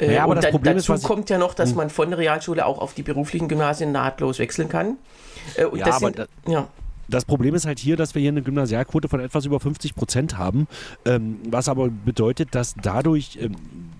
Äh, 0.00 0.06
Naja, 0.06 0.22
aber 0.24 0.30
und 0.30 0.36
das 0.36 0.44
dann, 0.44 0.52
Problem 0.52 0.76
ist, 0.76 0.88
dazu 0.88 1.00
ich- 1.00 1.06
kommt 1.06 1.30
ja 1.30 1.38
noch, 1.38 1.54
dass 1.54 1.74
man 1.74 1.90
von 1.90 2.10
der 2.10 2.18
Realschule 2.18 2.64
auch 2.66 2.78
auf 2.78 2.94
die 2.94 3.02
beruflichen 3.02 3.48
Gymnasien 3.48 3.92
nahtlos 3.92 4.38
wechseln 4.38 4.68
kann. 4.68 4.96
Äh, 5.56 5.62
Ja, 5.76 5.86
das 5.86 5.96
aber 5.96 6.06
sind, 6.06 6.18
da- 6.18 6.26
ja. 6.50 6.68
Das 7.08 7.24
Problem 7.24 7.54
ist 7.54 7.66
halt 7.66 7.78
hier, 7.80 7.96
dass 7.96 8.14
wir 8.14 8.22
hier 8.22 8.30
eine 8.30 8.42
Gymnasialquote 8.42 9.08
von 9.08 9.20
etwas 9.20 9.44
über 9.44 9.58
50 9.60 9.94
Prozent 9.96 10.38
haben, 10.38 10.66
ähm, 11.04 11.38
was 11.50 11.68
aber 11.68 11.88
bedeutet, 11.90 12.54
dass 12.54 12.74
dadurch 12.80 13.36
ähm, 13.40 13.56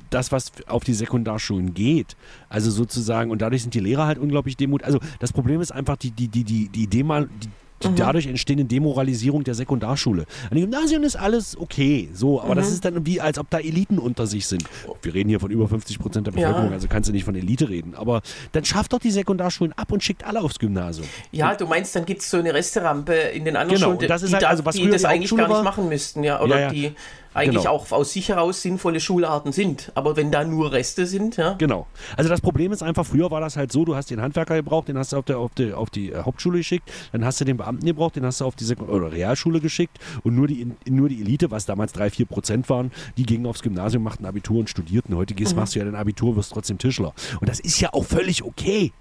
das, 0.08 0.30
was 0.30 0.52
auf 0.68 0.84
die 0.84 0.94
Sekundarschulen 0.94 1.74
geht, 1.74 2.16
also 2.48 2.70
sozusagen, 2.70 3.30
und 3.30 3.42
dadurch 3.42 3.62
sind 3.62 3.74
die 3.74 3.80
Lehrer 3.80 4.06
halt 4.06 4.18
unglaublich 4.18 4.56
demut. 4.56 4.84
Also 4.84 4.98
das 5.18 5.32
Problem 5.32 5.60
ist 5.60 5.72
einfach 5.72 5.96
die, 5.96 6.10
die, 6.12 6.28
die, 6.28 6.44
die, 6.44 6.68
die, 6.68 6.86
Demal, 6.86 7.28
die 7.42 7.48
die 7.84 7.88
Mhm. 7.90 7.96
dadurch 7.96 8.26
entstehende 8.26 8.64
Demoralisierung 8.64 9.44
der 9.44 9.54
Sekundarschule. 9.54 10.24
An 10.50 10.56
den 10.56 10.70
Gymnasien 10.70 11.02
ist 11.02 11.16
alles 11.16 11.56
okay, 11.58 12.08
so, 12.14 12.40
aber 12.40 12.52
Mhm. 12.54 12.58
das 12.58 12.70
ist 12.72 12.84
dann 12.84 13.04
wie, 13.06 13.20
als 13.20 13.38
ob 13.38 13.48
da 13.50 13.58
Eliten 13.58 13.98
unter 13.98 14.26
sich 14.26 14.46
sind. 14.46 14.64
Wir 15.02 15.14
reden 15.14 15.28
hier 15.28 15.40
von 15.40 15.50
über 15.50 15.68
50 15.68 15.98
Prozent 15.98 16.26
der 16.26 16.34
Ja. 16.34 16.48
Bevölkerung, 16.48 16.72
also 16.72 16.88
kannst 16.88 17.08
du 17.08 17.12
nicht 17.12 17.24
von 17.24 17.34
Elite 17.34 17.68
reden. 17.68 17.94
Aber 17.94 18.22
dann 18.52 18.64
schafft 18.64 18.92
doch 18.92 18.98
die 18.98 19.10
Sekundarschulen 19.10 19.72
ab 19.74 19.92
und 19.92 20.02
schickt 20.02 20.24
alle 20.24 20.40
aufs 20.40 20.58
Gymnasium. 20.58 21.06
Ja, 21.30 21.54
du 21.54 21.66
meinst, 21.66 21.94
dann 21.96 22.04
gibt 22.06 22.22
es 22.22 22.30
so 22.30 22.38
eine 22.38 22.52
Resterampe 22.54 23.12
in 23.14 23.44
den 23.44 23.56
anderen 23.56 23.76
Genau, 23.76 23.86
Schulen, 23.92 23.98
und 24.02 24.10
das 24.10 24.22
ist 24.22 24.30
die, 24.30 24.34
halt- 24.36 24.44
also 24.46 24.64
was 24.64 24.74
die 24.76 24.88
das 24.88 25.04
eigentlich 25.04 25.34
gar 25.36 25.48
nicht 25.48 25.62
machen 25.64 25.88
müssten, 25.88 26.22
ja, 26.24 26.40
oder 26.40 26.56
Ja, 26.56 26.60
ja. 26.66 26.70
die 26.70 26.92
eigentlich 27.34 27.62
Genau. 27.62 27.74
auch 27.74 27.90
aus 27.92 28.12
sich 28.12 28.28
heraus 28.28 28.62
sinnvolle 28.62 29.00
Schularten 29.00 29.52
sind. 29.52 29.92
Aber 29.94 30.16
wenn 30.16 30.30
da 30.30 30.44
nur 30.44 30.72
Reste 30.72 31.06
sind, 31.06 31.36
ja. 31.36 31.54
Genau. 31.54 31.86
Also 32.16 32.28
das 32.28 32.40
Problem 32.40 32.72
ist 32.72 32.82
einfach, 32.82 33.06
früher 33.06 33.30
war 33.30 33.40
das 33.40 33.56
halt 33.56 33.72
so, 33.72 33.84
du 33.84 33.96
hast 33.96 34.10
den 34.10 34.20
Handwerker 34.20 34.54
gebraucht, 34.56 34.88
den 34.88 34.98
hast 34.98 35.12
du 35.12 35.18
auf, 35.18 35.24
der, 35.24 35.38
auf, 35.38 35.54
die, 35.54 35.72
auf 35.72 35.90
die 35.90 36.12
äh, 36.12 36.22
Hauptschule 36.22 36.58
geschickt, 36.58 36.90
dann 37.12 37.24
hast 37.24 37.40
du 37.40 37.44
den 37.44 37.56
Beamten 37.56 37.86
gebraucht, 37.86 38.16
den 38.16 38.24
hast 38.24 38.40
du 38.40 38.44
auf 38.44 38.54
die 38.56 38.72
oder 38.76 39.12
Realschule 39.12 39.60
geschickt 39.60 39.98
und 40.24 40.34
nur 40.34 40.46
die, 40.46 40.66
nur 40.88 41.08
die 41.08 41.20
Elite, 41.20 41.50
was 41.50 41.66
damals 41.66 41.92
3, 41.92 42.10
4 42.10 42.26
Prozent 42.26 42.68
waren, 42.68 42.90
die 43.16 43.24
gingen 43.24 43.46
aufs 43.46 43.62
Gymnasium, 43.62 44.02
machten 44.02 44.26
Abitur 44.26 44.60
und 44.60 44.70
studierten. 44.70 45.16
Heute 45.16 45.34
gehst, 45.34 45.56
machst 45.56 45.74
du 45.74 45.78
ja 45.78 45.84
dein 45.84 45.94
Abitur, 45.94 46.36
wirst 46.36 46.52
trotzdem 46.52 46.78
Tischler. 46.78 47.12
Und 47.40 47.48
das 47.48 47.60
ist 47.60 47.80
ja 47.80 47.92
auch 47.92 48.04
völlig 48.04 48.42
okay. 48.42 48.92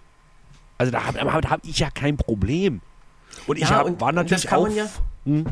Also 0.78 0.92
da 0.92 1.06
habe 1.06 1.50
hab 1.50 1.66
ich 1.66 1.80
ja 1.80 1.90
kein 1.92 2.18
Problem. 2.18 2.82
Und 3.48 3.58
ich 3.58 3.64
Ja, 3.64 3.70
hab, 3.72 3.86
und 3.86 4.00
war 4.00 4.12
natürlich 4.12 4.52
auch, 4.52 4.68
ja- 4.70 4.88
hm, 5.26 5.46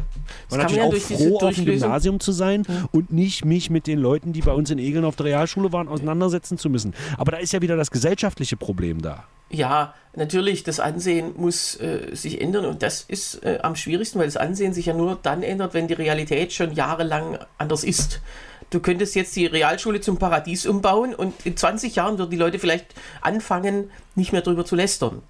Das 0.50 0.58
war 0.58 0.64
natürlich 0.64 0.82
auch 0.82 0.94
froh, 1.18 1.38
auf 1.48 1.56
dem 1.56 1.66
Gymnasium 1.66 2.20
zu 2.20 2.32
sein 2.32 2.66
und 2.92 3.12
nicht 3.12 3.46
mich 3.46 3.70
mit 3.70 3.88
den 3.88 4.00
Leuten, 4.00 4.34
die 4.34 4.42
bei 4.42 4.52
uns 4.54 4.70
in 4.70 4.80
Egeln 4.80 5.06
auf 5.06 5.16
der 5.16 5.28
Realschule 5.28 5.72
waren, 5.74 5.88
auseinandersetzen 5.88 6.58
zu 6.58 6.70
müssen. 6.70 6.94
Aber 7.18 7.32
da 7.32 7.38
ist 7.38 7.54
ja 7.54 7.62
wieder 7.62 7.78
das 7.78 7.92
gesellschaftliche 7.92 8.58
Problem 8.58 9.02
da. 9.02 9.26
Ja, 9.52 9.96
natürlich, 10.16 10.64
das 10.64 10.80
Ansehen 10.80 11.32
muss 11.36 11.76
äh, 11.80 12.16
sich 12.16 12.40
ändern 12.40 12.66
und 12.66 12.84
das 12.84 13.02
ist 13.02 13.44
äh, 13.44 13.58
am 13.64 13.76
schwierigsten, 13.76 14.20
weil 14.20 14.26
das 14.28 14.38
Ansehen 14.38 14.74
sich 14.74 14.86
ja 14.86 14.94
nur 14.94 15.18
dann 15.24 15.42
ändert, 15.42 15.74
wenn 15.74 15.88
die 15.88 15.96
Realität 15.96 16.54
schon 16.54 16.74
jahrelang 16.74 17.40
anders 17.58 17.84
ist. 17.84 18.22
Du 18.70 18.80
könntest 18.80 19.16
jetzt 19.16 19.36
die 19.36 19.48
Realschule 19.48 20.02
zum 20.02 20.18
Paradies 20.20 20.68
umbauen 20.68 21.16
und 21.16 21.34
in 21.48 21.58
20 21.58 21.96
Jahren 21.96 22.20
würden 22.20 22.30
die 22.30 22.38
Leute 22.38 22.60
vielleicht 22.60 22.94
anfangen, 23.22 23.90
nicht 24.14 24.32
mehr 24.32 24.42
drüber 24.44 24.66
zu 24.66 24.76
lästern. 24.76 25.24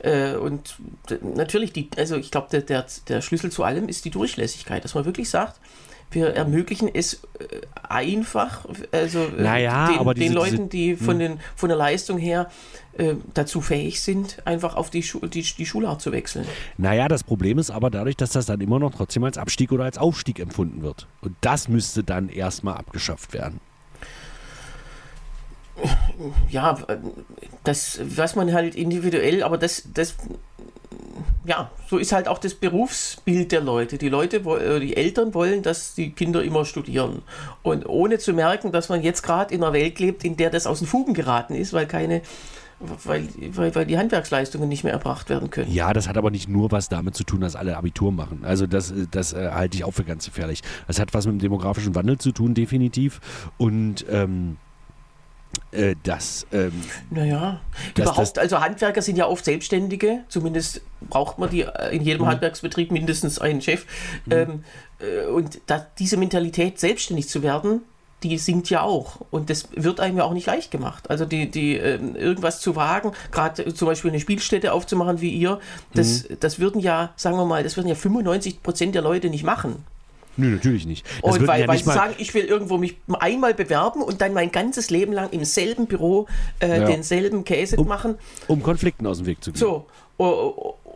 Äh, 0.00 0.34
und 0.34 0.76
natürlich, 1.34 1.72
die, 1.72 1.90
also 1.96 2.16
ich 2.16 2.30
glaube, 2.30 2.48
der, 2.50 2.62
der, 2.62 2.86
der 3.08 3.20
Schlüssel 3.20 3.50
zu 3.50 3.64
allem 3.64 3.88
ist 3.88 4.04
die 4.04 4.10
Durchlässigkeit, 4.10 4.84
dass 4.84 4.94
man 4.94 5.04
wirklich 5.04 5.28
sagt, 5.30 5.60
wir 6.10 6.28
ermöglichen 6.34 6.88
es 6.92 7.20
äh, 7.38 7.60
einfach, 7.86 8.64
also 8.92 9.24
äh, 9.24 9.42
Naja, 9.42 9.88
den, 9.88 9.98
aber 9.98 10.14
den 10.14 10.22
diese- 10.22 10.34
Leuten, 10.34 10.68
die 10.70 10.94
diese- 10.94 11.04
von, 11.04 11.18
den, 11.18 11.38
von 11.54 11.68
der 11.68 11.76
Leistung 11.76 12.16
her 12.16 12.50
äh, 12.96 13.14
dazu 13.34 13.60
fähig 13.60 14.00
sind, 14.00 14.38
einfach 14.46 14.74
auf 14.74 14.88
die, 14.88 15.02
Schu 15.02 15.18
die, 15.26 15.42
die 15.42 15.66
Schulart 15.66 16.00
zu 16.00 16.10
wechseln. 16.12 16.46
Naja, 16.78 17.08
das 17.08 17.24
Problem 17.24 17.58
ist 17.58 17.70
aber 17.70 17.90
dadurch, 17.90 18.16
dass 18.16 18.30
das 18.30 18.46
dann 18.46 18.60
immer 18.62 18.78
noch 18.78 18.94
trotzdem 18.94 19.24
als 19.24 19.36
Abstieg 19.36 19.70
oder 19.70 19.84
als 19.84 19.98
Aufstieg 19.98 20.38
empfunden 20.40 20.82
wird. 20.82 21.06
Und 21.20 21.36
das 21.42 21.68
müsste 21.68 22.02
dann 22.02 22.30
erstmal 22.30 22.76
abgeschafft 22.78 23.34
werden. 23.34 23.60
Ja, 26.50 26.78
das 27.64 28.00
weiß 28.02 28.36
man 28.36 28.52
halt 28.52 28.74
individuell, 28.74 29.42
aber 29.42 29.58
das, 29.58 29.84
das, 29.94 30.16
ja, 31.44 31.70
so 31.88 31.98
ist 31.98 32.12
halt 32.12 32.28
auch 32.28 32.38
das 32.38 32.54
Berufsbild 32.54 33.52
der 33.52 33.60
Leute. 33.60 33.98
Die 33.98 34.08
Leute, 34.08 34.36
äh, 34.36 34.80
die 34.80 34.96
Eltern 34.96 35.34
wollen, 35.34 35.62
dass 35.62 35.94
die 35.94 36.10
Kinder 36.10 36.42
immer 36.42 36.64
studieren. 36.64 37.22
Und 37.62 37.86
ohne 37.86 38.18
zu 38.18 38.32
merken, 38.32 38.72
dass 38.72 38.88
man 38.88 39.02
jetzt 39.02 39.22
gerade 39.22 39.54
in 39.54 39.62
einer 39.62 39.72
Welt 39.72 39.98
lebt, 39.98 40.24
in 40.24 40.36
der 40.36 40.50
das 40.50 40.66
aus 40.66 40.80
den 40.80 40.88
Fugen 40.88 41.14
geraten 41.14 41.54
ist, 41.54 41.72
weil 41.72 41.86
keine, 41.86 42.22
weil, 43.04 43.28
weil, 43.54 43.74
weil 43.74 43.86
die 43.86 43.98
Handwerksleistungen 43.98 44.68
nicht 44.68 44.84
mehr 44.84 44.92
erbracht 44.92 45.30
werden 45.30 45.50
können. 45.50 45.72
Ja, 45.72 45.92
das 45.92 46.08
hat 46.08 46.16
aber 46.16 46.30
nicht 46.30 46.48
nur 46.48 46.70
was 46.70 46.88
damit 46.88 47.14
zu 47.14 47.24
tun, 47.24 47.40
dass 47.40 47.56
alle 47.56 47.76
Abitur 47.76 48.12
machen. 48.12 48.44
Also 48.44 48.66
das, 48.66 48.90
äh, 48.90 49.06
das 49.10 49.32
äh, 49.32 49.50
halte 49.50 49.76
ich 49.76 49.84
auch 49.84 49.92
für 49.92 50.04
ganz 50.04 50.26
gefährlich. 50.26 50.62
Das 50.86 51.00
hat 51.00 51.14
was 51.14 51.26
mit 51.26 51.36
dem 51.36 51.40
demografischen 51.40 51.94
Wandel 51.94 52.18
zu 52.18 52.32
tun, 52.32 52.54
definitiv. 52.54 53.20
Und 53.56 54.04
ähm, 54.10 54.58
äh, 55.72 55.94
das, 56.02 56.46
ähm, 56.52 56.72
Naja, 57.10 57.60
Das- 57.94 58.06
überhaupt, 58.06 58.38
also 58.38 58.60
Handwerker 58.60 59.02
sind 59.02 59.16
ja 59.16 59.26
oft 59.26 59.44
Selbstständige, 59.44 60.20
zumindest 60.28 60.80
braucht 61.08 61.38
man 61.38 61.50
die 61.50 61.62
äh, 61.62 61.94
in 61.94 62.02
jedem 62.02 62.26
Handwerksbetrieb 62.26 62.90
mindestens 62.90 63.38
einen 63.38 63.60
Chef. 63.60 63.86
Ähm, 64.30 64.64
äh, 64.98 65.26
und 65.26 65.60
da, 65.66 65.86
diese 65.98 66.16
Mentalität, 66.16 66.78
selbstständig 66.78 67.28
zu 67.28 67.42
werden, 67.42 67.82
die 68.24 68.36
sinkt 68.36 68.68
ja 68.68 68.82
auch. 68.82 69.20
Und 69.30 69.48
das 69.48 69.68
wird 69.76 70.00
einem 70.00 70.18
ja 70.18 70.24
auch 70.24 70.32
nicht 70.32 70.46
leicht 70.46 70.70
gemacht. 70.72 71.08
Also 71.08 71.24
die, 71.24 71.48
die 71.50 71.76
ähm, 71.76 72.16
irgendwas 72.16 72.60
zu 72.60 72.74
wagen, 72.74 73.12
gerade 73.30 73.72
zum 73.74 73.86
Beispiel 73.86 74.10
eine 74.10 74.18
Spielstätte 74.18 74.72
aufzumachen 74.72 75.20
wie 75.20 75.30
ihr, 75.30 75.60
das, 75.94 76.24
das 76.40 76.58
würden 76.58 76.80
ja, 76.80 77.12
sagen 77.16 77.36
wir 77.36 77.44
mal, 77.44 77.62
das 77.62 77.76
würden 77.76 77.86
ja 77.88 77.94
95 77.94 78.62
Prozent 78.62 78.94
der 78.96 79.02
Leute 79.02 79.30
nicht 79.30 79.44
machen. 79.44 79.84
Nö, 80.38 80.48
natürlich 80.50 80.86
nicht. 80.86 81.04
Das 81.22 81.36
Und 81.36 81.46
weil, 81.46 81.60
ja 81.60 81.68
weil 81.68 81.78
sie 81.78 81.84
sagen, 81.84 82.14
ich 82.18 82.32
will 82.32 82.44
irgendwo 82.44 82.78
mich 82.78 82.96
einmal 83.18 83.52
bewerben 83.54 84.00
und 84.02 84.20
dann 84.22 84.32
mein 84.32 84.50
ganzes 84.52 84.88
Leben 84.88 85.12
lang 85.12 85.28
im 85.30 85.44
selben 85.44 85.86
Büro 85.86 86.26
äh, 86.60 86.78
Ja. 86.80 86.86
denselben 86.86 87.44
Käse 87.44 87.78
machen. 87.82 88.14
um 88.46 88.62
Konflikten 88.62 89.06
aus 89.06 89.18
dem 89.18 89.26
Weg 89.26 89.42
zu 89.44 89.52
gehen. 89.52 89.58
So. 89.60 89.86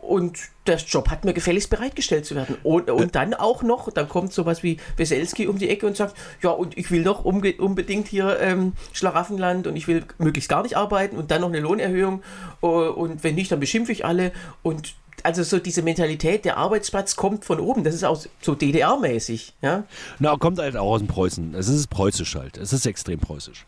Und 0.01 0.37
der 0.67 0.77
Job 0.77 1.09
hat 1.09 1.23
mir 1.23 1.33
gefälligst 1.33 1.69
bereitgestellt 1.69 2.25
zu 2.25 2.35
werden. 2.35 2.57
Und, 2.63 2.89
und 2.89 3.15
dann 3.15 3.33
auch 3.33 3.63
noch, 3.63 3.89
dann 3.91 4.09
kommt 4.09 4.33
sowas 4.33 4.61
wie 4.63 4.77
Weselski 4.97 5.47
um 5.47 5.57
die 5.57 5.69
Ecke 5.69 5.87
und 5.87 5.95
sagt, 5.95 6.15
ja, 6.41 6.49
und 6.49 6.77
ich 6.77 6.91
will 6.91 7.03
doch 7.03 7.23
unbedingt 7.23 8.07
hier 8.09 8.37
ähm, 8.41 8.73
Schlaraffenland 8.91 9.65
und 9.67 9.75
ich 9.77 9.87
will 9.87 10.03
möglichst 10.17 10.49
gar 10.49 10.63
nicht 10.63 10.75
arbeiten 10.75 11.15
und 11.15 11.31
dann 11.31 11.41
noch 11.41 11.47
eine 11.49 11.61
Lohnerhöhung. 11.61 12.21
Und 12.59 13.23
wenn 13.23 13.35
nicht, 13.35 13.51
dann 13.51 13.61
beschimpfe 13.61 13.91
ich 13.93 14.03
alle. 14.05 14.31
Und 14.61 14.93
also 15.23 15.43
so 15.43 15.59
diese 15.59 15.81
Mentalität, 15.81 16.45
der 16.45 16.57
Arbeitsplatz 16.57 17.15
kommt 17.15 17.45
von 17.45 17.59
oben. 17.59 17.83
Das 17.83 17.95
ist 17.95 18.03
auch 18.03 18.23
so 18.41 18.53
DDR-mäßig. 18.53 19.53
Ja? 19.61 19.85
Na, 20.19 20.35
kommt 20.35 20.59
halt 20.59 20.75
auch 20.75 20.93
aus 20.93 20.99
dem 20.99 21.07
Preußen. 21.07 21.55
Es 21.55 21.67
ist 21.67 21.89
preußisch 21.89 22.35
halt. 22.35 22.57
Es 22.57 22.73
ist 22.73 22.85
extrem 22.85 23.19
preußisch. 23.19 23.65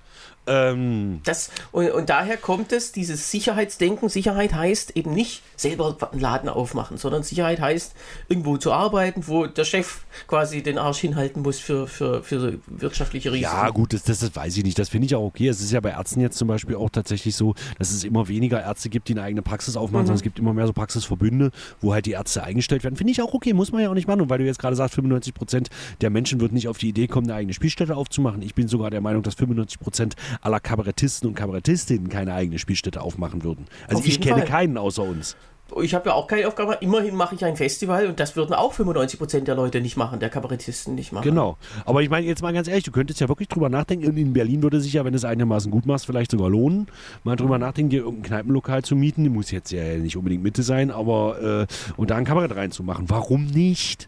Ähm, 0.47 1.21
Das, 1.23 1.49
und, 1.71 1.89
und 1.91 2.10
daher 2.10 2.38
kommt 2.38 2.71
es, 2.71 2.91
dieses 2.91 3.31
Sicherheitsdenken. 3.31 4.10
Sicherheit 4.10 4.53
heißt 4.53 4.95
eben 4.95 5.13
nicht 5.13 5.41
selber 5.55 5.97
einen 6.12 6.21
Laden 6.21 6.49
aufmachen, 6.49 6.97
sondern 6.97 7.23
Sicherheit 7.23 7.60
heißt, 7.60 7.95
irgendwo 8.29 8.58
zu 8.58 8.71
arbeiten, 8.71 9.27
wo 9.27 9.45
der 9.47 9.65
Chef 9.65 10.01
quasi 10.27 10.62
den 10.63 10.77
Arsch 10.77 10.99
hinhalten 10.99 11.41
muss 11.41 11.60
für, 11.60 11.88
für, 11.88 12.23
für 12.23 12.60
wirtschaftliche 12.67 13.31
Risiken. 13.31 13.51
ja, 13.51 13.69
gut, 13.69 13.93
das, 13.93 14.03
das, 14.03 14.19
das 14.19 14.36
weiß 14.36 14.58
ich 14.58 14.63
nicht. 14.63 14.77
Das 14.77 14.89
finde 14.89 15.05
ich 15.05 15.15
auch 15.15 15.23
okay. 15.23 15.47
Es 15.47 15.62
ist 15.62 15.71
ja 15.71 15.79
bei 15.79 15.91
Ärzten 15.91 16.21
jetzt 16.21 16.38
zum 16.38 16.47
Beispiel 16.47 16.75
auch 16.75 16.89
tatsächlich 16.89 17.36
so, 17.36 17.55
dass 17.77 17.91
es 17.91 18.03
immer 18.03 18.27
weniger 18.27 18.62
Ärzte 18.62 18.89
gibt, 18.89 19.08
die 19.08 19.13
eine 19.13 19.23
eigene 19.23 19.41
Praxis 19.41 19.75
aufmachen, 19.75 20.05
sondern 20.05 20.17
es 20.17 20.23
gibt 20.23 20.39
immer 20.39 20.53
mehr 20.53 20.67
so 20.67 20.73
Praxisverbünde, 20.73 21.51
wo 21.81 21.93
halt 21.93 22.05
die 22.05 22.12
Ärzte 22.12 22.43
eingestellt 22.43 22.84
werden. 22.84 22.95
Finde 22.95 23.12
ich 23.12 23.21
auch 23.21 23.34
okay, 23.34 23.53
muss 23.53 23.71
man 23.71 23.81
ja 23.81 23.89
auch 23.89 23.93
nicht 23.93 24.08
machen. 24.08 24.21
Und 24.21 24.29
weil 24.29 24.39
du 24.39 24.45
jetzt 24.45 24.60
gerade 24.60 24.75
sagst, 24.75 24.95
95 24.95 25.34
Prozent 25.34 25.69
der 26.01 26.10
Menschen 26.10 26.39
würden 26.39 26.53
nicht 26.53 26.67
auf 26.67 26.77
die 26.77 26.89
Idee 26.89 27.08
kommen, 27.08 27.27
eine 27.27 27.36
eigene 27.36 27.53
Spielstätte 27.53 27.95
aufzumachen. 27.95 28.41
Ich 28.41 28.55
bin 28.55 28.67
sogar 28.67 28.89
der 28.91 29.01
Meinung, 29.01 29.23
dass 29.23 29.36
95 29.36 29.79
Prozent 29.79 30.15
aller 30.41 30.59
Kabarettisten 30.59 31.29
und 31.29 31.35
Kabarettistinnen 31.35 32.09
keine 32.09 32.33
eigene 32.33 32.59
Spielstätte 32.59 33.01
aufmachen 33.01 33.43
würden. 33.43 33.65
Also 33.87 33.99
Auf 33.99 34.07
ich 34.07 34.19
kenne 34.21 34.39
Fall. 34.39 34.47
keinen 34.47 34.77
außer 34.77 35.03
uns. 35.03 35.35
Ich 35.81 35.95
habe 35.95 36.09
ja 36.09 36.15
auch 36.15 36.27
keine 36.27 36.47
Aufgabe. 36.47 36.77
Immerhin 36.81 37.15
mache 37.15 37.33
ich 37.33 37.43
ein 37.43 37.55
Festival 37.55 38.05
und 38.05 38.19
das 38.19 38.35
würden 38.35 38.53
auch 38.53 38.73
95% 38.73 39.41
der 39.41 39.55
Leute 39.55 39.81
nicht 39.81 39.97
machen, 39.97 40.19
der 40.19 40.29
Kabarettisten 40.29 40.93
nicht 40.93 41.11
machen. 41.11 41.23
Genau. 41.23 41.57
Aber 41.85 42.03
ich 42.03 42.09
meine, 42.09 42.27
jetzt 42.27 42.43
mal 42.43 42.53
ganz 42.53 42.67
ehrlich, 42.67 42.83
du 42.83 42.91
könntest 42.91 43.19
ja 43.19 43.27
wirklich 43.29 43.47
drüber 43.47 43.67
nachdenken. 43.67 44.07
Und 44.07 44.17
in 44.17 44.31
Berlin 44.31 44.61
würde 44.61 44.79
sich 44.79 44.93
ja, 44.93 45.03
wenn 45.05 45.13
du 45.13 45.17
es 45.17 45.25
einigermaßen 45.25 45.71
gut 45.71 45.87
machst, 45.87 46.05
vielleicht 46.05 46.29
sogar 46.29 46.51
lohnen, 46.51 46.87
mal 47.23 47.35
drüber 47.35 47.57
nachdenken, 47.57 47.89
dir 47.89 48.03
irgendein 48.03 48.23
Kneipenlokal 48.23 48.83
zu 48.83 48.95
mieten. 48.95 49.27
Muss 49.29 49.49
jetzt 49.49 49.71
ja 49.71 49.97
nicht 49.97 50.15
unbedingt 50.15 50.43
Mitte 50.43 50.61
sein, 50.61 50.91
aber 50.91 51.65
äh, 51.67 51.91
und 51.97 52.11
da 52.11 52.15
ein 52.15 52.25
Kabarett 52.25 52.55
reinzumachen. 52.55 53.09
Warum 53.09 53.45
nicht? 53.45 54.07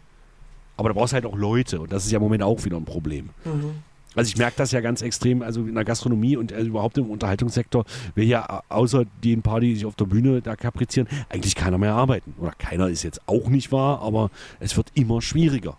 Aber 0.76 0.90
da 0.90 0.92
brauchst 0.94 1.12
du 1.12 1.16
halt 1.16 1.26
auch 1.26 1.36
Leute 1.36 1.80
und 1.80 1.92
das 1.92 2.04
ist 2.06 2.12
ja 2.12 2.18
im 2.18 2.22
Moment 2.22 2.44
auch 2.44 2.64
wieder 2.64 2.76
ein 2.76 2.84
Problem. 2.84 3.30
Also 4.14 4.28
ich 4.28 4.36
merke 4.36 4.56
das 4.56 4.72
ja 4.72 4.80
ganz 4.80 5.02
extrem, 5.02 5.42
also 5.42 5.60
in 5.60 5.74
der 5.74 5.84
Gastronomie 5.84 6.36
und 6.36 6.50
äh, 6.50 6.60
überhaupt 6.62 6.98
im 6.98 7.10
Unterhaltungssektor 7.10 7.84
will 8.14 8.26
ja 8.26 8.62
äh, 8.70 8.72
außer 8.74 9.04
den 9.22 9.42
paar, 9.42 9.60
die 9.60 9.74
sich 9.74 9.86
auf 9.86 9.94
der 9.94 10.06
Bühne 10.06 10.40
da 10.42 10.56
kaprizieren, 10.56 11.08
eigentlich 11.28 11.54
keiner 11.54 11.78
mehr 11.78 11.94
arbeiten. 11.94 12.34
Oder 12.38 12.52
keiner 12.58 12.88
ist 12.88 13.02
jetzt 13.04 13.20
auch 13.26 13.48
nicht 13.48 13.70
wahr, 13.70 14.00
aber 14.02 14.30
es 14.60 14.76
wird 14.76 14.88
immer 14.94 15.22
schwieriger. 15.22 15.76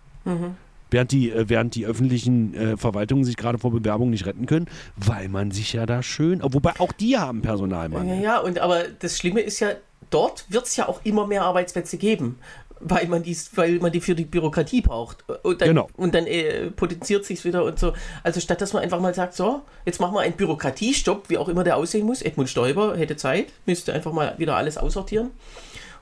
Während 0.90 1.12
die, 1.12 1.30
äh, 1.30 1.48
während 1.48 1.74
die 1.74 1.86
öffentlichen 1.86 2.54
äh, 2.54 2.76
Verwaltungen 2.76 3.24
sich 3.24 3.36
gerade 3.36 3.58
vor 3.58 3.70
Bewerbungen 3.72 4.10
nicht 4.10 4.26
retten 4.26 4.46
können, 4.46 4.66
weil 4.96 5.28
man 5.28 5.50
sich 5.50 5.72
ja 5.72 5.86
da 5.86 6.02
schön, 6.02 6.40
wobei 6.42 6.72
auch 6.78 6.92
die 6.92 7.16
haben 7.18 7.38
Ja, 7.38 7.48
Personalmangel. 7.50 8.20
ja, 8.22 8.38
und 8.38 8.58
aber 8.58 8.84
das 8.98 9.16
Schlimme 9.18 9.40
ist 9.40 9.60
ja, 9.60 9.70
dort 10.10 10.46
wird 10.48 10.66
es 10.66 10.76
ja 10.76 10.88
auch 10.88 11.00
immer 11.04 11.26
mehr 11.26 11.42
Arbeitsplätze 11.42 11.96
geben. 11.96 12.38
Weil 12.82 13.06
man, 13.08 13.22
dies, 13.22 13.50
weil 13.56 13.78
man 13.78 13.92
die 13.92 14.00
für 14.00 14.14
die 14.14 14.24
Bürokratie 14.24 14.80
braucht. 14.80 15.24
Und 15.42 15.60
dann, 15.60 15.68
Genau. 15.68 15.88
und 15.96 16.14
dann 16.14 16.26
äh, 16.26 16.70
potenziert 16.70 17.24
sich 17.26 17.44
wieder 17.44 17.62
und 17.64 17.78
so. 17.78 17.92
Also 18.22 18.40
statt 18.40 18.60
dass 18.60 18.72
man 18.72 18.82
einfach 18.82 19.00
mal 19.00 19.14
sagt, 19.14 19.34
so, 19.34 19.62
jetzt 19.84 20.00
machen 20.00 20.14
wir 20.14 20.20
einen 20.20 20.34
Bürokratiestopp, 20.34 21.28
wie 21.28 21.36
auch 21.38 21.48
immer 21.48 21.62
der 21.62 21.76
aussehen 21.76 22.06
muss. 22.06 22.22
Edmund 22.22 22.48
Stoiber 22.48 22.96
hätte 22.96 23.16
Zeit, 23.16 23.48
müsste 23.66 23.92
einfach 23.92 24.12
mal 24.12 24.34
wieder 24.38 24.56
alles 24.56 24.78
aussortieren. 24.78 25.30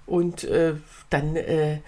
Und 0.07 0.45
äh, 0.45 0.75
dann, 1.11 1.37
äh, 1.37 1.79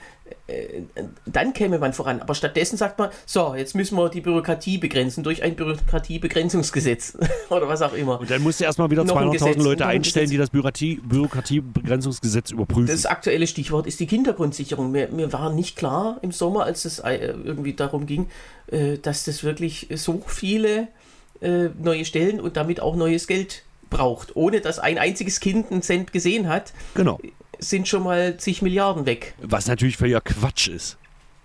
dann 1.26 1.52
käme 1.52 1.78
man 1.78 1.92
voran. 1.92 2.20
Aber 2.20 2.34
stattdessen 2.34 2.76
sagt 2.76 2.98
man, 2.98 3.10
so, 3.26 3.54
jetzt 3.54 3.74
müssen 3.74 3.96
wir 3.96 4.08
die 4.08 4.20
Bürokratie 4.20 4.78
begrenzen 4.78 5.22
durch 5.22 5.42
ein 5.42 5.54
Bürokratiebegrenzungsgesetz 5.56 7.16
oder 7.50 7.68
was 7.68 7.82
auch 7.82 7.92
immer. 7.92 8.20
Und 8.20 8.30
dann 8.30 8.42
musst 8.42 8.60
du 8.60 8.64
erstmal 8.64 8.90
wieder 8.90 9.04
Noch 9.04 9.16
ein 9.16 9.28
200.000 9.28 9.32
Gesetz, 9.32 9.56
Leute 9.62 9.86
ein 9.86 9.96
einstellen, 9.96 10.30
die 10.30 10.36
das 10.36 10.50
Bürokratie, 10.50 10.96
Bürokratiebegrenzungsgesetz 10.96 12.50
überprüfen. 12.50 12.86
Das 12.86 13.06
aktuelle 13.06 13.46
Stichwort 13.46 13.86
ist 13.86 14.00
die 14.00 14.06
Kindergrundsicherung. 14.06 14.90
Mir, 14.90 15.08
mir 15.08 15.32
war 15.32 15.52
nicht 15.52 15.76
klar 15.76 16.18
im 16.22 16.32
Sommer, 16.32 16.64
als 16.64 16.84
es 16.84 16.98
äh, 16.98 17.16
irgendwie 17.16 17.74
darum 17.74 18.06
ging, 18.06 18.28
äh, 18.68 18.98
dass 18.98 19.24
das 19.24 19.44
wirklich 19.44 19.88
so 19.94 20.22
viele 20.26 20.88
äh, 21.40 21.68
neue 21.78 22.04
Stellen 22.04 22.40
und 22.40 22.56
damit 22.56 22.80
auch 22.80 22.96
neues 22.96 23.26
Geld 23.26 23.62
braucht. 23.88 24.36
Ohne 24.36 24.60
dass 24.60 24.78
ein 24.78 24.98
einziges 24.98 25.40
Kind 25.40 25.70
einen 25.70 25.82
Cent 25.82 26.12
gesehen 26.12 26.48
hat, 26.48 26.72
genau. 26.94 27.18
Sind 27.60 27.88
schon 27.88 28.02
mal 28.02 28.36
zig 28.36 28.62
Milliarden 28.62 29.06
weg. 29.06 29.34
Was 29.40 29.66
natürlich 29.66 29.96
völliger 29.96 30.20
Quatsch 30.20 30.68
ist. 30.68 30.98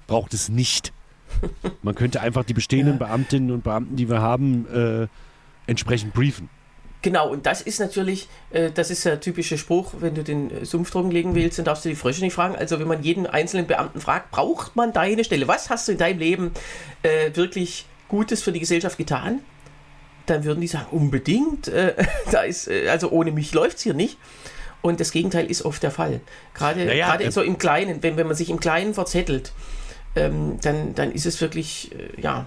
Braucht 0.08 0.34
es 0.34 0.50
nicht. 0.50 0.94
Man 1.82 1.96
könnte 1.96 2.22
einfach 2.22 2.44
die 2.44 2.54
bestehenden 2.54 2.98
Beamtinnen 2.98 3.52
und 3.52 3.64
Beamten, 3.64 3.96
die 3.96 4.10
wir 4.10 4.22
haben, 4.22 4.68
äh, 4.68 5.08
entsprechend 5.68 6.14
briefen. 6.14 6.50
Genau, 7.02 7.30
und 7.30 7.46
das 7.46 7.62
ist 7.62 7.80
natürlich, 7.80 8.28
äh, 8.50 8.72
das 8.72 8.90
ist 8.90 9.06
der 9.06 9.20
typische 9.20 9.60
Spruch, 9.60 9.94
wenn 10.00 10.16
du 10.16 10.24
den 10.24 10.66
Sumpf 10.66 10.90
trocken 10.90 11.12
legen 11.12 11.36
willst, 11.36 11.60
dann 11.60 11.66
darfst 11.66 11.86
du 11.86 11.90
die 11.90 11.96
Frösche 11.96 12.22
nicht 12.22 12.34
fragen. 12.34 12.56
Also 12.56 12.80
wenn 12.80 12.88
man 12.88 13.04
jeden 13.04 13.28
einzelnen 13.28 13.68
Beamten 13.68 14.02
fragt, 14.02 14.32
braucht 14.32 14.76
man 14.76 14.92
deine 14.92 15.24
Stelle? 15.24 15.48
Was 15.48 15.70
hast 15.70 15.88
du 15.88 15.92
in 15.92 16.00
deinem 16.00 16.18
Leben 16.18 16.52
äh, 17.04 17.30
wirklich 17.36 17.86
Gutes 18.08 18.42
für 18.42 18.52
die 18.52 18.60
Gesellschaft 18.60 18.98
getan? 18.98 19.42
Dann 20.26 20.46
würden 20.46 20.62
die 20.62 20.68
sagen, 20.68 20.88
unbedingt. 20.90 21.68
Äh, 21.68 21.94
da 22.32 22.42
ist, 22.42 22.68
äh, 22.68 22.90
also 22.90 23.12
ohne 23.12 23.32
mich 23.32 23.54
läuft 23.54 23.78
es 23.78 23.84
hier 23.84 23.94
nicht. 23.94 24.18
Und 24.86 25.00
das 25.00 25.12
Gegenteil 25.12 25.48
ist 25.48 25.66
oft 25.66 25.82
der 25.82 25.90
Fall. 25.90 26.22
Gerade, 26.54 26.86
Naja, 26.86 27.08
gerade 27.08 27.24
äh, 27.24 27.32
so 27.32 27.42
im 27.42 27.58
Kleinen, 27.58 28.04
wenn, 28.04 28.18
wenn 28.18 28.28
man 28.28 28.36
sich 28.36 28.52
im 28.52 28.60
Kleinen 28.60 28.94
verzettelt, 28.94 29.52
ähm, 30.16 30.60
dann, 30.62 30.94
dann 30.94 31.12
ist 31.12 31.26
es 31.26 31.42
wirklich, 31.42 31.92
äh, 31.92 32.22
ja, 32.22 32.46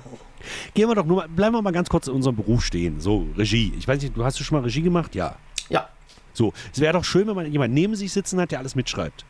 Gehen 0.72 0.88
wir 0.88 0.94
doch 0.94 1.04
nur 1.04 1.16
mal, 1.16 1.28
bleiben 1.28 1.56
wir 1.56 1.62
mal 1.62 1.72
ganz 1.72 1.88
kurz 1.88 2.06
in 2.06 2.14
unserem 2.14 2.36
Beruf 2.36 2.64
stehen. 2.64 3.00
So, 3.00 3.26
Regie. 3.36 3.72
Ich 3.76 3.88
weiß 3.88 4.00
nicht, 4.00 4.16
du 4.16 4.24
hast 4.24 4.38
du 4.38 4.44
schon 4.44 4.56
mal 4.56 4.62
Regie 4.64 4.82
gemacht? 4.82 5.16
Ja. 5.16 5.34
ja, 5.68 5.88
So, 6.32 6.52
es 6.72 6.78
wäre 6.78 6.92
doch 6.92 7.02
schön, 7.04 7.26
wenn 7.26 7.34
man 7.34 7.50
jemanden 7.50 7.74
neben 7.74 7.96
sich 7.96 8.12
sitzen 8.12 8.40
hat, 8.40 8.52
der 8.52 8.60
alles 8.60 8.76
mitschreibt. 8.76 9.24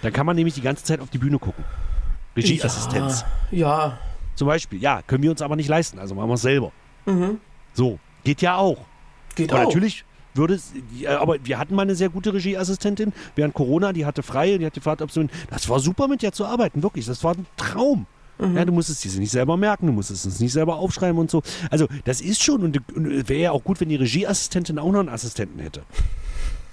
Dann 0.00 0.14
kann 0.14 0.24
man 0.24 0.36
nämlich 0.36 0.54
die 0.54 0.62
ganze 0.62 0.82
Zeit 0.84 1.00
auf 1.00 1.10
die 1.10 1.18
Bühne 1.18 1.38
gucken. 1.38 1.64
Regieassistenz. 2.34 3.26
ja, 3.50 3.98
Zum 4.36 4.46
Beispiel. 4.48 4.80
Ja, 4.80 5.02
können 5.02 5.22
wir 5.22 5.30
uns 5.30 5.42
aber 5.42 5.54
nicht 5.54 5.68
leisten, 5.68 5.98
also 5.98 6.14
machen 6.14 6.30
wir 6.30 6.34
es 6.34 6.42
selber. 6.42 6.72
Mhm. 7.04 7.40
So, 7.74 7.98
geht 8.24 8.40
ja 8.40 8.56
auch. 8.56 8.86
geht 9.34 9.52
Aber 9.52 9.64
auch. 9.64 9.66
natürlich 9.66 10.06
würde 10.34 10.58
ja, 10.98 11.20
aber 11.20 11.36
wir 11.44 11.58
hatten 11.58 11.74
mal 11.74 11.82
eine 11.82 11.94
sehr 11.94 12.08
gute 12.08 12.32
Regieassistentin 12.32 13.12
während 13.34 13.54
Corona, 13.54 13.92
die 13.92 14.06
hatte 14.06 14.22
frei, 14.22 14.58
die 14.58 14.66
hat 14.66 14.74
gefragt, 14.74 15.02
ob 15.02 15.10
sie, 15.10 15.28
das 15.50 15.68
war 15.68 15.80
super 15.80 16.08
mit 16.08 16.22
der 16.22 16.32
zu 16.32 16.44
arbeiten, 16.44 16.82
wirklich, 16.82 17.06
das 17.06 17.22
war 17.24 17.34
ein 17.34 17.46
Traum. 17.56 18.06
Mhm. 18.38 18.56
Ja, 18.56 18.64
du 18.64 18.72
musstest 18.72 19.04
diese 19.04 19.20
nicht 19.20 19.30
selber 19.30 19.56
merken, 19.56 19.86
du 19.86 19.92
musstest 19.92 20.24
es 20.26 20.40
nicht 20.40 20.52
selber 20.52 20.76
aufschreiben 20.76 21.18
und 21.18 21.30
so. 21.30 21.42
Also, 21.70 21.86
das 22.04 22.20
ist 22.20 22.42
schon, 22.42 22.62
und, 22.62 22.80
und 22.94 23.28
wäre 23.28 23.40
ja 23.40 23.52
auch 23.52 23.62
gut, 23.62 23.80
wenn 23.80 23.88
die 23.88 23.96
Regieassistentin 23.96 24.78
auch 24.78 24.90
noch 24.90 25.00
einen 25.00 25.08
Assistenten 25.10 25.60
hätte. 25.60 25.82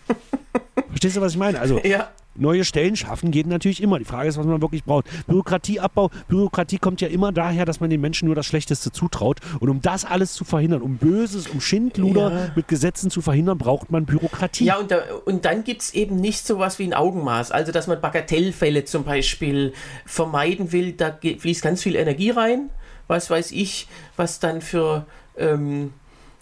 Verstehst 0.90 1.18
du, 1.18 1.22
was 1.22 1.34
ich 1.34 1.38
meine? 1.38 1.60
Also, 1.60 1.80
Ja, 1.84 2.10
neue 2.40 2.64
Stellen 2.64 2.96
schaffen 2.96 3.32
geht 3.32 3.48
natürlich 3.48 3.82
immer. 3.82 4.00
Die 4.00 4.06
Frage 4.06 4.30
ist, 4.30 4.38
was 4.38 4.46
man 4.46 4.62
wirklich 4.62 4.84
braucht. 4.84 5.06
Bürokratieabbau, 5.28 6.10
Bürokratie 6.28 6.78
kommt 6.78 7.02
ja 7.02 7.08
immer 7.08 7.32
daher, 7.32 7.66
dass 7.66 7.80
man 7.80 7.90
den 7.90 8.02
Menschen 8.02 8.26
nur 8.28 8.36
das 8.36 8.46
Schlechteste 8.46 8.92
zutraut. 8.92 9.40
Und 9.60 9.70
um 9.70 9.82
das 9.82 10.06
alles 10.06 10.34
zu 10.34 10.44
verhindern, 10.46 10.82
um 10.82 10.98
Böses, 10.98 11.48
um 11.48 11.62
Schindluder 11.62 12.32
Ja. 12.32 12.52
mit 12.56 12.68
Gesetzen 12.68 13.10
zu 13.10 13.22
verhindern, 13.22 13.58
braucht 13.58 13.92
man 13.92 14.06
Bürokratie. 14.06 14.66
Ja, 14.66 14.78
und, 14.78 14.92
da, 14.92 15.02
und 15.26 15.46
dann 15.46 15.64
gibt 15.64 15.82
es 15.82 15.94
eben 15.94 16.18
nicht 16.18 16.46
so 16.46 16.60
was 16.60 16.80
wie 16.80 16.84
ein 16.86 16.94
Augenmaß. 16.94 17.52
Also, 17.52 17.72
dass 17.72 17.88
man 17.88 18.00
Bagatellfälle 18.02 18.86
zum 18.86 19.04
Beispiel 19.04 19.74
vermeiden 20.06 20.72
will, 20.72 20.94
da 20.94 21.18
fließt 21.22 21.62
ganz 21.62 21.84
viel 21.84 21.96
Energie 21.96 22.30
rein. 22.32 22.70
Was 23.08 23.30
weiß 23.30 23.52
ich, 23.52 23.88
was 24.18 24.40
dann 24.40 24.62
für, 24.62 25.06
ähm, 25.38 25.94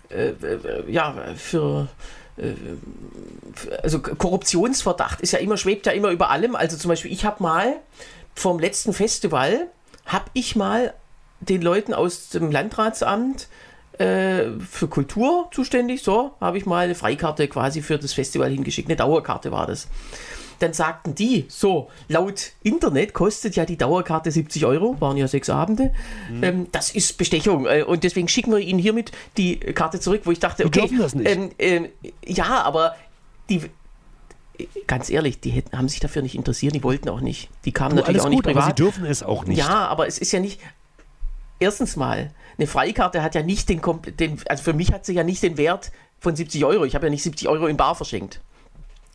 äh, 0.09 0.29
äh, 0.29 0.91
ja, 0.91 1.13
für- 1.35 1.87
also 3.81 3.99
Korruptionsverdacht 3.99 5.21
ist 5.21 5.31
ja 5.31 5.39
immer, 5.39 5.57
schwebt 5.57 5.85
ja 5.85 5.93
immer 5.93 6.09
über 6.09 6.29
allem. 6.29 6.55
Also 6.55 6.77
zum 6.77 6.89
Beispiel, 6.89 7.11
ich 7.11 7.25
habe 7.25 7.41
mal 7.41 7.77
vom 8.35 8.59
letzten 8.59 8.93
Festival, 8.93 9.67
habe 10.05 10.25
ich 10.33 10.55
mal 10.55 10.93
den 11.39 11.61
Leuten 11.61 11.93
aus 11.93 12.29
dem 12.29 12.51
Landratsamt 12.51 13.47
äh, 13.97 14.47
für 14.69 14.87
Kultur 14.89 15.49
zuständig, 15.53 16.03
so, 16.03 16.33
habe 16.41 16.57
ich 16.57 16.65
mal 16.65 16.85
eine 16.85 16.95
Freikarte 16.95 17.47
quasi 17.47 17.81
für 17.81 17.97
das 17.97 18.13
Festival 18.13 18.51
hingeschickt. 18.51 18.89
Eine 18.89 18.97
Dauerkarte 18.97 19.51
war 19.51 19.67
das. 19.67 19.87
Dann 20.65 20.73
sagten 20.73 21.13
die, 21.13 21.45
so, 21.47 21.91
laut 22.07 22.53
Internet 22.63 23.13
kostet 23.13 23.55
ja 23.55 23.67
die 23.67 23.77
Dauerkarte 23.77 24.31
70 24.31 24.65
Euro, 24.65 24.99
waren 24.99 25.15
ja 25.15 25.27
sechs 25.27 25.47
Abende. 25.47 25.93
Ähm, 26.41 26.65
das 26.71 26.89
ist 26.89 27.19
Bestechung. 27.19 27.67
Äh, 27.67 27.83
und 27.83 28.03
deswegen 28.03 28.27
schicken 28.27 28.49
wir 28.51 28.57
Ihnen 28.57 28.79
hiermit 28.79 29.11
die 29.37 29.59
Karte 29.59 29.99
zurück, 29.99 30.21
wo 30.23 30.31
ich 30.31 30.39
dachte, 30.39 30.65
okay, 30.65 30.79
dürfen 30.79 30.97
das 30.97 31.13
nicht. 31.13 31.29
Ähm, 31.29 31.51
ähm, 31.59 31.89
ja, 32.25 32.63
aber 32.63 32.95
die, 33.47 33.61
ganz 34.87 35.11
ehrlich, 35.11 35.39
die 35.39 35.51
hätten, 35.51 35.77
haben 35.77 35.87
sich 35.87 35.99
dafür 35.99 36.23
nicht 36.23 36.33
interessiert, 36.33 36.73
die 36.73 36.81
wollten 36.81 37.09
auch 37.09 37.21
nicht. 37.21 37.51
Die 37.65 37.71
kamen 37.71 37.91
Du, 37.91 37.97
natürlich 37.97 38.21
auch 38.21 38.29
nicht 38.29 38.37
gut, 38.37 38.47
aber 38.47 38.61
privat. 38.61 38.77
sie 38.79 38.83
dürfen 38.83 39.05
es 39.05 39.21
auch 39.21 39.45
nicht. 39.45 39.59
Ja, 39.59 39.85
aber 39.85 40.07
es 40.07 40.17
ist 40.17 40.31
ja 40.31 40.39
nicht. 40.39 40.59
Erstens 41.59 41.95
mal, 41.95 42.31
eine 42.57 42.65
Freikarte 42.65 43.21
hat 43.21 43.35
ja 43.35 43.43
nicht 43.43 43.69
den, 43.69 43.81
den 44.19 44.39
also 44.49 44.63
für 44.63 44.73
mich 44.73 44.91
hat 44.91 45.05
sie 45.05 45.13
ja 45.13 45.23
nicht 45.23 45.43
den 45.43 45.57
Wert 45.57 45.91
von 46.19 46.35
70 46.35 46.65
Euro. 46.65 46.85
Ich 46.85 46.95
habe 46.95 47.05
ja 47.05 47.11
nicht 47.11 47.21
70 47.21 47.47
Euro 47.49 47.67
in 47.67 47.77
Bar 47.77 47.93
verschenkt. 47.93 48.41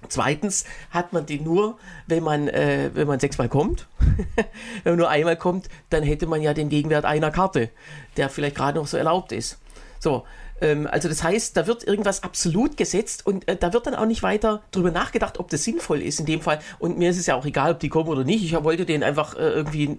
Zweitens 0.08 0.64
hat 0.90 1.12
man 1.12 1.26
die 1.26 1.40
nur, 1.40 1.78
wenn 2.06 2.22
man, 2.22 2.48
äh, 2.48 2.90
wenn 2.94 3.06
man 3.06 3.20
sechsmal 3.20 3.48
kommt. 3.48 3.86
wenn 4.82 4.92
man 4.92 4.98
nur 4.98 5.08
einmal 5.08 5.36
kommt, 5.36 5.68
dann 5.90 6.02
hätte 6.02 6.26
man 6.26 6.42
ja 6.42 6.54
den 6.54 6.68
Gegenwert 6.68 7.04
einer 7.04 7.30
Karte, 7.30 7.70
der 8.16 8.28
vielleicht 8.28 8.56
gerade 8.56 8.78
noch 8.78 8.86
so 8.86 8.96
erlaubt 8.96 9.32
ist. 9.32 9.58
So, 9.98 10.24
ähm, 10.60 10.86
also 10.90 11.08
das 11.08 11.22
heißt, 11.22 11.56
da 11.56 11.66
wird 11.66 11.84
irgendwas 11.84 12.22
absolut 12.22 12.76
gesetzt 12.76 13.26
und 13.26 13.48
äh, 13.48 13.56
da 13.56 13.72
wird 13.72 13.86
dann 13.86 13.94
auch 13.94 14.06
nicht 14.06 14.22
weiter 14.22 14.62
drüber 14.70 14.90
nachgedacht, 14.90 15.38
ob 15.38 15.48
das 15.48 15.64
sinnvoll 15.64 16.02
ist 16.02 16.20
in 16.20 16.26
dem 16.26 16.40
Fall. 16.40 16.60
Und 16.78 16.98
mir 16.98 17.10
ist 17.10 17.18
es 17.18 17.26
ja 17.26 17.34
auch 17.34 17.46
egal, 17.46 17.72
ob 17.72 17.80
die 17.80 17.88
kommen 17.88 18.08
oder 18.08 18.24
nicht. 18.24 18.44
Ich 18.44 18.52
wollte 18.62 18.86
denen 18.86 19.02
einfach 19.02 19.34
äh, 19.34 19.50
irgendwie, 19.50 19.96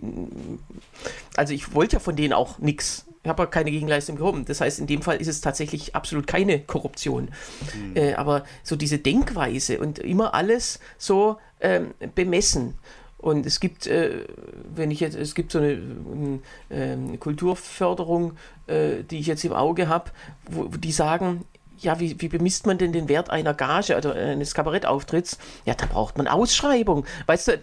also 1.36 1.54
ich 1.54 1.74
wollte 1.74 1.97
ja 1.97 1.99
von 1.99 2.16
denen 2.16 2.34
auch 2.34 2.60
nichts. 2.60 3.06
Ich 3.24 3.30
habe 3.30 3.44
ja 3.44 3.48
keine 3.48 3.72
Gegenleistung 3.72 4.16
bekommen. 4.16 4.46
Das 4.46 4.62
heißt, 4.62 4.80
in 4.80 4.88
dem 4.88 5.02
Fall 5.02 5.18
ist 5.18 5.28
es 5.28 5.42
tatsächlich 5.42 5.96
absolut 5.96 6.26
keine 6.26 6.60
Korruption. 6.60 7.30
Äh, 7.94 8.14
aber 8.16 8.44
so 8.64 8.76
diese 8.76 8.98
Denkweise 8.98 9.80
und 9.80 10.00
immer 10.00 10.34
alles 10.34 10.80
so 10.98 11.38
ähm, 11.60 11.94
bemessen. 12.16 12.76
Und 13.22 13.46
es 13.46 13.60
gibt, 13.60 13.86
äh, 13.86 14.26
wenn 14.74 14.90
ich 14.90 15.00
jetzt, 15.00 15.16
es 15.16 15.36
gibt 15.36 15.52
so 15.52 15.60
eine 15.60 15.74
ähm, 15.74 16.42
ähm, 16.72 17.20
Kulturförderung, 17.20 18.34
äh, 18.66 19.04
die 19.04 19.20
ich 19.20 19.28
jetzt 19.28 19.46
im 19.46 19.54
Auge 19.54 19.88
habe, 19.88 20.10
wo, 20.50 20.66
wo 20.74 20.78
die 20.78 20.92
sagen, 20.92 21.46
ja, 21.78 22.00
wie, 22.00 22.20
wie 22.20 22.28
bemisst 22.28 22.66
man 22.66 22.80
denn 22.80 22.94
den 22.94 23.10
Wert 23.10 23.30
einer 23.30 23.54
Gage 23.54 23.96
oder 23.96 24.16
eines 24.16 24.54
Kabarettauftritts? 24.54 25.38
Ja, 25.66 25.76
da 25.76 25.86
braucht 25.86 26.18
man 26.18 26.28
Ausschreibung. 26.28 27.06
Weißt 27.28 27.48
du, 27.48 27.60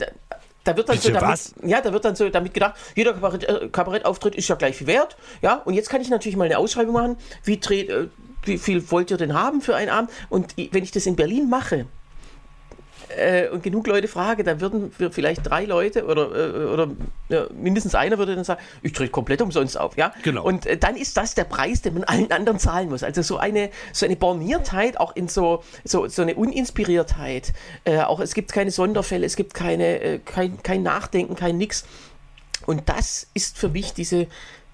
da, 0.65 0.77
wird 0.77 0.89
dann 0.89 0.97
Bitte 0.97 1.09
so 1.09 1.15
damit, 1.15 1.31
was? 1.31 1.55
ja, 1.63 1.81
da 1.81 1.93
wird 1.93 2.05
dann 2.05 2.17
so 2.17 2.29
damit 2.29 2.55
gedacht, 2.55 2.75
jeder 2.95 3.15
Kabarett, 3.15 3.45
äh, 3.45 3.69
Kabarettauftritt 3.69 4.35
ist 4.35 4.49
ja 4.49 4.55
gleich 4.55 4.77
viel 4.77 4.87
wert. 4.87 5.17
Ja, 5.41 5.55
und 5.65 5.75
jetzt 5.75 5.89
kann 5.89 6.01
ich 6.01 6.11
natürlich 6.11 6.37
mal 6.37 6.45
eine 6.45 6.59
Ausschreibung 6.59 6.95
machen. 6.95 7.17
Wie, 7.45 7.59
dreht, 7.59 7.89
äh, 7.89 8.09
wie 8.45 8.59
viel 8.59 8.91
wollt 8.91 9.11
ihr 9.11 9.17
denn 9.17 9.35
haben 9.35 9.61
für 9.61 9.77
einen 9.77 9.91
Abend? 9.91 10.11
Und 10.29 10.55
wenn 10.57 10.83
ich 10.83 10.91
das 10.91 11.07
in 11.07 11.17
Berlin 11.17 11.49
mache, 11.49 11.87
äh, 13.17 13.49
und 13.49 13.63
genug 13.63 13.87
Leute 13.87 14.09
frage, 14.09 14.45
dann 14.45 14.61
würden 14.61 14.93
wir 14.99 15.11
vielleicht 15.11 15.49
drei 15.49 15.65
Leute 15.65 16.05
oder, 16.05 16.35
äh, 16.35 16.65
oder 16.67 16.89
ja, 17.29 17.47
mindestens 17.55 17.95
einer 17.95 18.19
würde 18.19 18.35
dann 18.35 18.45
sagen, 18.45 18.61
ich 18.83 18.93
trete 18.93 19.11
komplett 19.11 19.43
umsonst 19.43 19.79
auf, 19.79 19.97
ja. 19.97 20.13
Genau. 20.23 20.45
Und 20.45 20.67
äh, 20.67 20.77
dann 20.77 20.97
ist 20.97 21.17
das 21.17 21.35
der 21.35 21.45
Preis, 21.45 21.83
den 21.83 21.95
man 21.95 22.05
allen 22.05 22.31
anderen 22.33 22.59
zahlen 22.59 22.89
muss. 22.89 23.03
Also 23.03 23.23
so 23.23 23.39
eine 23.39 23.71
so 23.93 24.07
eine 24.07 24.17
Borniertheit, 24.17 24.99
auch 24.99 25.15
in 25.17 25.29
so 25.29 25.63
so, 25.85 26.09
so 26.09 26.23
eine 26.23 26.35
Uninspiriertheit. 26.35 27.53
Äh, 27.85 28.01
auch 28.01 28.21
es 28.21 28.35
gibt 28.35 28.53
keine 28.53 28.71
Sonderfälle, 28.71 29.27
es 29.27 29.37
gibt 29.37 29.55
keine 29.55 30.01
äh, 30.01 30.19
kein, 30.19 30.63
kein 30.63 30.83
Nachdenken, 30.83 31.35
kein 31.35 31.59
nix. 31.59 31.85
Und 32.67 32.89
das 32.89 33.27
ist 33.35 33.57
für 33.57 33.71
mich 33.71 33.95
diese, 33.95 34.27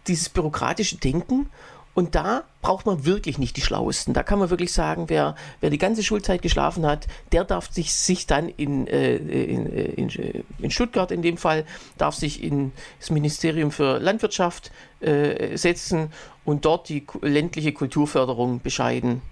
dieses 0.09 0.28
bürokratische 0.28 0.97
Denken. 0.97 1.49
Und 1.95 2.16
da 2.16 2.42
braucht 2.61 2.86
man 2.86 3.05
wirklich 3.05 3.38
nicht 3.38 3.57
die 3.57 3.61
Schlauesten. 3.61 4.14
Da 4.14 4.24
kann 4.24 4.40
man 4.40 4.51
wirklich 4.51 4.72
sagen, 4.72 5.05
wer, 5.09 5.36
wer 5.61 5.70
die 5.70 5.78
ganze 5.78 6.03
Schulzeit 6.03 6.42
geschlafen 6.42 6.84
hat, 6.84 7.07
der 7.30 7.45
darf 7.45 7.70
sich, 7.70 7.95
sich 7.95 8.26
dann 8.26 8.49
in, 8.49 8.86
äh, 8.88 9.16
in, 9.16 9.72
äh, 9.72 9.82
in, 9.82 10.45
in 10.59 10.70
Stuttgart 10.70 11.12
in 11.12 11.22
dem 11.22 11.36
Fall, 11.36 11.64
darf 11.97 12.16
sich 12.16 12.42
in 12.42 12.72
das 12.99 13.11
Ministerium 13.11 13.70
für 13.70 13.99
Landwirtschaft 13.99 14.72
äh, 15.01 15.57
setzen 15.57 16.11
und 16.45 16.64
dort 16.64 16.88
die 16.88 17.07
ländliche 17.22 17.72
Kulturförderung 17.72 18.61
bescheiden 18.61 19.22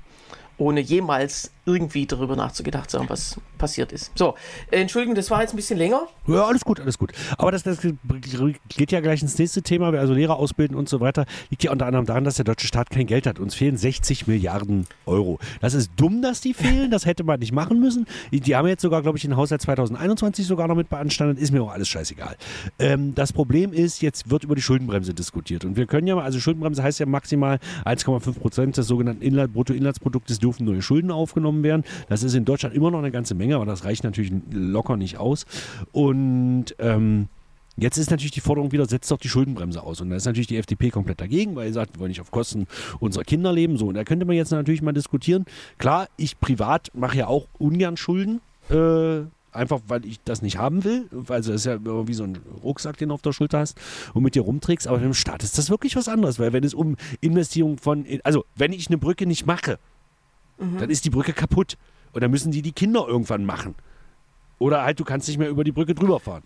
ohne 0.62 0.80
jemals 0.80 1.50
irgendwie 1.64 2.06
darüber 2.06 2.34
nachzugedacht 2.34 2.90
zu 2.90 2.98
haben, 2.98 3.08
was 3.08 3.40
passiert 3.56 3.92
ist. 3.92 4.10
So, 4.16 4.34
äh, 4.70 4.80
Entschuldigung, 4.80 5.14
das 5.14 5.30
war 5.30 5.42
jetzt 5.42 5.52
ein 5.52 5.56
bisschen 5.56 5.78
länger. 5.78 6.08
Ja, 6.26 6.46
alles 6.46 6.64
gut, 6.64 6.80
alles 6.80 6.98
gut. 6.98 7.12
Aber 7.38 7.52
das, 7.52 7.62
das 7.62 7.78
geht 7.80 8.90
ja 8.90 9.00
gleich 9.00 9.22
ins 9.22 9.38
nächste 9.38 9.62
Thema, 9.62 9.92
also 9.92 10.12
Lehrer 10.12 10.36
ausbilden 10.36 10.76
und 10.76 10.88
so 10.88 11.00
weiter. 11.00 11.24
Liegt 11.50 11.62
ja 11.62 11.70
unter 11.70 11.86
anderem 11.86 12.06
daran, 12.06 12.24
dass 12.24 12.34
der 12.34 12.44
deutsche 12.44 12.66
Staat 12.66 12.90
kein 12.90 13.06
Geld 13.06 13.26
hat. 13.26 13.38
Uns 13.38 13.54
fehlen 13.54 13.76
60 13.76 14.26
Milliarden 14.26 14.86
Euro. 15.06 15.38
Das 15.60 15.74
ist 15.74 15.92
dumm, 15.96 16.20
dass 16.20 16.40
die 16.40 16.52
fehlen. 16.52 16.90
Das 16.90 17.06
hätte 17.06 17.22
man 17.22 17.38
nicht 17.38 17.52
machen 17.52 17.78
müssen. 17.78 18.06
Die, 18.32 18.56
haben 18.56 18.66
jetzt 18.66 18.82
sogar, 18.82 19.02
glaube 19.02 19.18
ich, 19.18 19.22
den 19.22 19.36
Haushalt 19.36 19.62
2021 19.62 20.46
sogar 20.46 20.66
noch 20.66 20.76
mit 20.76 20.88
beanstandet. 20.88 21.38
Ist 21.38 21.52
mir 21.52 21.62
auch 21.62 21.72
alles 21.72 21.88
scheißegal. 21.88 22.36
Ähm, 22.80 23.14
das 23.14 23.32
Problem 23.32 23.72
ist, 23.72 24.02
jetzt 24.02 24.30
wird 24.30 24.44
über 24.44 24.56
die 24.56 24.62
Schuldenbremse 24.62 25.14
diskutiert. 25.14 25.64
Und 25.64 25.76
wir 25.76 25.86
können 25.86 26.08
ja 26.08 26.16
mal, 26.16 26.24
also 26.24 26.40
Schuldenbremse 26.40 26.82
heißt 26.82 26.98
ja 26.98 27.06
maximal 27.06 27.60
1,5 27.84 28.32
Prozent 28.40 28.76
des 28.76 28.88
sogenannten 28.88 29.22
Inland, 29.22 29.52
Bruttoinlandsproduktes 29.52 30.40
dürfen 30.40 30.51
neue 30.60 30.82
Schulden 30.82 31.10
aufgenommen 31.10 31.62
werden. 31.62 31.84
Das 32.08 32.22
ist 32.22 32.34
in 32.34 32.44
Deutschland 32.44 32.74
immer 32.74 32.90
noch 32.90 32.98
eine 32.98 33.10
ganze 33.10 33.34
Menge, 33.34 33.56
aber 33.56 33.66
das 33.66 33.84
reicht 33.84 34.04
natürlich 34.04 34.32
locker 34.50 34.96
nicht 34.96 35.18
aus. 35.18 35.46
Und 35.92 36.74
ähm, 36.78 37.28
Jetzt 37.78 37.96
ist 37.96 38.10
natürlich 38.10 38.32
die 38.32 38.42
Forderung 38.42 38.70
wieder, 38.70 38.84
setzt 38.84 39.10
doch 39.10 39.18
die 39.18 39.30
Schuldenbremse 39.30 39.82
aus. 39.82 40.02
Und 40.02 40.10
da 40.10 40.16
ist 40.16 40.26
natürlich 40.26 40.46
die 40.46 40.58
FDP 40.58 40.90
komplett 40.90 41.22
dagegen, 41.22 41.56
weil 41.56 41.68
sie 41.68 41.72
sagt, 41.72 41.94
wir 41.94 42.00
wollen 42.00 42.10
nicht 42.10 42.20
auf 42.20 42.30
Kosten 42.30 42.66
unserer 43.00 43.24
Kinder 43.24 43.50
leben. 43.50 43.78
So, 43.78 43.86
und 43.86 43.94
da 43.94 44.04
könnte 44.04 44.26
man 44.26 44.36
jetzt 44.36 44.50
natürlich 44.50 44.82
mal 44.82 44.92
diskutieren. 44.92 45.46
Klar, 45.78 46.08
ich 46.18 46.38
privat 46.38 46.90
mache 46.92 47.16
ja 47.16 47.28
auch 47.28 47.48
ungern 47.58 47.96
Schulden. 47.96 48.42
Äh, 48.68 49.22
Einfach 49.52 49.80
weil 49.86 50.06
ich 50.06 50.18
das 50.24 50.40
nicht 50.40 50.56
haben 50.56 50.82
will, 50.82 51.06
weil 51.10 51.42
das 51.42 51.48
ist 51.48 51.66
ja 51.66 51.78
wie 51.84 52.14
so 52.14 52.24
ein 52.24 52.38
Rucksack, 52.62 52.96
den 52.96 53.10
du 53.10 53.14
auf 53.14 53.20
der 53.20 53.32
Schulter 53.32 53.58
hast 53.58 53.78
und 54.14 54.22
mit 54.22 54.34
dir 54.34 54.42
rumträgst. 54.42 54.88
Aber 54.88 55.00
im 55.02 55.12
Staat 55.12 55.42
ist 55.42 55.58
das 55.58 55.68
wirklich 55.68 55.94
was 55.94 56.08
anderes, 56.08 56.38
weil 56.38 56.54
wenn 56.54 56.64
es 56.64 56.72
um 56.72 56.96
Investierung 57.20 57.76
von, 57.76 58.06
also 58.24 58.46
wenn 58.56 58.72
ich 58.72 58.88
eine 58.88 58.96
Brücke 58.96 59.26
nicht 59.26 59.46
mache, 59.46 59.78
dann 60.78 60.90
ist 60.90 61.04
die 61.04 61.10
Brücke 61.10 61.32
kaputt. 61.32 61.76
Und 62.12 62.22
dann 62.22 62.30
müssen 62.30 62.52
die 62.52 62.62
die 62.62 62.72
Kinder 62.72 63.06
irgendwann 63.08 63.44
machen. 63.44 63.74
Oder 64.58 64.82
halt, 64.82 65.00
du 65.00 65.04
kannst 65.04 65.28
nicht 65.28 65.38
mehr 65.38 65.48
über 65.48 65.64
die 65.64 65.72
Brücke 65.72 65.94
drüber 65.94 66.20
fahren. 66.20 66.42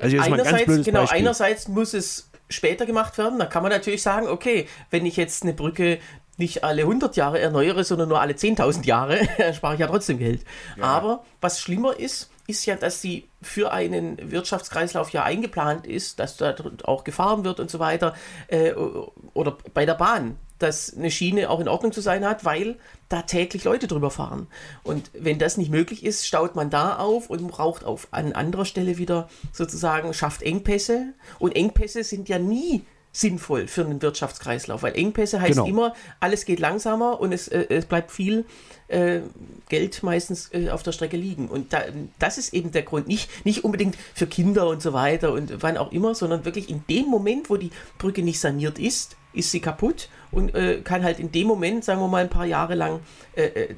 Also 0.00 0.16
jetzt 0.16 0.28
mal 0.28 0.38
ein 0.38 0.44
ganz 0.44 0.48
einerseits, 0.48 0.66
blödes 0.66 0.86
genau, 0.86 1.00
Beispiel. 1.00 1.18
einerseits 1.18 1.68
muss 1.68 1.94
es 1.94 2.30
später 2.48 2.86
gemacht 2.86 3.16
werden. 3.18 3.38
Da 3.38 3.46
kann 3.46 3.62
man 3.62 3.72
natürlich 3.72 4.02
sagen, 4.02 4.26
okay, 4.26 4.68
wenn 4.90 5.06
ich 5.06 5.16
jetzt 5.16 5.42
eine 5.42 5.52
Brücke 5.52 5.98
nicht 6.38 6.64
alle 6.64 6.82
100 6.82 7.16
Jahre 7.16 7.40
erneuere, 7.40 7.84
sondern 7.84 8.08
nur 8.08 8.20
alle 8.20 8.34
10.000 8.34 8.84
Jahre, 8.86 9.20
dann 9.38 9.54
spare 9.54 9.74
ich 9.74 9.80
ja 9.80 9.86
trotzdem 9.86 10.18
Geld. 10.18 10.44
Aber 10.80 11.24
was 11.40 11.60
schlimmer 11.60 11.98
ist, 11.98 12.30
ist 12.46 12.66
ja, 12.66 12.74
dass 12.74 13.00
sie 13.00 13.28
für 13.40 13.72
einen 13.72 14.30
Wirtschaftskreislauf 14.30 15.10
ja 15.10 15.22
eingeplant 15.22 15.86
ist, 15.86 16.18
dass 16.18 16.36
da 16.36 16.54
auch 16.84 17.04
gefahren 17.04 17.44
wird 17.44 17.60
und 17.60 17.70
so 17.70 17.78
weiter. 17.78 18.14
Äh, 18.48 18.72
oder 18.72 19.56
bei 19.72 19.86
der 19.86 19.94
Bahn, 19.94 20.36
dass 20.62 20.96
eine 20.96 21.10
Schiene 21.10 21.50
auch 21.50 21.60
in 21.60 21.68
Ordnung 21.68 21.92
zu 21.92 22.00
sein 22.00 22.24
hat, 22.24 22.44
weil 22.44 22.76
da 23.08 23.22
täglich 23.22 23.64
Leute 23.64 23.88
drüber 23.88 24.10
fahren. 24.10 24.46
Und 24.82 25.10
wenn 25.12 25.38
das 25.38 25.56
nicht 25.56 25.70
möglich 25.70 26.04
ist, 26.04 26.26
staut 26.26 26.54
man 26.54 26.70
da 26.70 26.96
auf 26.96 27.28
und 27.28 27.46
braucht 27.48 27.84
auf 27.84 28.08
an 28.10 28.32
anderer 28.32 28.64
Stelle 28.64 28.98
wieder 28.98 29.28
sozusagen, 29.52 30.14
schafft 30.14 30.42
Engpässe. 30.42 31.14
Und 31.38 31.56
Engpässe 31.56 32.04
sind 32.04 32.28
ja 32.28 32.38
nie 32.38 32.84
sinnvoll 33.12 33.66
für 33.68 33.84
einen 33.84 34.00
Wirtschaftskreislauf, 34.00 34.82
weil 34.82 34.96
Engpässe 34.96 35.40
heißt 35.40 35.52
Genau. 35.52 35.66
immer, 35.66 35.94
alles 36.18 36.46
geht 36.46 36.58
langsamer 36.60 37.20
und 37.20 37.32
es, 37.32 37.46
äh, 37.48 37.66
es 37.68 37.84
bleibt 37.84 38.10
viel 38.10 38.46
äh, 38.88 39.20
Geld 39.68 40.02
meistens 40.02 40.50
äh, 40.52 40.70
auf 40.70 40.82
der 40.82 40.92
Strecke 40.92 41.18
liegen. 41.18 41.48
Und 41.48 41.72
da, 41.74 41.82
das 42.18 42.38
ist 42.38 42.54
eben 42.54 42.72
der 42.72 42.82
Grund. 42.82 43.08
Nicht, 43.08 43.44
nicht 43.44 43.64
unbedingt 43.64 43.96
für 44.14 44.26
Kinder 44.26 44.66
und 44.66 44.80
so 44.80 44.94
weiter 44.94 45.32
und 45.32 45.62
wann 45.62 45.76
auch 45.76 45.92
immer, 45.92 46.14
sondern 46.14 46.44
wirklich 46.46 46.70
in 46.70 46.84
dem 46.88 47.06
Moment, 47.06 47.50
wo 47.50 47.56
die 47.56 47.70
Brücke 47.98 48.22
nicht 48.22 48.40
saniert 48.40 48.78
ist, 48.78 49.16
ist 49.34 49.50
sie 49.50 49.60
kaputt 49.60 50.08
und 50.30 50.54
äh, 50.54 50.80
kann 50.82 51.02
halt 51.04 51.18
in 51.18 51.32
dem 51.32 51.46
Moment, 51.46 51.84
sagen 51.84 52.00
wir 52.00 52.08
mal, 52.08 52.22
ein 52.22 52.30
paar 52.30 52.46
Jahre 52.46 52.74
lang, 52.74 53.00
äh, 53.34 53.44
äh, 53.44 53.74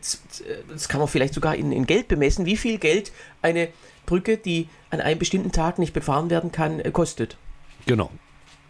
das 0.69 0.89
kann 0.89 1.01
man 1.01 1.09
vielleicht 1.09 1.35
sogar 1.35 1.55
in, 1.57 1.73
in 1.73 1.87
Geld 1.87 2.09
bemessen, 2.09 2.47
wie 2.47 2.57
viel 2.57 2.79
Geld 2.79 3.13
eine 3.43 3.69
Brücke, 4.07 4.37
die 4.37 4.69
an 4.91 5.01
einem 5.01 5.19
bestimmten 5.19 5.53
Tag 5.53 5.79
nicht 5.79 5.93
befahren 5.93 6.31
werden 6.31 6.53
kann, 6.53 6.81
äh, 6.81 6.91
kostet. 6.91 7.37
Genau. 7.87 8.11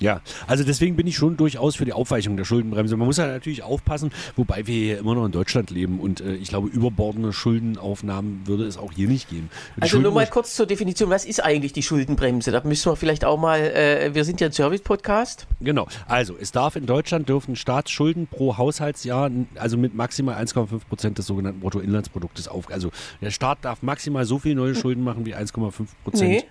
Ja, 0.05 0.20
also 0.46 0.64
deswegen 0.64 0.96
bin 0.96 1.07
ich 1.07 1.16
schon 1.16 1.38
durchaus 1.38 1.76
für 1.76 1.86
die 1.86 1.94
Aufweichung 1.94 2.36
der 2.36 2.44
Schuldenbremse. 2.44 2.94
Man 2.98 3.07
muss 3.07 3.16
ja 3.16 3.26
natürlich 3.26 3.62
aufpassen, 3.62 4.12
wobei 4.36 4.66
wir 4.66 4.74
hier 4.74 4.98
immer 4.98 5.14
noch 5.14 5.24
in 5.24 5.32
Deutschland 5.32 5.70
leben 5.70 5.98
und 5.98 6.20
äh, 6.20 6.34
ich 6.34 6.48
glaube, 6.48 6.68
überbordene 6.68 7.32
Schuldenaufnahmen 7.32 8.46
würde 8.46 8.66
es 8.66 8.76
auch 8.76 8.92
hier 8.92 9.09
nicht 9.09 9.30
geben. 9.30 9.48
Die 9.78 9.82
Also 9.82 9.98
nur 10.00 10.12
mal 10.12 10.26
kurz 10.26 10.57
zur 10.57 10.66
Definition, 10.66 11.09
was 11.09 11.24
ist 11.24 11.42
eigentlich 11.42 11.72
die 11.72 11.82
Schuldenbremse? 11.82 12.50
Da 12.50 12.61
müssen 12.64 12.92
wir 12.92 12.96
vielleicht 12.96 13.24
auch 13.24 13.38
mal, 13.38 13.61
äh, 13.61 14.14
wir 14.14 14.26
sind 14.26 14.42
ja 14.42 14.48
ein 14.48 14.52
Service-Podcast. 14.52 15.46
Genau. 15.62 15.88
Also, 16.07 16.36
es 16.38 16.52
darf 16.52 16.76
in 16.76 16.84
Deutschland 16.84 17.30
dürfen 17.30 17.57
Staatsschulden 17.57 18.26
pro 18.26 18.59
Haushaltsjahr, 18.59 19.30
also 19.55 19.78
mit 19.78 19.94
maximal 19.94 20.36
1,5 20.36 20.80
Prozent 20.86 21.16
des 21.16 21.26
sogenannten 21.26 21.61
Bruttoinlandsproduktes 21.61 22.46
auf. 22.46 22.70
Also, 22.70 22.90
der 23.22 23.30
Staat 23.30 23.61
darf 23.62 23.80
maximal 23.80 24.26
so 24.26 24.38
viel 24.38 24.55
neue 24.55 24.74
Schulden 24.74 25.02
machen 25.02 25.24
wie 25.24 25.34
1,5 25.34 25.86
Prozent. 26.05 26.30
Nee. 26.30 26.44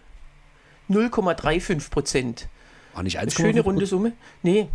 0,35 0.89 1.91
Prozent. 1.91 2.47
War 2.93 3.03
nicht 3.03 3.19
Eine 3.19 3.31
1,5 3.31 3.35
schöne 3.37 3.61
runde 3.61 3.85
Summe? 3.85 4.13
Nee. 4.41 4.67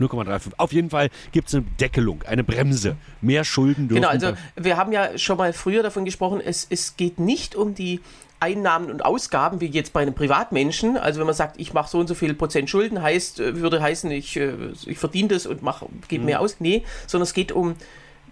0,35. 0.00 0.52
Auf 0.56 0.72
jeden 0.72 0.90
Fall 0.90 1.10
gibt 1.32 1.48
es 1.48 1.54
eine 1.54 1.64
Deckelung, 1.80 2.22
eine 2.22 2.44
Bremse. 2.44 2.96
Mehr 3.20 3.44
Schulden 3.44 3.88
dürfen. 3.88 4.02
Genau, 4.02 4.08
also 4.08 4.32
wir 4.56 4.76
haben 4.76 4.92
ja 4.92 5.16
schon 5.18 5.36
mal 5.36 5.52
früher 5.52 5.82
davon 5.82 6.04
gesprochen, 6.04 6.40
es, 6.44 6.66
es 6.68 6.96
geht 6.96 7.20
nicht 7.20 7.54
um 7.54 7.74
die 7.74 8.00
Einnahmen 8.40 8.90
und 8.90 9.04
Ausgaben 9.04 9.60
wie 9.60 9.66
jetzt 9.66 9.92
bei 9.92 10.02
einem 10.02 10.14
Privatmenschen. 10.14 10.96
Also 10.96 11.20
wenn 11.20 11.26
man 11.26 11.36
sagt, 11.36 11.60
ich 11.60 11.72
mache 11.74 11.88
so 11.88 12.00
und 12.00 12.08
so 12.08 12.14
viel 12.14 12.34
Prozent 12.34 12.68
Schulden, 12.68 13.00
heißt, 13.00 13.38
äh, 13.38 13.60
würde 13.60 13.80
heißen, 13.80 14.10
ich, 14.10 14.36
äh, 14.36 14.54
ich 14.86 14.98
verdiene 14.98 15.28
das 15.28 15.46
und 15.46 15.60
gebe 16.08 16.24
mehr 16.24 16.40
aus. 16.40 16.56
Nee, 16.58 16.82
sondern 17.06 17.24
es 17.24 17.34
geht 17.34 17.52
um 17.52 17.76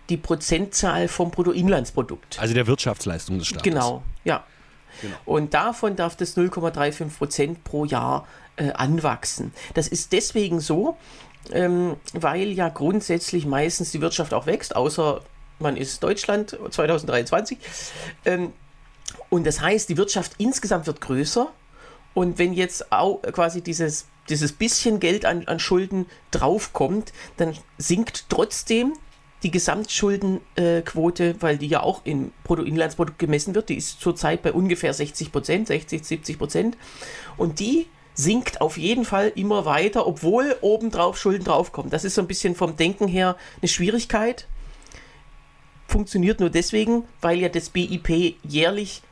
die 0.08 0.16
Prozentzahl 0.16 1.06
vom 1.06 1.30
Bruttoinlandsprodukt. 1.30 2.40
Also 2.40 2.54
der 2.54 2.66
Wirtschaftsleistung 2.66 3.38
des 3.38 3.46
Staates. 3.46 3.62
Genau, 3.62 4.02
ja. 4.24 4.44
Genau. 5.00 5.16
Und 5.24 5.54
davon 5.54 5.96
darf 5.96 6.16
das 6.16 6.36
0,35 6.36 7.16
Prozent 7.16 7.64
pro 7.64 7.84
Jahr 7.84 8.26
äh, 8.56 8.72
anwachsen. 8.72 9.52
Das 9.74 9.88
ist 9.88 10.12
deswegen 10.12 10.60
so, 10.60 10.96
ähm, 11.52 11.96
weil 12.12 12.48
ja 12.48 12.68
grundsätzlich 12.68 13.46
meistens 13.46 13.92
die 13.92 14.00
Wirtschaft 14.00 14.34
auch 14.34 14.46
wächst, 14.46 14.76
außer 14.76 15.22
man 15.58 15.76
ist 15.76 16.02
Deutschland 16.02 16.58
2023. 16.70 17.58
Ähm, 18.24 18.52
und 19.28 19.46
das 19.46 19.60
heißt, 19.60 19.88
die 19.88 19.96
Wirtschaft 19.96 20.32
insgesamt 20.38 20.86
wird 20.86 21.00
größer. 21.00 21.52
Und 22.14 22.38
wenn 22.38 22.52
jetzt 22.52 22.92
auch 22.92 23.22
quasi 23.22 23.62
dieses, 23.62 24.06
dieses 24.28 24.52
bisschen 24.52 25.00
Geld 25.00 25.24
an, 25.24 25.46
an 25.46 25.60
Schulden 25.60 26.06
draufkommt, 26.30 27.12
dann 27.36 27.56
sinkt 27.78 28.26
trotzdem 28.28 28.94
die 29.42 29.50
Gesamtschuldenquote, 29.50 31.36
weil 31.40 31.58
die 31.58 31.68
ja 31.68 31.82
auch 31.82 32.02
im 32.04 32.32
Bruttoinlandsprodukt 32.44 33.18
gemessen 33.18 33.54
wird, 33.54 33.68
die 33.68 33.76
ist 33.76 34.00
zurzeit 34.00 34.42
bei 34.42 34.52
ungefähr 34.52 34.92
60 34.92 35.32
Prozent, 35.32 35.68
60, 35.68 36.04
70 36.04 36.38
Prozent. 36.38 36.76
Und 37.36 37.58
die 37.58 37.86
sinkt 38.14 38.60
auf 38.60 38.76
jeden 38.76 39.04
Fall 39.04 39.32
immer 39.34 39.64
weiter, 39.64 40.06
obwohl 40.06 40.56
obendrauf 40.60 41.16
Schulden 41.16 41.44
draufkommen. 41.44 41.90
Das 41.90 42.04
ist 42.04 42.14
so 42.14 42.20
ein 42.20 42.26
bisschen 42.26 42.54
vom 42.54 42.76
Denken 42.76 43.08
her 43.08 43.36
eine 43.62 43.68
Schwierigkeit. 43.68 44.46
Funktioniert 45.88 46.40
nur 46.40 46.50
deswegen, 46.50 47.04
weil 47.20 47.38
ja 47.38 47.48
das 47.48 47.70
BIP 47.70 48.36
jährlich 48.42 49.02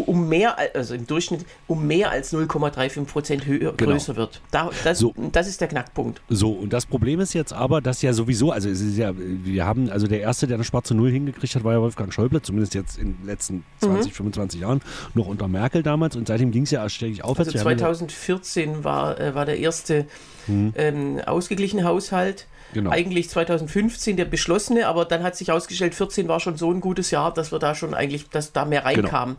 um 0.00 0.28
mehr, 0.28 0.56
also 0.74 0.94
im 0.94 1.06
Durchschnitt 1.06 1.44
um 1.66 1.86
mehr 1.86 2.10
als 2.10 2.32
0,35 2.32 3.04
Prozent 3.04 3.46
höher, 3.46 3.72
Genau. 3.76 3.92
größer 3.92 4.16
wird. 4.16 4.40
Da, 4.50 4.70
das, 4.84 4.98
So. 4.98 5.14
das 5.32 5.48
ist 5.48 5.60
der 5.60 5.68
Knackpunkt. 5.68 6.20
So, 6.28 6.50
und 6.52 6.72
das 6.72 6.86
Problem 6.86 7.20
ist 7.20 7.32
jetzt 7.34 7.52
aber, 7.52 7.80
dass 7.80 8.02
ja 8.02 8.12
sowieso, 8.12 8.52
also 8.52 8.68
es 8.68 8.80
ist 8.80 8.96
ja, 8.96 9.12
wir 9.16 9.64
haben, 9.64 9.90
also 9.90 10.06
der 10.06 10.20
Erste, 10.20 10.46
der 10.46 10.56
eine 10.56 10.64
schwarze 10.64 10.94
Null 10.94 11.10
hingekriegt 11.10 11.54
hat, 11.54 11.64
war 11.64 11.72
ja 11.74 11.80
Wolfgang 11.80 12.12
Schäuble, 12.12 12.40
zumindest 12.42 12.74
jetzt 12.74 12.98
in 12.98 13.16
den 13.18 13.26
letzten 13.26 13.64
20, 13.80 14.12
25 14.12 14.60
Jahren, 14.60 14.80
noch 15.14 15.26
unter 15.26 15.48
Merkel 15.48 15.82
damals 15.82 16.16
und 16.16 16.28
seitdem 16.28 16.50
ging 16.50 16.62
es 16.64 16.70
ja 16.70 16.88
ständig 16.88 17.24
aufwärts. 17.24 17.48
Also 17.48 17.54
Wir 17.64 17.70
haben 17.70 17.78
ja- 17.78 17.86
2014 17.86 18.84
war, 18.84 19.18
äh, 19.20 19.34
war 19.34 19.44
der 19.46 19.58
erste 19.58 20.06
ähm, 20.48 21.20
ausgeglichene 21.26 21.84
Haushalt. 21.84 22.46
Genau. 22.74 22.90
Eigentlich 22.90 23.30
2015 23.30 24.16
der 24.16 24.26
beschlossene, 24.26 24.86
aber 24.86 25.04
dann 25.04 25.22
hat 25.22 25.36
sich 25.36 25.50
ausgestellt, 25.50 25.94
14 25.94 26.28
war 26.28 26.38
schon 26.38 26.56
so 26.56 26.70
ein 26.70 26.80
gutes 26.80 27.10
Jahr, 27.10 27.32
dass 27.32 27.50
wir 27.50 27.58
da 27.58 27.74
schon 27.74 27.94
eigentlich, 27.94 28.28
dass 28.28 28.52
da 28.52 28.64
mehr 28.64 28.84
reinkam. 28.84 29.36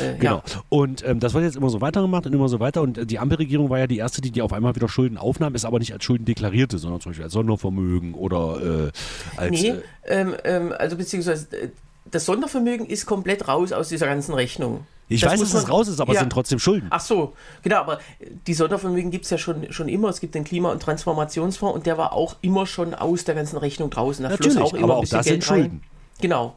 Äh, 0.00 0.18
Genau. 0.18 0.42
Ja. 0.46 0.62
Und 0.68 1.04
ähm, 1.06 1.18
das 1.18 1.34
wird 1.34 1.44
jetzt 1.44 1.56
immer 1.56 1.70
so 1.70 1.80
weitergemacht 1.80 2.26
und 2.26 2.34
immer 2.34 2.48
so 2.48 2.60
weiter. 2.60 2.82
Und 2.82 2.98
äh, 2.98 3.06
die 3.06 3.18
Ampelregierung 3.18 3.70
war 3.70 3.78
ja 3.78 3.86
die 3.86 3.98
erste, 3.98 4.20
die, 4.20 4.30
die 4.30 4.42
auf 4.42 4.52
einmal 4.52 4.74
wieder 4.76 4.88
Schulden 4.88 5.16
aufnahm, 5.16 5.54
ist 5.54 5.64
aber 5.64 5.78
nicht 5.78 5.92
als 5.92 6.04
Schulden 6.04 6.24
deklarierte, 6.24 6.78
sondern 6.78 7.00
zum 7.00 7.10
Beispiel 7.10 7.24
als 7.24 7.32
Sondervermögen 7.32 8.14
oder 8.14 8.88
äh, 8.88 9.38
als. 9.38 9.50
Nee, 9.50 9.68
Äh, 9.68 9.80
ähm, 10.20 10.34
ähm, 10.44 10.74
also 10.78 10.96
beziehungsweise 10.96 11.46
äh, 11.56 11.68
das 12.10 12.24
Sondervermögen 12.26 12.86
ist 12.86 13.06
komplett 13.06 13.48
raus 13.48 13.72
aus 13.72 13.88
dieser 13.88 14.06
ganzen 14.06 14.34
Rechnung. 14.34 14.86
ich 15.08 15.20
Das 15.22 15.32
weiß, 15.32 15.40
dass 15.40 15.54
es 15.54 15.68
raus 15.70 15.88
ist, 15.88 16.00
aber 16.00 16.10
es 16.12 16.16
Ja. 16.16 16.20
sind 16.20 16.30
trotzdem 16.30 16.58
Schulden. 16.58 16.88
Ach 16.90 17.00
so, 17.00 17.34
genau, 17.62 17.76
aber 17.78 17.98
die 18.46 18.54
Sondervermögen 18.54 19.10
gibt 19.10 19.24
es 19.24 19.30
ja 19.30 19.38
schon, 19.38 19.72
schon 19.72 19.88
immer. 19.88 20.08
Es 20.08 20.20
gibt 20.20 20.34
den 20.34 20.44
Klima- 20.44 20.70
und 20.70 20.82
Transformationsfonds 20.82 21.74
und 21.76 21.86
der 21.86 21.96
war 21.98 22.12
auch 22.12 22.36
immer 22.42 22.66
schon 22.66 22.94
aus 22.94 23.24
der 23.24 23.34
ganzen 23.34 23.56
Rechnung 23.58 23.90
draußen. 23.90 24.22
Da 24.22 24.30
Natürlich, 24.30 24.54
floss 24.54 24.70
auch 24.70 24.74
immer 24.74 24.84
aber 24.84 24.92
ein 24.94 24.96
auch 24.98 25.00
bisschen 25.02 25.18
das 25.18 25.26
sind 25.26 25.40
Geld 25.40 25.50
rein. 25.50 25.58
Schulden. 25.60 25.82
Genau. 26.20 26.56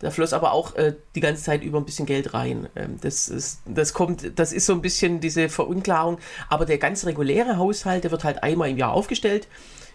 Da 0.00 0.10
floss 0.10 0.32
aber 0.32 0.50
auch 0.52 0.74
äh, 0.74 0.94
die 1.14 1.20
ganze 1.20 1.44
Zeit 1.44 1.62
über 1.62 1.78
ein 1.78 1.84
bisschen 1.84 2.06
Geld 2.06 2.34
rein. 2.34 2.68
Ähm, 2.74 2.98
das, 3.00 3.28
ist, 3.28 3.60
das 3.66 3.92
kommt, 3.94 4.36
das 4.36 4.52
ist 4.52 4.66
so 4.66 4.72
ein 4.72 4.82
bisschen 4.82 5.20
diese 5.20 5.48
Verunklarung. 5.48 6.18
Aber 6.48 6.66
der 6.66 6.78
ganz 6.78 7.06
reguläre 7.06 7.56
Haushalt, 7.56 8.02
der 8.02 8.10
wird 8.10 8.24
halt 8.24 8.42
einmal 8.42 8.68
im 8.70 8.78
Jahr 8.78 8.92
aufgestellt. 8.92 9.46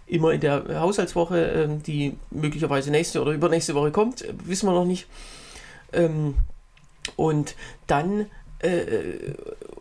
Immer 0.08 0.32
in 0.32 0.42
der 0.42 0.80
Haushaltswoche, 0.80 1.38
ähm, 1.38 1.84
die 1.84 2.18
möglicherweise 2.32 2.92
nächste 2.92 3.22
oder 3.22 3.32
übernächste 3.32 3.76
Woche 3.76 3.92
kommt, 3.92 4.24
äh, 4.24 4.34
wissen 4.46 4.68
wir 4.68 4.74
noch 4.74 4.86
nicht. 4.86 5.08
Ähm, 5.94 6.36
und 7.16 7.56
dann 7.88 8.28
äh, 8.60 9.34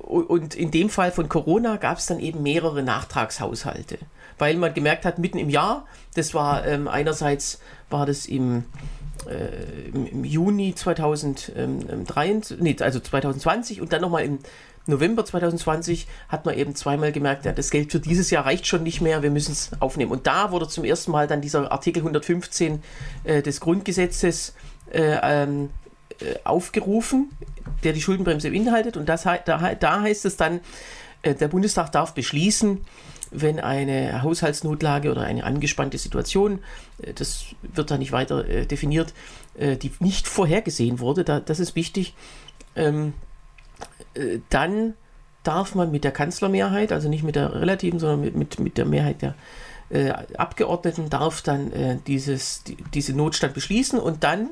und 0.06 0.54
in 0.54 0.70
dem 0.70 0.88
Fall 0.88 1.10
von 1.10 1.28
Corona 1.28 1.76
gab 1.76 1.98
es 1.98 2.06
dann 2.06 2.20
eben 2.20 2.42
mehrere 2.42 2.82
Nachtragshaushalte, 2.82 3.98
weil 4.38 4.56
man 4.56 4.72
gemerkt 4.72 5.04
hat, 5.04 5.18
mitten 5.18 5.38
im 5.38 5.50
Jahr, 5.50 5.84
das 6.14 6.32
war 6.34 6.64
ähm, 6.66 6.86
einerseits 6.86 7.60
war 7.90 8.06
das 8.06 8.26
im, 8.26 8.64
äh, 9.28 9.88
im 9.92 10.24
Juni 10.24 10.74
2023, 10.74 12.60
nee, 12.60 12.76
also 12.80 13.00
2020 13.00 13.80
und 13.80 13.92
dann 13.92 14.02
nochmal 14.02 14.24
im 14.24 14.38
November 14.86 15.24
2020 15.24 16.06
hat 16.28 16.46
man 16.46 16.56
eben 16.56 16.74
zweimal 16.74 17.12
gemerkt, 17.12 17.44
ja, 17.44 17.52
das 17.52 17.70
Geld 17.70 17.92
für 17.92 18.00
dieses 18.00 18.30
Jahr 18.30 18.46
reicht 18.46 18.66
schon 18.66 18.82
nicht 18.82 19.00
mehr, 19.00 19.22
wir 19.22 19.30
müssen 19.30 19.52
es 19.52 19.70
aufnehmen. 19.80 20.12
Und 20.12 20.26
da 20.26 20.52
wurde 20.52 20.68
zum 20.68 20.84
ersten 20.84 21.10
Mal 21.10 21.26
dann 21.26 21.40
dieser 21.40 21.70
Artikel 21.72 22.00
115 22.00 22.82
äh, 23.24 23.42
des 23.42 23.60
Grundgesetzes 23.60 24.54
äh, 24.92 25.18
ähm, 25.22 25.70
äh, 26.20 26.36
aufgerufen, 26.44 27.30
der 27.84 27.92
die 27.92 28.00
Schuldenbremse 28.00 28.50
beinhaltet. 28.50 28.96
Und 28.96 29.08
das, 29.08 29.24
da, 29.24 29.74
da 29.74 30.00
heißt 30.00 30.24
es 30.24 30.36
dann, 30.36 30.60
äh, 31.22 31.34
der 31.34 31.48
Bundestag 31.48 31.92
darf 31.92 32.14
beschließen, 32.14 32.80
wenn 33.32 33.58
eine 33.58 34.22
Haushaltsnotlage 34.22 35.10
oder 35.10 35.22
eine 35.22 35.44
angespannte 35.44 35.98
Situation, 35.98 36.60
äh, 37.02 37.12
das 37.12 37.46
wird 37.62 37.90
da 37.90 37.98
nicht 37.98 38.12
weiter 38.12 38.44
definiert, 38.44 39.12
die 39.58 39.90
nicht 40.00 40.28
vorhergesehen 40.28 41.00
wurde, 41.00 41.24
da, 41.24 41.40
das 41.40 41.60
ist 41.60 41.76
wichtig, 41.76 42.14
ähm, 42.74 43.08
äh, 43.08 43.12
dann 44.50 44.94
darf 45.42 45.74
man 45.74 45.90
mit 45.90 46.04
der 46.04 46.12
Kanzlermehrheit, 46.12 46.92
also 46.92 47.08
nicht 47.08 47.22
mit 47.22 47.36
der 47.36 47.54
relativen, 47.54 47.98
sondern 47.98 48.20
mit, 48.20 48.36
mit, 48.36 48.58
mit 48.58 48.78
der 48.78 48.84
Mehrheit 48.84 49.22
der 49.22 49.34
äh, 49.90 50.12
Abgeordneten, 50.36 51.08
darf 51.10 51.42
dann 51.42 51.72
äh, 51.72 51.98
dieses, 52.06 52.64
die, 52.64 52.76
diese 52.94 53.12
Notstand 53.12 53.54
beschließen 53.54 53.98
und 53.98 54.24
dann 54.24 54.50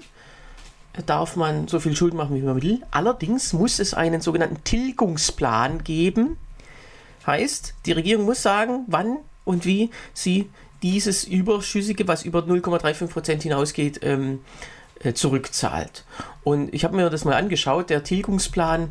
darf 1.07 1.35
man 1.35 1.67
so 1.67 1.81
viel 1.81 1.97
Schulden 1.97 2.17
machen, 2.17 2.37
wie 2.37 2.43
man 2.43 2.63
will. 2.63 2.83
Allerdings 2.93 3.53
muss 3.53 3.81
es 3.81 3.95
einen 3.95 4.21
sogenannten 4.21 4.63
Tilgungsplan 4.63 5.83
geben. 5.83 6.37
Heißt, 7.27 7.75
die 7.87 7.93
Regierung 7.93 8.27
muss 8.27 8.43
sagen, 8.43 8.85
wann 8.87 9.17
und 9.45 9.67
wie 9.67 9.91
sie 10.13 10.51
dieses 10.83 11.25
Überschüssige, 11.25 12.07
was 12.07 12.25
über 12.25 12.41
0,35 12.41 13.07
Prozent 13.09 13.43
hinausgeht, 13.43 14.01
ähm, 14.03 14.41
äh, 15.01 15.15
zurückzahlt. 15.15 16.05
Und 16.45 16.73
ich 16.73 16.85
habe 16.85 16.95
mir 16.95 17.11
das 17.11 17.25
mal 17.25 17.35
angeschaut. 17.35 17.91
Der 17.91 18.05
Tilgungsplan 18.05 18.91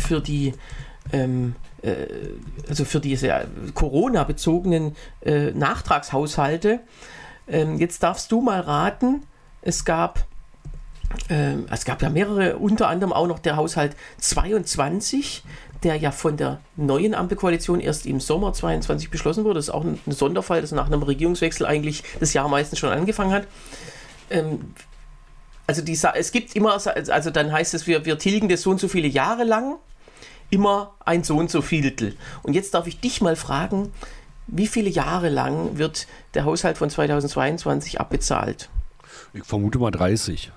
für 0.00 0.20
die 0.20 0.54
ähm, 1.12 1.54
äh, 1.82 2.06
also 2.68 2.84
für 2.84 3.00
diese 3.00 3.28
äh, 3.28 3.46
Corona-bezogenen 3.74 4.96
äh, 5.24 5.52
Nachtragshaushalte. 5.52 6.80
Ähm, 7.48 7.78
jetzt 7.78 8.02
darfst 8.02 8.30
du 8.32 8.40
mal 8.40 8.60
raten, 8.60 9.22
es 9.62 9.84
gab 9.84 10.26
ähm, 11.30 11.66
es 11.70 11.86
gab 11.86 12.02
ja 12.02 12.10
mehrere, 12.10 12.56
unter 12.56 12.88
anderem 12.88 13.14
auch 13.14 13.26
noch 13.26 13.38
der 13.38 13.56
Haushalt 13.56 13.96
22, 14.18 15.42
der 15.82 15.96
ja 15.96 16.10
von 16.10 16.36
der 16.36 16.60
neuen 16.76 17.14
Ampelkoalition 17.14 17.80
erst 17.80 18.04
im 18.04 18.20
Sommer 18.20 18.52
22 18.52 19.08
beschlossen 19.08 19.44
wurde. 19.44 19.54
Das 19.54 19.66
ist 19.66 19.74
auch 19.74 19.84
ein, 19.84 19.98
Sonderfall, 20.06 20.60
dass 20.60 20.72
nach 20.72 20.86
einem 20.86 21.02
Regierungswechsel 21.02 21.64
eigentlich 21.64 22.02
das 22.20 22.34
Jahr 22.34 22.48
meistens 22.48 22.78
schon 22.78 22.90
angefangen 22.90 23.32
hat. 23.32 23.46
Ähm, 24.30 24.74
also 25.68 25.82
die, 25.82 25.98
es 26.14 26.32
gibt 26.32 26.56
immer, 26.56 26.72
also 26.72 27.30
dann 27.30 27.52
heißt 27.52 27.74
es, 27.74 27.86
wir, 27.86 28.06
wir 28.06 28.18
tilgen 28.18 28.48
das 28.48 28.62
so 28.62 28.70
und 28.70 28.80
so 28.80 28.88
viele 28.88 29.06
Jahre 29.06 29.44
lang, 29.44 29.76
immer 30.48 30.94
ein 31.04 31.22
so 31.24 31.36
und 31.36 31.50
so 31.50 31.60
Vieltel. 31.60 32.16
Und 32.42 32.54
jetzt 32.54 32.72
darf 32.72 32.86
ich 32.86 33.00
dich 33.00 33.20
mal 33.20 33.36
fragen, 33.36 33.92
wie 34.46 34.66
viele 34.66 34.88
Jahre 34.88 35.28
lang 35.28 35.76
wird 35.76 36.06
der 36.32 36.46
Haushalt 36.46 36.78
von 36.78 36.88
2022 36.88 38.00
abbezahlt? 38.00 38.70
Ich 39.34 39.44
vermute 39.44 39.78
mal 39.78 39.90
30. 39.90 40.52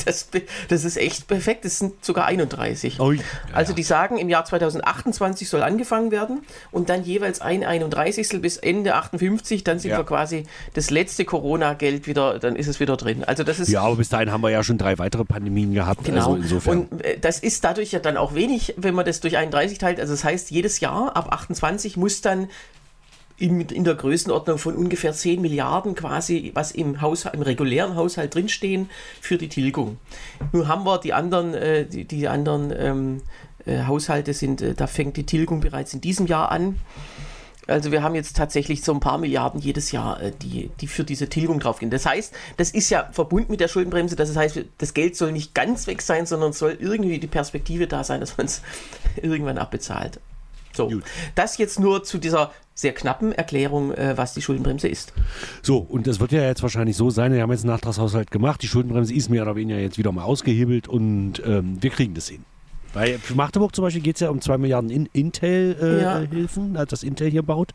Das, 0.10 0.28
das 0.68 0.84
ist 0.84 0.96
echt 0.96 1.28
perfekt. 1.28 1.64
Das 1.64 1.78
sind 1.78 2.04
sogar 2.04 2.26
31. 2.26 3.00
Ui. 3.00 3.20
also 3.52 3.72
die 3.72 3.82
sagen, 3.82 4.16
im 4.18 4.28
Jahr 4.28 4.44
2028 4.44 5.48
soll 5.48 5.62
angefangen 5.62 6.10
werden 6.10 6.42
und 6.70 6.88
dann 6.88 7.04
jeweils 7.04 7.40
ein 7.40 7.64
31. 7.64 8.40
bis 8.40 8.56
Ende 8.56 8.94
58, 8.94 9.64
dann 9.64 9.78
sind 9.78 9.90
Ja. 9.92 9.98
wir 9.98 10.04
quasi 10.04 10.44
das 10.74 10.90
letzte 10.90 11.24
Corona-Geld 11.24 12.06
wieder, 12.06 12.38
dann 12.38 12.56
ist 12.56 12.66
es 12.66 12.80
wieder 12.80 12.96
drin. 12.96 13.24
Also 13.24 13.44
das 13.44 13.60
ist 13.60 13.68
Ja, 13.68 13.82
aber 13.82 13.96
bis 13.96 14.08
dahin 14.08 14.30
haben 14.32 14.42
wir 14.42 14.50
ja 14.50 14.62
schon 14.62 14.78
drei 14.78 14.98
weitere 14.98 15.24
Pandemien 15.24 15.72
gehabt. 15.74 16.04
Genau. 16.04 16.32
Also 16.32 16.36
insofern. 16.36 16.86
Und 16.88 17.04
äh, 17.04 17.18
das 17.18 17.38
ist 17.40 17.64
dadurch 17.64 17.92
ja 17.92 17.98
dann 17.98 18.16
auch 18.16 18.34
wenig, 18.34 18.74
wenn 18.76 18.94
man 18.94 19.04
das 19.04 19.20
durch 19.20 19.36
31 19.36 19.78
teilt. 19.78 20.00
Also 20.00 20.12
das 20.12 20.24
heißt, 20.24 20.50
jedes 20.50 20.80
Jahr 20.80 21.16
ab 21.16 21.32
28 21.32 21.96
muss 21.96 22.20
dann 22.20 22.48
in, 23.40 23.60
in 23.60 23.84
der 23.84 23.94
Größenordnung 23.94 24.58
von 24.58 24.76
ungefähr 24.76 25.12
10 25.12 25.40
Milliarden 25.40 25.94
quasi, 25.94 26.52
was 26.54 26.72
im, 26.72 27.00
Haushalt, 27.00 27.34
im 27.34 27.42
regulären 27.42 27.96
Haushalt 27.96 28.34
drinstehen, 28.34 28.90
für 29.20 29.38
die 29.38 29.48
Tilgung. 29.48 29.96
Nun 30.52 30.68
haben 30.68 30.84
wir 30.84 30.98
die 30.98 31.12
anderen, 31.12 31.54
äh, 31.54 31.86
die, 31.86 32.04
die 32.04 32.28
anderen 32.28 32.72
ähm, 32.76 33.22
äh, 33.64 33.84
Haushalte 33.84 34.34
sind, 34.34 34.60
äh, 34.60 34.74
da 34.74 34.86
fängt 34.86 35.16
die 35.16 35.24
Tilgung 35.24 35.60
bereits 35.60 35.94
in 35.94 36.00
diesem 36.00 36.26
Jahr 36.26 36.50
an. 36.52 36.78
Also 37.66 37.92
wir 37.92 38.02
haben 38.02 38.14
jetzt 38.14 38.36
tatsächlich 38.36 38.82
so 38.82 38.92
ein 38.92 39.00
paar 39.00 39.18
Milliarden 39.18 39.60
jedes 39.60 39.92
Jahr, 39.92 40.20
äh, 40.20 40.32
die, 40.42 40.70
die 40.80 40.86
für 40.86 41.04
diese 41.04 41.28
Tilgung 41.28 41.60
draufgehen. 41.60 41.90
Das 41.90 42.04
heißt, 42.04 42.34
das 42.58 42.70
ist 42.72 42.90
ja 42.90 43.08
verbunden 43.12 43.52
mit 43.52 43.60
der 43.60 43.68
Schuldenbremse. 43.68 44.16
Das 44.16 44.36
heißt, 44.36 44.60
das 44.76 44.92
Geld 44.92 45.16
soll 45.16 45.32
nicht 45.32 45.54
ganz 45.54 45.86
weg 45.86 46.02
sein, 46.02 46.26
sondern 46.26 46.52
soll 46.52 46.76
irgendwie 46.78 47.18
die 47.18 47.26
Perspektive 47.26 47.86
da 47.86 48.04
sein, 48.04 48.20
dass 48.20 48.36
man 48.36 48.46
es 48.46 48.60
irgendwann 49.22 49.56
abbezahlt. 49.56 50.20
So, 50.72 50.88
Gut. 50.88 51.02
das 51.34 51.58
jetzt 51.58 51.80
nur 51.80 52.04
zu 52.04 52.18
dieser 52.18 52.50
sehr 52.74 52.92
knappen 52.94 53.32
Erklärung, 53.32 53.92
äh, 53.92 54.16
was 54.16 54.32
die 54.34 54.40
Schuldenbremse 54.42 54.88
ist. 54.88 55.12
So, 55.62 55.78
und 55.78 56.06
das 56.06 56.18
wird 56.20 56.32
ja 56.32 56.42
jetzt 56.42 56.62
wahrscheinlich 56.62 56.96
so 56.96 57.10
sein, 57.10 57.32
wir 57.32 57.42
haben 57.42 57.50
jetzt 57.50 57.64
einen 57.64 57.72
Nachtragshaushalt 57.72 58.30
gemacht, 58.30 58.62
die 58.62 58.68
Schuldenbremse 58.68 59.12
ist 59.12 59.28
mehr 59.28 59.42
oder 59.42 59.56
weniger 59.56 59.78
jetzt 59.78 59.98
wieder 59.98 60.12
mal 60.12 60.22
ausgehebelt 60.24 60.88
und 60.88 61.42
ähm, 61.44 61.76
wir 61.82 61.90
kriegen 61.90 62.14
das 62.14 62.28
hin. 62.28 62.44
Bei 62.92 63.18
für 63.18 63.34
Magdeburg 63.36 63.74
zum 63.74 63.84
Beispiel 63.84 64.02
geht 64.02 64.16
es 64.16 64.20
ja 64.20 64.30
um 64.30 64.40
2 64.40 64.58
Milliarden 64.58 64.90
in 64.90 65.06
Intel-Hilfen, 65.12 66.74
Ja. 66.74 66.82
äh, 66.82 66.86
das 66.86 67.02
Intel 67.04 67.30
hier 67.30 67.42
baut. 67.42 67.72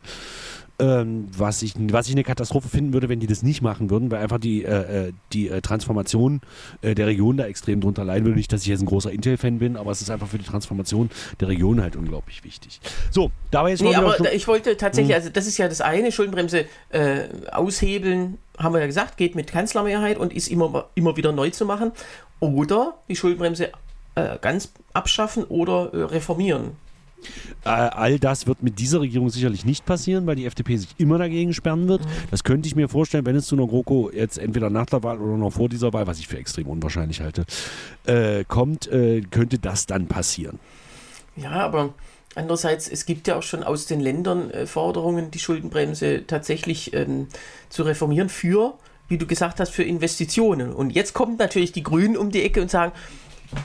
Ähm, 0.78 1.28
was, 1.34 1.62
ich, 1.62 1.72
was 1.90 2.06
ich 2.06 2.12
eine 2.12 2.22
Katastrophe 2.22 2.68
finden 2.68 2.92
würde, 2.92 3.08
wenn 3.08 3.18
die 3.18 3.26
das 3.26 3.42
nicht 3.42 3.62
machen 3.62 3.88
würden, 3.88 4.10
weil 4.10 4.22
einfach 4.22 4.36
die, 4.38 4.62
äh, 4.62 5.06
äh, 5.08 5.12
die 5.32 5.48
äh, 5.48 5.62
Transformation 5.62 6.42
äh, 6.82 6.94
der 6.94 7.06
Region 7.06 7.38
da 7.38 7.46
extrem 7.46 7.80
drunter 7.80 8.04
leiden 8.04 8.26
würde. 8.26 8.36
Nicht, 8.36 8.52
dass 8.52 8.60
ich 8.60 8.66
jetzt 8.66 8.82
ein 8.82 8.86
großer 8.86 9.10
Intel-Fan 9.10 9.58
bin, 9.58 9.78
aber 9.78 9.90
es 9.90 10.02
ist 10.02 10.10
einfach 10.10 10.28
für 10.28 10.36
die 10.36 10.44
Transformation 10.44 11.08
der 11.40 11.48
Region 11.48 11.80
halt 11.80 11.96
unglaublich 11.96 12.44
wichtig. 12.44 12.80
So, 13.10 13.30
da 13.50 13.62
war 13.62 13.70
jetzt 13.70 13.80
Nee, 13.82 13.94
aber 13.94 14.16
schon- 14.16 14.26
ich 14.34 14.46
wollte 14.48 14.76
tatsächlich, 14.76 15.12
Mhm. 15.16 15.22
also 15.22 15.30
das 15.30 15.46
ist 15.46 15.56
ja 15.56 15.66
das 15.66 15.80
eine, 15.80 16.12
Schuldenbremse 16.12 16.66
äh, 16.90 17.20
aushebeln, 17.52 18.36
haben 18.58 18.74
wir 18.74 18.80
ja 18.80 18.86
gesagt, 18.86 19.16
geht 19.16 19.34
mit 19.34 19.46
Kanzlermehrheit 19.46 20.18
und 20.18 20.32
ist 20.34 20.48
immer, 20.48 20.90
immer 20.94 21.16
wieder 21.16 21.32
neu 21.32 21.48
zu 21.50 21.64
machen. 21.64 21.92
Oder 22.40 22.98
die 23.08 23.16
Schuldenbremse 23.16 23.70
äh, 24.14 24.36
ganz 24.42 24.72
abschaffen 24.92 25.44
oder 25.44 25.90
reformieren. 26.12 26.72
Äh, 27.64 27.68
all 27.68 28.18
das 28.18 28.46
wird 28.46 28.62
mit 28.62 28.78
dieser 28.78 29.00
Regierung 29.00 29.28
sicherlich 29.30 29.64
nicht 29.64 29.84
passieren, 29.84 30.26
weil 30.26 30.36
die 30.36 30.46
FDP 30.46 30.76
sich 30.76 30.94
immer 30.98 31.18
dagegen 31.18 31.52
sperren 31.52 31.88
wird. 31.88 32.02
Das 32.30 32.44
könnte 32.44 32.68
ich 32.68 32.76
mir 32.76 32.88
vorstellen, 32.88 33.26
wenn 33.26 33.36
es 33.36 33.46
zu 33.46 33.56
einer 33.56 33.66
GroKo 33.66 34.10
jetzt 34.12 34.38
entweder 34.38 34.70
nach 34.70 34.86
der 34.86 35.02
Wahl 35.02 35.20
oder 35.20 35.36
noch 35.36 35.52
vor 35.52 35.68
dieser 35.68 35.92
Wahl, 35.92 36.06
was 36.06 36.18
ich 36.18 36.28
für 36.28 36.38
extrem 36.38 36.68
unwahrscheinlich 36.68 37.20
halte, 37.20 37.44
äh, 38.06 38.44
kommt, 38.44 38.86
äh, 38.88 39.22
könnte 39.22 39.58
das 39.58 39.86
dann 39.86 40.06
passieren. 40.06 40.58
Ja, 41.36 41.50
aber 41.50 41.94
andererseits, 42.34 42.88
es 42.88 43.04
gibt 43.04 43.28
ja 43.28 43.36
auch 43.36 43.42
schon 43.42 43.62
aus 43.62 43.86
den 43.86 44.00
Ländern 44.00 44.50
äh, 44.50 44.66
Forderungen, 44.66 45.30
die 45.30 45.38
Schuldenbremse 45.38 46.26
tatsächlich 46.26 46.94
ähm, 46.94 47.26
zu 47.68 47.82
reformieren 47.82 48.28
für, 48.28 48.74
wie 49.08 49.18
du 49.18 49.26
gesagt 49.26 49.60
hast, 49.60 49.70
für 49.70 49.82
Investitionen. 49.82 50.72
Und 50.72 50.90
jetzt 50.90 51.14
kommen 51.14 51.36
natürlich 51.36 51.72
die 51.72 51.82
Grünen 51.82 52.16
um 52.16 52.30
die 52.30 52.42
Ecke 52.42 52.62
und 52.62 52.70
sagen, 52.70 52.92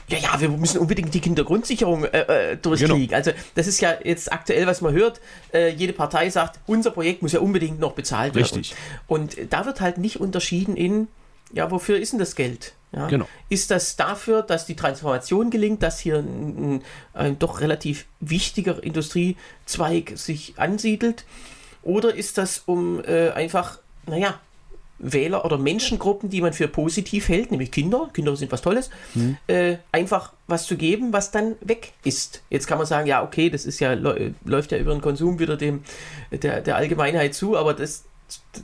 ja, 0.07 0.17
ja, 0.17 0.41
wir 0.41 0.49
müssen 0.49 0.79
unbedingt 0.79 1.13
die 1.13 1.19
Kindergrundsicherung 1.19 2.05
äh, 2.05 2.51
äh, 2.51 2.57
durchkriegen. 2.57 3.07
Genau. 3.07 3.15
Also 3.15 3.31
das 3.55 3.67
ist 3.67 3.81
ja 3.81 3.95
jetzt 4.03 4.31
aktuell, 4.31 4.67
was 4.67 4.81
man 4.81 4.93
hört. 4.93 5.21
Äh, 5.53 5.69
jede 5.69 5.93
Partei 5.93 6.29
sagt, 6.29 6.59
unser 6.67 6.91
Projekt 6.91 7.21
muss 7.21 7.31
ja 7.31 7.39
unbedingt 7.39 7.79
noch 7.79 7.93
bezahlt 7.93 8.35
werden. 8.35 8.43
Richtig. 8.43 8.75
Und 9.07 9.37
da 9.49 9.65
wird 9.65 9.81
halt 9.81 9.97
nicht 9.97 10.19
unterschieden 10.19 10.75
in, 10.75 11.07
ja, 11.53 11.71
wofür 11.71 11.97
ist 11.97 12.13
denn 12.13 12.19
das 12.19 12.35
Geld? 12.35 12.73
Ja? 12.91 13.07
Genau. 13.07 13.27
Ist 13.49 13.71
das 13.71 13.95
dafür, 13.95 14.41
dass 14.41 14.65
die 14.65 14.75
Transformation 14.75 15.49
gelingt, 15.49 15.81
dass 15.83 15.99
hier 15.99 16.17
ein, 16.17 16.75
ein, 16.75 16.83
ein 17.13 17.39
doch 17.39 17.61
relativ 17.61 18.05
wichtiger 18.19 18.83
Industriezweig 18.83 20.13
sich 20.15 20.53
ansiedelt? 20.57 21.25
Oder 21.83 22.13
ist 22.13 22.37
das 22.37 22.63
um 22.65 23.03
äh, 23.03 23.29
einfach, 23.29 23.79
naja, 24.05 24.39
Wähler 25.03 25.43
oder 25.45 25.57
Menschengruppen, 25.57 26.29
die 26.29 26.41
man 26.41 26.53
für 26.53 26.67
positiv 26.67 27.27
hält, 27.27 27.49
nämlich 27.49 27.71
Kinder, 27.71 28.09
Kinder 28.13 28.35
sind 28.35 28.51
was 28.51 28.61
Tolles, 28.61 28.91
äh, 29.47 29.77
einfach 29.91 30.33
was 30.47 30.67
zu 30.67 30.77
geben, 30.77 31.11
was 31.11 31.31
dann 31.31 31.55
weg 31.61 31.93
ist. 32.03 32.43
Jetzt 32.51 32.67
kann 32.67 32.77
man 32.77 32.85
sagen, 32.85 33.07
ja, 33.07 33.23
okay, 33.23 33.49
das 33.49 33.65
ist 33.65 33.79
ja, 33.79 33.93
läu- 33.93 34.33
läuft 34.45 34.71
ja 34.71 34.77
über 34.77 34.93
den 34.93 35.01
Konsum 35.01 35.39
wieder 35.39 35.57
dem, 35.57 35.83
der, 36.31 36.61
der 36.61 36.75
Allgemeinheit 36.75 37.33
zu, 37.33 37.57
aber 37.57 37.73
das, 37.73 38.03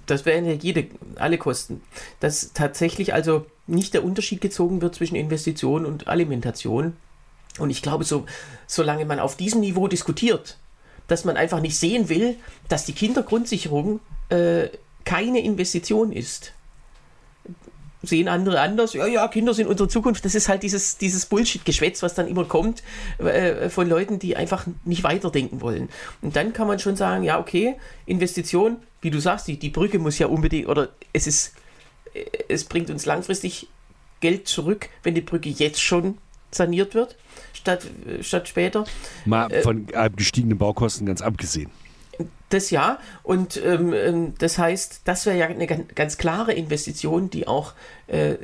das 0.06 0.26
wären 0.26 0.46
ja 0.46 0.54
jede, 0.54 0.86
alle 1.16 1.40
Kosten. 1.40 1.82
Dass 2.20 2.54
tatsächlich 2.54 3.16
also 3.16 3.46
nicht 3.66 3.96
der 3.96 4.04
Unterschied 4.04 4.40
gezogen 4.40 4.82
wird 4.82 4.94
zwischen 4.94 5.16
Investition 5.16 5.86
und 5.86 6.08
Alimentation. 6.08 6.96
Und 7.58 7.72
ich 7.72 7.82
glaube, 7.82 8.04
so, 8.04 8.28
solange 8.68 9.06
man 9.06 9.20
auf 9.20 9.36
diesem 9.36 9.62
Niveau 9.62 9.88
diskutiert, 9.88 10.58
dass 11.08 11.26
man 11.26 11.36
einfach 11.36 11.62
nicht 11.62 11.78
sehen 11.80 12.10
will, 12.10 12.36
dass 12.70 12.86
die 12.86 12.94
Kindergrundsicherung 12.94 14.02
äh, 14.30 14.68
keine 15.08 15.40
Investition 15.40 16.12
ist. 16.12 16.52
Sehen 18.04 18.28
andere 18.28 18.60
anders, 18.60 18.94
ja, 18.94 19.08
ja, 19.08 19.26
Kinder 19.30 19.54
sind 19.54 19.68
unsere 19.68 19.88
Zukunft. 19.88 20.26
Das 20.26 20.36
ist 20.36 20.50
halt 20.50 20.64
dieses, 20.64 20.98
dieses 20.98 21.26
Bullshit-Geschwätz, 21.28 22.04
was 22.04 22.14
dann 22.14 22.28
immer 22.28 22.44
kommt 22.44 22.84
äh, 23.20 23.70
von 23.70 23.88
Leuten, 23.88 24.20
die 24.20 24.36
einfach 24.36 24.68
nicht 24.84 25.04
weiterdenken 25.04 25.62
wollen. 25.62 25.88
Und 26.22 26.36
dann 26.36 26.52
kann 26.52 26.68
man 26.68 26.78
schon 26.80 26.98
sagen, 26.98 27.24
ja, 27.24 27.40
okay, 27.40 27.78
Investition, 28.06 28.78
wie 29.02 29.10
du 29.10 29.20
sagst, 29.20 29.48
die, 29.48 29.58
die 29.58 29.70
Brücke 29.70 29.98
muss 29.98 30.20
ja 30.20 30.28
unbedingt, 30.28 30.68
oder 30.68 30.90
es 31.14 31.26
ist, 31.26 31.54
äh, 32.14 32.26
es 32.50 32.66
bringt 32.66 32.90
uns 32.90 33.06
langfristig 33.06 33.68
Geld 34.20 34.50
zurück, 34.50 34.90
wenn 35.04 35.16
die 35.16 35.22
Brücke 35.22 35.50
jetzt 35.50 35.82
schon 35.82 36.18
saniert 36.52 36.96
wird, 36.96 37.16
statt, 37.54 37.88
äh, 38.06 38.22
statt 38.24 38.50
später. 38.50 38.84
Mal 39.26 39.50
von 39.64 39.88
äh, 39.94 40.10
gestiegenen 40.14 40.58
Baukosten 40.58 41.08
ganz 41.08 41.22
abgesehen. 41.22 41.72
Das 42.50 42.70
ja, 42.70 43.00
und 43.24 43.62
ähm, 43.64 43.94
ähm, 43.94 44.34
das 44.40 44.58
heißt, 44.58 45.02
das 45.04 45.26
wäre 45.26 45.38
ja 45.38 45.48
eine 45.48 45.68
ganz, 45.68 46.18
klare 46.18 46.54
Investition, 46.54 47.30
die 47.30 47.46
auch, 47.46 47.74
äh, 48.08 48.36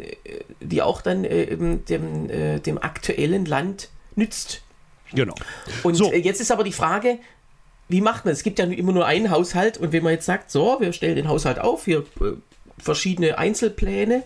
die 0.59 0.81
auch 0.81 1.01
dann 1.01 1.23
äh, 1.23 1.55
dem, 1.55 2.29
äh, 2.29 2.59
dem 2.59 2.77
aktuellen 2.83 3.45
Land 3.45 3.89
nützt. 4.15 4.61
Genau. 5.13 5.35
Und 5.83 5.95
So. 5.95 6.11
äh, 6.11 6.17
jetzt 6.17 6.41
ist 6.41 6.51
aber 6.51 6.65
die 6.65 6.73
Frage, 6.73 7.19
wie 7.87 8.01
macht 8.01 8.25
man 8.25 8.33
es? 8.33 8.39
Es 8.39 8.43
gibt 8.43 8.59
ja 8.59 8.65
immer 8.65 8.91
nur 8.91 9.05
einen 9.05 9.31
Haushalt 9.31 9.77
und 9.77 9.93
wenn 9.93 10.03
man 10.03 10.13
jetzt 10.13 10.25
sagt, 10.25 10.51
so, 10.51 10.77
wir 10.81 10.91
stellen 10.91 11.15
den 11.15 11.29
Haushalt 11.29 11.59
auf, 11.59 11.85
hier 11.85 11.99
äh, 12.19 12.33
verschiedene 12.77 13.37
Einzelpläne 13.37 14.23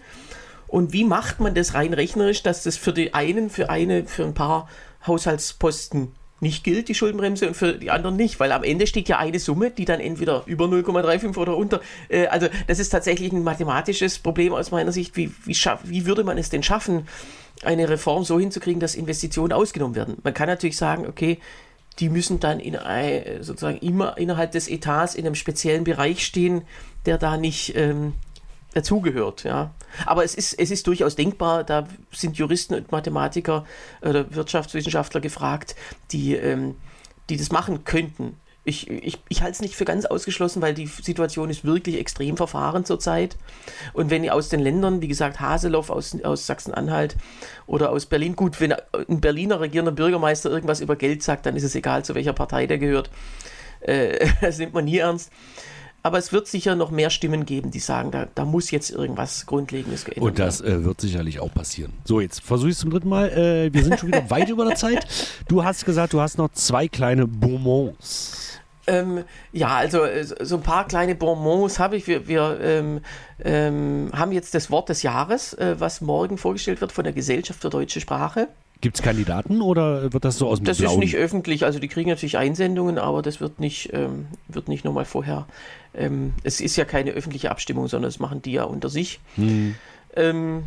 und 0.68 0.91
wie 0.91 1.04
macht 1.04 1.39
man 1.39 1.54
das 1.54 1.76
rein 1.76 1.93
rechnerisch, 1.93 2.41
dass 2.41 2.64
das 2.64 2.78
für 2.78 2.93
die 2.93 3.14
einen, 3.14 3.50
für 3.50 3.70
eine, 3.70 4.06
für 4.06 4.24
ein 4.24 4.34
paar 4.34 4.70
Haushaltsposten 5.06 6.14
nicht 6.40 6.64
gilt, 6.64 6.88
die 6.88 6.96
Schuldenbremse, 6.96 7.48
und 7.48 7.56
für 7.56 7.74
die 7.74 7.90
anderen 7.90 8.16
nicht, 8.16 8.40
weil 8.40 8.52
am 8.52 8.64
Ende 8.64 8.86
steht 8.86 9.10
ja 9.10 9.18
eine 9.18 9.40
Summe, 9.40 9.72
die 9.72 9.86
dann 9.86 10.00
entweder 10.00 10.44
über 10.46 10.66
0,35 10.66 11.38
oder 11.38 11.58
unter. 11.58 11.82
Äh, 12.10 12.28
also 12.28 12.48
das 12.68 12.80
ist 12.80 12.90
tatsächlich 12.90 13.32
ein 13.32 13.44
mathematisches 13.44 14.20
Problem 14.20 14.54
aus 14.54 14.72
meiner 14.72 14.92
Sicht. 14.92 15.18
Wie, 15.18 15.32
wie, 15.46 15.58
wie 15.84 16.06
würde 16.06 16.24
man 16.24 16.38
es 16.38 16.50
denn 16.50 16.64
schaffen, 16.64 17.08
eine 17.64 17.90
Reform 17.90 18.24
so 18.24 18.40
hinzukriegen, 18.40 18.80
dass 18.80 18.96
Investitionen 18.96 19.54
ausgenommen 19.54 19.96
werden? 19.96 20.18
Man 20.24 20.34
kann 20.34 20.48
natürlich 20.48 20.78
sagen, 20.78 21.08
okay, 21.08 21.40
die 22.00 22.10
müssen 22.10 22.40
dann 22.40 22.60
in 22.60 22.76
ein, 22.76 23.42
sozusagen 23.42 23.80
immer 23.80 24.18
innerhalb 24.18 24.52
des 24.52 24.68
Etats 24.68 25.16
in 25.16 25.26
einem 25.26 25.36
speziellen 25.36 25.84
Bereich 25.84 26.24
stehen, 26.24 26.62
der 27.08 27.18
da 27.18 27.38
nicht 27.38 27.76
ähm, 27.76 28.14
dazugehört. 28.78 29.44
Ja. 29.44 29.72
Aber 30.06 30.24
es 30.24 30.36
ist, 30.36 30.54
es 30.54 30.72
ist 30.72 30.86
durchaus 30.88 31.16
denkbar, 31.16 31.64
da 31.64 31.88
sind 32.12 32.38
Juristen 32.38 32.76
und 32.76 32.92
Mathematiker 32.92 33.66
oder 34.02 34.34
Wirtschaftswissenschaftler 34.34 35.20
gefragt, 35.20 35.76
die, 36.12 36.36
ähm, 36.36 36.76
die 37.30 37.38
das 37.38 37.52
machen 37.52 37.84
könnten. 37.84 38.40
Ich, 38.64 38.90
ich, 38.90 39.20
ich 39.30 39.42
halte 39.42 39.54
es 39.54 39.62
nicht 39.62 39.76
für 39.76 39.86
ganz 39.86 40.06
ausgeschlossen, 40.06 40.62
weil 40.62 40.74
die 40.74 40.88
Situation 40.88 41.50
ist 41.50 41.64
wirklich 41.64 41.98
extrem 41.98 42.36
verfahren 42.36 42.84
zurzeit. 42.84 43.38
Und 43.94 44.10
wenn 44.10 44.26
ihr 44.26 44.36
aus 44.36 44.50
den 44.50 44.60
Ländern, 44.60 45.02
wie 45.02 45.08
gesagt, 45.08 45.40
Haseloff 45.40 45.90
aus, 45.90 46.22
aus 46.22 46.46
Sachsen-Anhalt 46.46 47.16
oder 47.66 47.92
aus 47.92 48.08
Berlin, 48.08 48.36
gut, 48.36 48.60
wenn 48.60 48.74
ein 48.74 49.22
Berliner 49.22 49.62
regierender 49.62 49.94
Bürgermeister 49.94 50.50
irgendwas 50.50 50.82
über 50.82 50.98
Geld 50.98 51.24
sagt, 51.24 51.46
dann 51.46 51.56
ist 51.56 51.64
es 51.64 51.76
egal, 51.76 52.04
zu 52.04 52.14
welcher 52.14 52.34
Partei 52.34 52.68
der 52.68 52.78
gehört. 52.78 53.10
Äh, 53.80 54.28
das 54.42 54.58
nimmt 54.58 54.74
man 54.74 54.84
nie 54.84 54.98
ernst. 54.98 55.32
Aber 56.08 56.20
es 56.20 56.32
wird 56.32 56.47
sicher 56.47 56.76
noch 56.76 56.89
mehr 56.89 57.10
Stimmen 57.10 57.45
geben, 57.45 57.70
die 57.70 57.82
sagen, 57.82 58.12
da, 58.12 58.30
da 58.34 58.45
muss 58.45 58.72
jetzt 58.72 58.91
irgendwas 58.91 59.45
Grundlegendes 59.45 60.05
geändert 60.05 60.24
Und 60.24 60.39
das 60.39 60.62
äh, 60.62 60.86
wird 60.86 61.01
sicherlich 61.01 61.41
auch 61.41 61.53
passieren. 61.53 61.91
So, 62.05 62.22
jetzt 62.22 62.39
versuche 62.39 62.70
ich 62.70 62.76
es 62.76 62.80
zum 62.80 62.91
dritten 62.91 63.10
Mal. 63.10 63.28
Äh, 63.28 63.74
wir 63.74 63.84
sind 63.84 63.99
schon 63.99 64.08
wieder 64.08 64.30
weit 64.30 64.47
über 64.47 64.64
der 64.64 64.76
Zeit. 64.76 65.05
Du 65.49 65.66
hast 65.66 65.84
gesagt, 65.84 66.14
du 66.14 66.22
hast 66.22 66.38
noch 66.38 66.49
zwei 66.53 66.88
kleine 66.88 67.28
Bonbons. 67.28 68.58
Ähm, 68.88 69.26
ja, 69.51 69.76
also 69.76 70.05
äh, 70.05 70.24
so 70.24 70.55
ein 70.55 70.64
paar 70.64 70.88
kleine 70.88 71.14
Bonbons 71.14 71.78
habe 71.78 71.97
ich. 71.97 72.08
Wir, 72.08 72.26
wir 72.30 72.58
ähm, 72.62 73.01
ähm, 73.43 74.10
haben 74.14 74.32
jetzt 74.32 74.55
das 74.55 74.72
Wort 74.72 74.88
des 74.88 75.03
Jahres, 75.03 75.55
äh, 75.55 75.76
was 75.78 75.99
morgen 75.99 76.38
vorgestellt 76.38 76.80
wird 76.80 76.93
von 76.93 77.03
der 77.03 77.12
Gesellschaft 77.12 77.62
für 77.62 77.70
deutsche 77.70 77.99
Sprache. 77.99 78.47
Gibt 78.82 78.98
es 78.98 79.02
Kandidaten 79.02 79.62
oder 79.62 80.14
wird 80.14 80.24
das 80.24 80.38
so 80.38 80.48
aus 80.48 80.60
dem 80.60 80.66
Das 80.66 80.78
Blauen? 80.78 80.94
ist 80.94 81.00
nicht 81.00 81.16
öffentlich, 81.16 81.66
also 81.66 81.80
die 81.80 81.88
kriegen 81.88 82.10
natürlich 82.10 82.38
Einsendungen, 82.38 82.98
aber 83.00 83.22
das 83.22 83.42
wird 83.42 83.60
nicht, 83.60 83.92
ähm, 83.94 84.28
wird 84.48 84.68
nicht 84.68 84.86
nochmal 84.86 85.06
vorher. 85.06 85.48
Ähm, 85.96 86.34
es 86.44 86.62
ist 86.62 86.76
ja 86.76 86.86
keine 86.86 87.12
öffentliche 87.12 87.50
Abstimmung, 87.50 87.88
sondern 87.88 88.10
das 88.10 88.20
machen 88.20 88.42
die 88.42 88.52
ja 88.52 88.64
unter 88.66 88.90
sich. 88.90 89.20
Hm. 89.36 89.76
Ähm, 90.16 90.64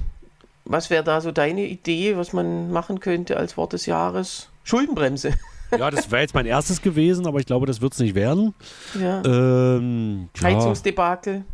was 0.65 0.91
wäre 0.91 1.05
da 1.05 1.21
so 1.21 1.31
deine 1.33 1.65
Idee, 1.67 2.17
was 2.17 2.33
man 2.33 2.71
machen 2.73 3.01
könnte 3.01 3.37
als 3.37 3.57
Wort 3.57 3.73
des 3.73 3.87
Jahres? 3.87 4.49
Schuldenbremse. 4.65 5.33
Ja, 5.79 5.89
das 5.89 6.11
wäre 6.11 6.23
jetzt 6.23 6.35
mein 6.35 6.47
erstes 6.47 6.83
gewesen, 6.83 7.29
aber 7.29 7.39
ich 7.39 7.47
glaube, 7.47 7.65
das 7.65 7.81
wird 7.81 7.93
es 7.93 8.01
nicht 8.01 8.17
werden. 8.17 8.55
ja. 9.01 9.23
Ähm, 9.25 10.29
ja, 10.37 10.43
Heizungsdebakel. 10.49 11.45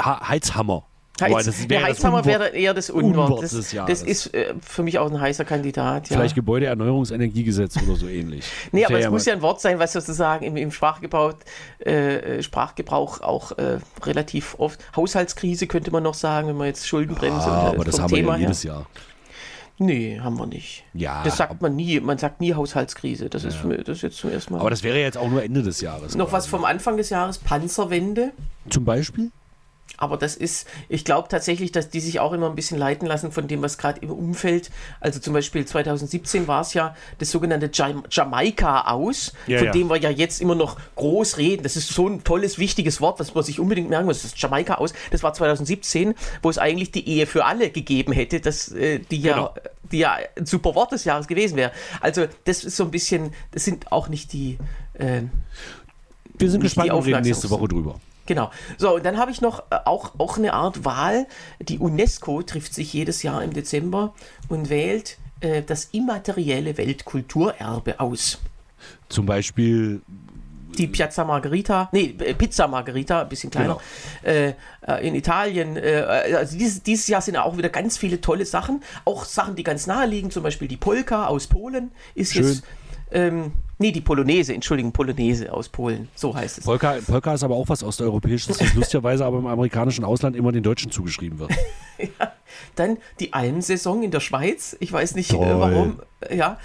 Ha- 0.00 0.28
Heizhammer. 0.28 0.82
Aber 1.20 1.42
das 1.42 1.68
wäre 1.68 1.80
das 1.80 1.90
Heizhammer 1.90 2.24
wäre 2.24 2.48
eher 2.48 2.74
das 2.74 2.90
Unwort. 2.90 3.30
Unwort 3.30 3.42
Das, 3.42 3.52
das 3.86 4.02
ist 4.02 4.34
äh, 4.34 4.54
für 4.60 4.82
mich 4.82 4.98
auch 4.98 5.10
ein 5.10 5.20
heißer 5.20 5.44
Kandidat. 5.44 6.08
Ja. 6.10 6.16
Vielleicht 6.16 6.34
Gebäudeerneuerungsenergiegesetz 6.34 7.76
oder 7.86 7.96
so 7.96 8.06
ähnlich. 8.08 8.44
Nee, 8.72 8.84
aber 8.84 8.98
es 8.98 9.10
muss 9.10 9.24
ja 9.26 9.32
ein 9.32 9.42
Wort 9.42 9.60
sein, 9.60 9.78
was 9.78 9.92
sozusagen 9.92 10.44
im, 10.44 10.56
im 10.56 10.70
Sprachgebrauch, 10.70 11.34
äh, 11.80 12.42
Sprachgebrauch 12.42 13.20
auch 13.20 13.52
äh, 13.58 13.78
relativ 14.04 14.56
oft. 14.58 14.78
Haushaltskrise 14.94 15.66
könnte 15.66 15.90
man 15.90 16.02
noch 16.02 16.14
sagen, 16.14 16.48
wenn 16.48 16.56
man 16.56 16.66
jetzt 16.66 16.86
Schuldenbremse 16.86 17.46
Ah, 17.48 17.68
und, 17.68 17.72
äh, 17.72 17.74
aber 17.76 17.84
das 17.84 18.00
haben 18.00 18.10
wir 18.10 18.16
Thema 18.16 18.32
ja 18.32 18.38
her. 18.38 18.46
jedes 18.48 18.62
Jahr. 18.62 18.86
Nee, 19.80 20.18
haben 20.20 20.36
wir 20.36 20.46
nicht. 20.46 20.84
Ja, 20.92 21.22
Das 21.22 21.36
sagt 21.36 21.62
man 21.62 21.76
nie. 21.76 22.00
Man 22.00 22.18
sagt 22.18 22.40
nie 22.40 22.52
Haushaltskrise. 22.52 23.28
Das, 23.30 23.44
ist, 23.44 23.62
mir- 23.64 23.78
das 23.78 23.98
ist 23.98 24.02
jetzt 24.02 24.16
zum 24.18 24.30
ersten 24.32 24.54
Mal. 24.54 24.60
Aber 24.60 24.70
das 24.70 24.82
wäre 24.82 24.98
jetzt 24.98 25.16
auch 25.16 25.28
nur 25.30 25.42
Ende 25.42 25.62
des 25.62 25.80
Jahres. 25.80 26.16
Noch 26.16 26.32
was 26.32 26.44
quasi. 26.44 26.50
vom 26.50 26.64
Anfang 26.64 26.96
des 26.96 27.10
Jahres, 27.10 27.38
Panzerwende. 27.38 28.32
Zum 28.70 28.84
Beispiel? 28.84 29.30
Aber 29.96 30.16
das 30.16 30.36
ist, 30.36 30.68
ich 30.88 31.04
glaube 31.04 31.26
tatsächlich, 31.28 31.72
dass 31.72 31.88
die 31.90 31.98
sich 31.98 32.20
auch 32.20 32.32
immer 32.32 32.48
ein 32.48 32.54
bisschen 32.54 32.78
leiten 32.78 33.06
lassen 33.08 33.32
von 33.32 33.48
dem, 33.48 33.62
was 33.62 33.78
gerade 33.78 34.00
im 34.00 34.10
Umfeld, 34.12 34.70
also 35.00 35.18
zum 35.18 35.32
Beispiel 35.32 35.64
2017 35.66 36.46
war 36.46 36.60
es 36.60 36.72
ja 36.72 36.94
das 37.18 37.32
sogenannte 37.32 37.68
Jam 37.72 38.04
Jamaika 38.08 38.82
aus, 38.92 39.32
Ja, 39.48 39.58
von 39.58 39.66
ja. 39.66 39.72
dem 39.72 39.88
wir 39.90 39.96
ja 39.96 40.10
jetzt 40.10 40.40
immer 40.40 40.54
noch 40.54 40.76
groß 40.94 41.38
reden. 41.38 41.64
Das 41.64 41.74
ist 41.74 41.88
so 41.88 42.06
ein 42.06 42.22
tolles, 42.22 42.58
wichtiges 42.58 43.00
Wort, 43.00 43.18
was 43.18 43.34
man 43.34 43.42
sich 43.42 43.58
unbedingt 43.58 43.90
merken 43.90 44.06
muss. 44.06 44.22
Das 44.22 44.40
Jamaika 44.40 44.74
aus, 44.74 44.92
das 45.10 45.24
war 45.24 45.34
2017, 45.34 46.14
wo 46.42 46.50
es 46.50 46.58
eigentlich 46.58 46.92
die 46.92 47.08
Ehe 47.08 47.26
für 47.26 47.44
alle 47.44 47.70
gegeben 47.70 48.12
hätte, 48.12 48.40
das, 48.40 48.70
äh, 48.70 49.00
die 49.00 49.20
ja, 49.20 49.34
Genau. 49.34 49.54
die 49.90 49.98
ja 49.98 50.16
ein 50.36 50.46
super 50.46 50.76
Wort 50.76 50.92
des 50.92 51.04
Jahres 51.06 51.26
gewesen 51.26 51.56
wäre. 51.56 51.72
Also 52.00 52.26
das 52.44 52.62
ist 52.62 52.76
so 52.76 52.84
ein 52.84 52.92
bisschen, 52.92 53.32
das 53.50 53.64
sind 53.64 53.90
auch 53.90 54.08
nicht 54.08 54.32
die, 54.32 54.58
äh, 54.94 55.22
Wir 56.38 56.50
sind 56.52 56.60
gespannt 56.60 56.86
die 56.86 56.90
reden 56.92 57.02
Aufmerksams- 57.16 57.22
nächste 57.26 57.50
Woche 57.50 57.66
drüber. 57.66 58.00
Genau. 58.28 58.50
So, 58.76 58.96
und 58.96 59.06
dann 59.06 59.16
habe 59.16 59.30
ich 59.30 59.40
noch 59.40 59.60
äh, 59.70 59.78
auch, 59.86 60.12
auch 60.18 60.36
eine 60.36 60.52
Art 60.52 60.84
Wahl. 60.84 61.26
Die 61.60 61.78
UNESCO 61.78 62.42
trifft 62.42 62.74
sich 62.74 62.92
jedes 62.92 63.22
Jahr 63.22 63.42
im 63.42 63.54
Dezember 63.54 64.12
und 64.50 64.68
wählt 64.68 65.16
äh, 65.40 65.62
das 65.62 65.86
immaterielle 65.92 66.76
Weltkulturerbe 66.76 67.98
aus. 68.00 68.38
Zum 69.08 69.24
Beispiel, 69.24 70.02
Die 70.76 70.86
Piazza 70.88 71.24
Margherita, 71.24 71.88
nee, 71.92 72.14
äh, 72.18 72.34
Pizza 72.34 72.68
Margherita, 72.68 73.22
ein 73.22 73.30
bisschen 73.30 73.50
kleiner, 73.50 73.80
äh, 74.22 74.52
äh, 74.86 75.08
in 75.08 75.14
Italien. 75.14 75.78
Äh, 75.78 76.04
also 76.36 76.58
dieses, 76.58 76.82
dieses 76.82 77.08
Jahr 77.08 77.22
sind 77.22 77.38
auch 77.38 77.56
wieder 77.56 77.70
ganz 77.70 77.96
viele 77.96 78.20
tolle 78.20 78.44
Sachen. 78.44 78.82
Auch 79.06 79.24
Sachen, 79.24 79.56
die 79.56 79.64
ganz 79.64 79.86
nahe 79.86 80.06
liegen, 80.06 80.30
zum 80.30 80.42
Beispiel 80.42 80.68
die 80.68 80.76
Polka 80.76 81.28
aus 81.28 81.46
Polen 81.46 81.92
ist 82.14 82.34
Schön. 82.34 82.44
jetzt. 82.44 82.62
Ähm, 83.10 83.52
nee, 83.78 83.92
die 83.92 84.00
Polonaise, 84.00 84.54
Entschuldigung, 84.54 84.92
Polonaise 84.92 85.52
aus 85.52 85.68
Polen, 85.68 86.08
so 86.14 86.34
heißt 86.34 86.58
es. 86.58 86.64
Polka, 86.64 86.96
Polka 87.06 87.34
ist 87.34 87.42
aber 87.42 87.54
auch 87.54 87.68
was 87.68 87.82
Osteuropäisches, 87.82 88.58
das 88.58 88.74
lustigerweise 88.74 89.24
aber 89.24 89.38
im 89.38 89.46
amerikanischen 89.46 90.04
Ausland 90.04 90.36
immer 90.36 90.52
den 90.52 90.62
Deutschen 90.62 90.90
zugeschrieben 90.90 91.38
wird. 91.38 91.52
Dann 92.74 92.98
die 93.20 93.32
Almsaison 93.32 94.02
in 94.02 94.10
der 94.10 94.20
Schweiz. 94.20 94.76
Ich 94.80 94.92
weiß 94.92 95.14
nicht 95.14 95.30
Toll. 95.30 95.46
äh, 95.46 95.58
warum. 95.58 96.00
Äh, 96.20 96.36
Ja. 96.36 96.58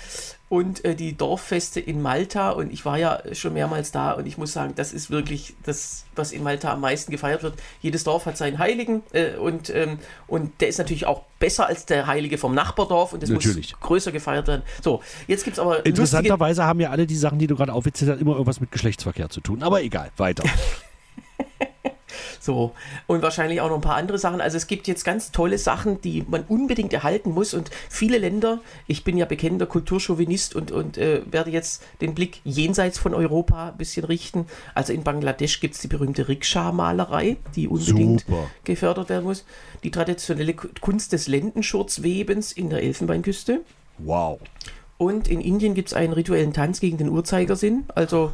Und 0.50 0.86
äh, 0.86 0.94
die 0.94 1.18
Dorffeste 1.18 1.80
in 1.80 2.02
Malta. 2.04 2.52
Und 2.52 2.72
ich 2.72 2.86
war 2.86 3.00
ja 3.00 3.20
schon 3.34 3.54
mehrmals 3.54 3.92
da. 3.92 4.12
Und 4.12 4.28
ich 4.28 4.38
muss 4.38 4.54
sagen, 4.54 4.74
das 4.76 4.94
ist 4.94 5.10
wirklich 5.10 5.56
das, 5.64 6.06
was 6.16 6.32
in 6.32 6.44
Malta 6.44 6.72
am 6.72 6.82
meisten 6.82 7.12
gefeiert 7.12 7.42
wird. 7.42 7.56
Jedes 7.82 8.04
Dorf 8.04 8.28
hat 8.28 8.38
seinen 8.38 8.60
Heiligen. 8.60 9.02
Äh, 9.14 9.36
und, 9.38 9.72
ähm, 9.72 9.98
und 10.28 10.62
der 10.62 10.68
ist 10.68 10.78
natürlich 10.78 11.08
auch 11.08 11.24
besser 11.40 11.66
als 11.66 11.88
der 11.88 12.06
Heilige 12.06 12.38
vom 12.38 12.54
Nachbardorf. 12.54 13.14
Und 13.14 13.24
das 13.24 13.32
Natürlich. 13.32 13.72
muss 13.72 13.82
größer 13.82 14.12
gefeiert 14.12 14.48
werden. 14.48 14.62
So, 14.84 15.02
jetzt 15.28 15.44
gibt 15.44 15.58
es 15.58 15.60
aber. 15.60 15.84
Interessanterweise 15.88 16.66
haben 16.66 16.80
ja 16.80 16.92
alle 16.92 17.08
die 17.08 17.16
Sachen, 17.16 17.40
die 17.40 17.48
du 17.48 17.56
gerade 17.56 17.74
aufgezählt 17.74 18.12
hast, 18.12 18.22
immer 18.22 18.34
irgendwas 18.34 18.60
mit 18.62 18.72
Geschlechtsverkehr 18.72 19.30
zu 19.30 19.42
tun. 19.42 19.64
Aber 19.64 19.82
egal, 19.82 20.12
weiter. 20.18 20.44
So, 22.44 22.74
und 23.08 23.22
wahrscheinlich 23.22 23.62
auch 23.62 23.70
noch 23.70 23.76
ein 23.76 23.82
paar 23.82 23.96
andere 23.96 24.18
Sachen. 24.18 24.42
Also 24.42 24.58
es 24.58 24.68
gibt 24.68 24.90
jetzt 24.90 25.06
ganz 25.06 25.32
tolle 25.32 25.58
Sachen, 25.58 26.02
die 26.02 26.26
man 26.28 26.44
unbedingt 26.50 26.92
erhalten 26.92 27.32
muss. 27.32 27.54
Und 27.54 27.72
viele 27.90 28.18
Länder, 28.18 28.60
ich 28.86 29.06
bin 29.06 29.16
ja 29.16 29.26
bekennender 29.26 29.66
Kulturchauvinist 29.66 30.54
und, 30.54 30.70
und 30.70 30.98
äh, 30.98 31.22
werde 31.32 31.52
jetzt 31.52 31.84
den 32.02 32.14
Blick 32.14 32.42
jenseits 32.44 33.00
von 33.00 33.14
Europa 33.14 33.70
ein 33.70 33.78
bisschen 33.78 34.04
richten. 34.04 34.46
Also 34.76 34.92
in 34.92 35.04
Bangladesch 35.04 35.62
gibt 35.62 35.76
es 35.76 35.80
die 35.80 35.88
berühmte 35.88 36.28
Rikscha-Malerei, 36.28 37.38
die 37.56 37.70
unbedingt 37.70 38.26
Super. 38.28 38.50
gefördert 38.66 39.08
werden 39.08 39.24
muss. 39.24 39.46
Die 39.86 39.92
traditionelle 39.92 40.54
Ku- 40.54 40.68
Kunst 40.82 41.14
des 41.14 41.30
Lendenschurzwebens 41.30 42.52
in 42.52 42.70
der 42.70 42.84
Elfenbeinküste. 42.84 43.62
Wow. 44.00 44.42
Und 44.98 45.30
in 45.30 45.40
Indien 45.40 45.76
gibt 45.76 45.88
es 45.88 45.94
einen 45.94 46.12
rituellen 46.12 46.52
Tanz 46.52 46.82
gegen 46.82 46.98
den 46.98 47.08
Uhrzeigersinn. 47.08 47.86
Also 47.96 48.34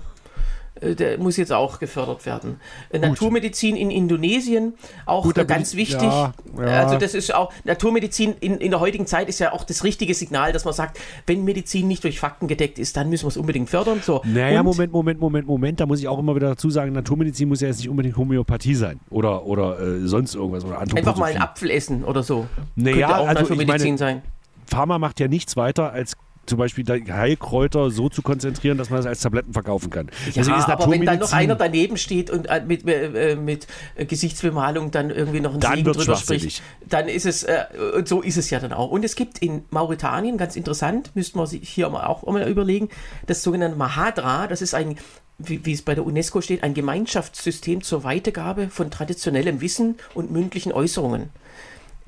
der 0.82 1.18
muss 1.18 1.38
jetzt 1.38 1.52
auch 1.52 1.80
gefördert 1.80 2.26
werden. 2.26 2.60
Äh, 2.90 3.00
Naturmedizin 3.00 3.76
in 3.76 3.92
Indonesien, 3.92 4.74
auch 5.06 5.24
Gut, 5.24 5.38
äh, 5.38 5.46
ganz 5.46 5.72
ich- 5.74 5.78
wichtig. 5.80 6.02
ja, 6.04 6.34
ja. 6.58 6.64
Also 6.84 6.98
das 6.98 7.14
ist 7.14 7.34
auch, 7.34 7.52
Naturmedizin 7.66 8.36
in, 8.40 8.58
in 8.58 8.72
der 8.72 8.80
heutigen 8.80 9.06
Zeit 9.08 9.30
ist 9.30 9.40
ja 9.40 9.52
auch 9.54 9.64
das 9.64 9.84
richtige 9.84 10.14
Signal, 10.14 10.52
dass 10.54 10.66
man 10.66 10.74
sagt, 10.74 11.00
wenn 11.28 11.44
Medizin 11.44 11.88
nicht 11.88 12.04
durch 12.04 12.20
Fakten 12.20 12.48
gedeckt 12.48 12.80
ist, 12.80 12.96
dann 12.98 13.10
müssen 13.10 13.26
wir 13.26 13.30
es 13.30 13.38
unbedingt 13.38 13.70
fördern. 13.70 14.02
So. 14.04 14.22
Naja, 14.26 14.60
Und- 14.62 14.66
Moment, 14.68 14.92
Moment, 14.94 15.20
Moment, 15.20 15.48
Moment. 15.48 15.80
Da 15.80 15.86
muss 15.86 16.00
ich 16.00 16.08
auch 16.08 16.20
immer 16.20 16.36
wieder 16.36 16.50
dazu 16.50 16.70
sagen, 16.70 16.92
Naturmedizin 16.94 17.48
muss 17.50 17.62
ja 17.62 17.68
jetzt 17.68 17.80
nicht 17.80 17.90
unbedingt 17.90 18.18
Homöopathie 18.18 18.76
sein. 18.76 19.00
Oder, 19.10 19.46
oder 19.46 19.80
äh, 19.80 20.08
sonst 20.08 20.36
irgendwas. 20.36 20.64
Oder 20.66 20.80
Einfach 20.80 21.16
mal 21.18 21.26
einen. 21.32 21.42
Apfel 21.42 21.70
essen 21.72 22.04
oder 22.04 22.24
so. 22.24 22.48
Naja, 22.76 23.08
Könnte 23.08 23.08
auch 23.18 23.28
also 23.28 23.42
ich 23.44 23.50
Naturmedizin 23.50 23.88
meine- 23.90 23.98
sein. 23.98 24.22
Pharma 24.68 25.00
macht 25.00 25.20
ja 25.20 25.28
nichts 25.28 25.58
weiter, 25.58 25.92
als 25.92 26.14
zum 26.50 26.58
Beispiel 26.58 26.84
die 26.84 27.14
Heilkräuter 27.14 27.92
so 27.92 28.10
zu 28.10 28.22
konzentrieren, 28.22 28.78
dass 28.78 28.90
man 28.90 29.00
es 29.00 29.06
als 29.06 29.22
Tabletten 29.22 29.54
verkaufen 29.54 29.90
kann. 29.90 30.10
Ja, 30.34 30.68
aber 30.68 30.92
wenn 30.92 31.06
dann 31.06 31.20
noch 31.20 31.32
einer 31.32 31.56
daneben 31.56 31.98
steht 31.98 32.30
und 32.30 32.48
äh, 32.48 32.62
mit, 32.66 32.88
äh, 32.88 33.36
mit 33.36 33.68
äh, 33.96 34.06
Gesichtsbemalung 34.06 34.92
dann 34.92 35.10
irgendwie 35.10 35.40
noch 35.40 35.54
ein 35.54 35.60
Dann 35.60 35.76
Segen 35.78 35.94
drüber 35.94 36.16
spricht, 36.16 36.62
dann 36.88 37.08
ist 37.08 37.26
es, 37.26 37.44
äh, 37.44 37.66
und 37.96 38.08
so 38.08 38.22
ist 38.22 38.38
es 38.38 38.50
ja 38.50 38.60
dann 38.60 38.74
auch. 38.74 38.92
Und 38.92 39.06
es 39.06 39.16
gibt 39.16 39.40
in 39.40 39.64
Mauretanien, 39.70 40.38
ganz 40.38 40.56
interessant, 40.56 41.12
müsste 41.16 41.38
man 41.38 41.48
sich 41.48 41.70
hier 41.70 41.88
auch 41.88 42.26
mal 42.26 42.50
überlegen, 42.50 42.90
das 43.28 43.44
sogenannte 43.44 43.78
Mahadra, 43.78 44.48
das 44.48 44.62
ist 44.62 44.74
ein 44.74 44.98
wie, 45.40 45.66
wie 45.66 45.72
es 45.72 45.82
bei 45.82 45.96
der 45.96 46.06
UNESCO 46.06 46.42
steht, 46.42 46.64
ein 46.64 46.74
Gemeinschaftssystem 46.74 47.82
zur 47.82 48.04
Weitergabe 48.04 48.68
von 48.68 48.92
traditionellem 48.92 49.62
Wissen 49.62 49.96
und 50.14 50.32
mündlichen 50.32 50.74
Äußerungen. 50.74 51.30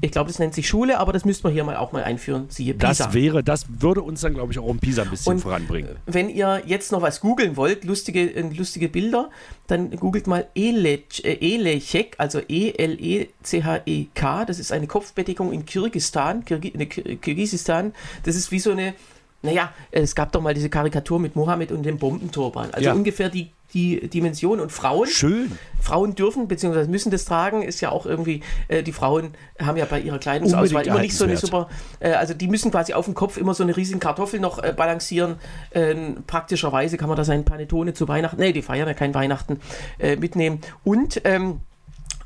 Ich 0.04 0.12
glaube, 0.12 0.30
das 0.30 0.40
nennt 0.40 0.56
sich 0.56 0.68
Schule, 0.68 0.98
aber 1.00 1.14
das 1.14 1.26
müsste 1.26 1.44
man 1.44 1.54
hier 1.54 1.64
mal 1.64 1.78
auch 1.78 1.92
mal 1.92 2.04
einführen. 2.04 2.48
Siehe 2.50 2.74
Pisa. 2.74 3.06
Das 3.06 3.14
wäre, 3.14 3.44
das 3.44 3.66
würde 3.80 4.02
uns 4.02 4.22
dann, 4.22 4.34
glaube 4.34 4.52
ich, 4.52 4.58
auch 4.58 4.66
um 4.66 4.80
Pisa 4.80 5.04
ein 5.04 5.12
bisschen 5.12 5.34
Und, 5.34 5.40
voranbringen. 5.40 5.96
Wenn 6.08 6.28
ihr 6.28 6.64
jetzt 6.66 6.92
noch 6.92 7.04
was 7.04 7.22
googeln 7.22 7.56
wollt, 7.56 7.84
lustige, 7.84 8.36
äh, 8.36 8.42
lustige 8.42 8.90
Bilder, 8.90 9.30
dann 9.68 9.92
googelt 9.92 10.26
mal 10.26 10.48
äh, 10.56 10.98
Elecek, 11.24 12.16
also 12.18 12.40
E-L-E-C-H-E-K. 12.48 14.46
Das 14.46 14.58
ist 14.58 14.72
eine 14.72 14.88
Kopfbedeckung 14.88 15.54
in 15.54 15.66
Kirgisistan, 15.66 16.44
Kirgisistan. 16.46 17.94
Das 18.24 18.36
ist 18.36 18.52
wie 18.52 18.60
so 18.60 18.72
eine, 18.72 18.96
naja, 19.42 19.72
es 19.92 20.16
gab 20.16 20.32
doch 20.32 20.42
mal 20.42 20.54
diese 20.54 20.70
Karikatur 20.70 21.20
mit 21.20 21.36
Mohammed 21.36 21.72
und 21.72 21.84
dem 21.84 21.98
Bombenturban. 21.98 22.72
Also 22.72 22.86
Ja. 22.90 22.94
ungefähr 22.94 23.30
die, 23.30 23.52
die 23.74 24.08
Dimension. 24.08 24.60
Und 24.60 24.72
Frauen, 24.72 25.08
Schön. 25.08 25.58
Frauen 25.80 26.14
dürfen 26.14 26.48
bzw. 26.48 26.86
müssen 26.88 27.10
das 27.12 27.26
tragen, 27.26 27.64
ist 27.64 27.82
ja 27.82 27.90
auch 27.90 28.06
irgendwie, 28.06 28.42
äh, 28.68 28.84
die 28.84 28.92
Frauen 28.92 29.34
haben 29.60 29.78
ja 29.78 29.86
bei 29.86 30.00
ihrer 30.00 30.20
Kleidungsauswahl 30.20 30.86
immer 30.86 31.00
nicht 31.02 31.18
so 31.18 31.24
eine 31.24 31.38
super, 31.38 31.70
äh, 32.00 32.12
also 32.12 32.34
die 32.34 32.48
müssen 32.48 32.70
quasi 32.70 32.94
auf 32.94 33.06
dem 33.06 33.16
Kopf 33.16 33.38
immer 33.38 33.54
so 33.54 33.64
eine 33.64 33.76
riesige 33.76 34.00
Kartoffel 34.00 34.40
noch 34.40 34.62
äh, 34.62 34.74
balancieren. 34.76 35.36
Äh, 35.72 35.96
praktischerweise 36.28 36.98
kann 36.98 37.08
man 37.08 37.18
da 37.18 37.24
sein 37.24 37.44
Panettone 37.46 37.94
zu 37.94 38.08
Weihnachten, 38.08 38.40
nee, 38.40 38.54
die 38.54 38.62
feiern 38.62 38.88
ja 38.88 38.94
kein 38.94 39.14
Weihnachten, 39.14 39.60
äh, 39.98 40.18
mitnehmen. 40.18 40.62
Und 40.84 41.22
ähm, 41.24 41.62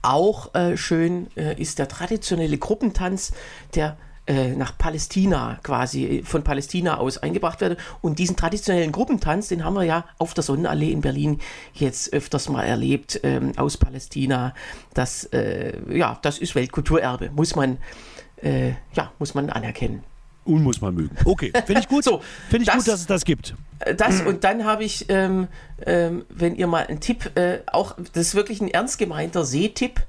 auch 0.02 0.54
äh, 0.54 0.78
schön 0.78 1.28
äh, 1.36 1.60
ist 1.60 1.80
der 1.80 1.88
traditionelle 1.88 2.58
Gruppentanz, 2.58 3.32
der 3.74 3.98
äh, 4.28 4.50
nach 4.56 4.78
Palästina 4.78 5.60
quasi, 5.64 6.06
äh, 6.06 6.24
von 6.24 6.44
Palästina 6.44 6.98
aus 6.98 7.18
eingebracht 7.20 7.62
werde. 7.62 7.78
Und 8.02 8.20
diesen 8.20 8.36
traditionellen 8.36 8.92
Gruppentanz, 8.92 9.48
den 9.50 9.64
haben 9.64 9.76
wir 9.76 9.84
ja 9.84 10.06
auf 10.18 10.34
der 10.34 10.44
Sonnenallee 10.44 10.92
in 10.92 11.02
Berlin 11.02 11.40
jetzt 11.74 12.12
öfters 12.14 12.50
mal 12.50 12.64
erlebt, 12.64 13.20
ähm, 13.24 13.52
aus 13.58 13.78
Palästina. 13.78 14.54
Das, 14.94 15.26
äh, 15.26 15.74
ja, 15.96 16.18
das 16.22 16.40
ist 16.40 16.56
Weltkulturerbe, 16.56 17.30
muss 17.36 17.56
man, 17.56 17.78
äh, 18.42 18.70
ja, 18.94 19.12
muss 19.20 19.34
man 19.36 19.50
anerkennen. 19.50 20.04
Und 20.44 20.62
muss 20.64 20.80
man 20.80 20.94
mögen. 20.94 21.16
Okay, 21.26 21.52
finde 21.66 21.82
ich 21.82 21.88
gut. 21.90 22.04
So, 22.04 22.22
finde 22.50 22.64
ich 22.64 22.68
das- 22.68 22.78
gut, 22.78 22.88
dass 22.88 23.00
es 23.02 23.08
das 23.08 23.26
gibt. 23.26 23.56
Äh, 23.80 23.96
Das 23.96 24.22
und 24.22 24.44
dann 24.44 24.64
habe 24.66 24.84
ich, 24.84 25.06
ähm, 25.10 25.48
ähm, 25.86 26.24
wenn 26.30 26.56
ihr 26.56 26.68
mal 26.68 26.86
einen 26.86 27.00
Tipp, 27.00 27.32
äh, 27.36 27.60
auch, 27.72 27.96
das 28.14 28.28
ist 28.28 28.36
wirklich 28.36 28.62
ein 28.62 28.70
ernst 28.70 28.98
gemeinter 29.00 29.44
Sehtipp. 29.46 30.02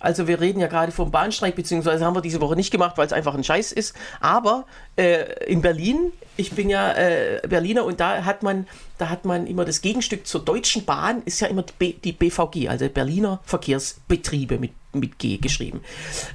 Also 0.00 0.26
wir 0.26 0.40
reden 0.40 0.60
ja 0.60 0.66
gerade 0.66 0.92
vom 0.92 1.10
Bahnstreik, 1.10 1.54
beziehungsweise 1.54 2.04
haben 2.04 2.16
wir 2.16 2.22
diese 2.22 2.40
Woche 2.40 2.56
nicht 2.56 2.70
gemacht, 2.70 2.96
weil 2.96 3.06
es 3.06 3.12
einfach 3.12 3.34
ein 3.34 3.44
Scheiß 3.44 3.70
ist. 3.72 3.94
Aber 4.20 4.64
äh, 4.96 5.44
in 5.44 5.60
Berlin, 5.60 6.12
ich 6.36 6.52
bin 6.52 6.70
ja 6.70 6.92
äh, 6.94 7.40
Berliner 7.46 7.84
und 7.84 8.00
da 8.00 8.24
hat 8.24 8.42
man, 8.42 8.66
da 8.98 9.10
hat 9.10 9.24
man 9.26 9.46
immer 9.46 9.64
das 9.64 9.82
Gegenstück 9.82 10.26
zur 10.26 10.42
Deutschen 10.42 10.86
Bahn, 10.86 11.22
ist 11.26 11.40
ja 11.40 11.48
immer 11.48 11.62
die, 11.62 11.74
B, 11.78 11.92
die 11.92 12.12
BVG, 12.12 12.68
also 12.68 12.88
Berliner 12.88 13.40
Verkehrsbetriebe 13.44 14.58
mit, 14.58 14.72
mit 14.94 15.18
G 15.18 15.36
geschrieben. 15.36 15.82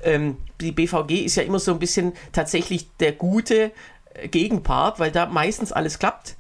Ähm, 0.04 0.38
die 0.62 0.72
BVG 0.72 1.26
ist 1.26 1.36
ja 1.36 1.44
immer 1.44 1.60
so 1.60 1.72
ein 1.72 1.80
bisschen 1.80 2.14
tatsächlich 2.32 2.88
der 3.00 3.14
gute 3.14 3.72
äh, 4.14 4.28
Gegenpart, 4.28 5.00
weil 5.00 5.12
da 5.12 5.26
meistens 5.26 5.72
alles 5.72 5.98
klappt. 5.98 6.36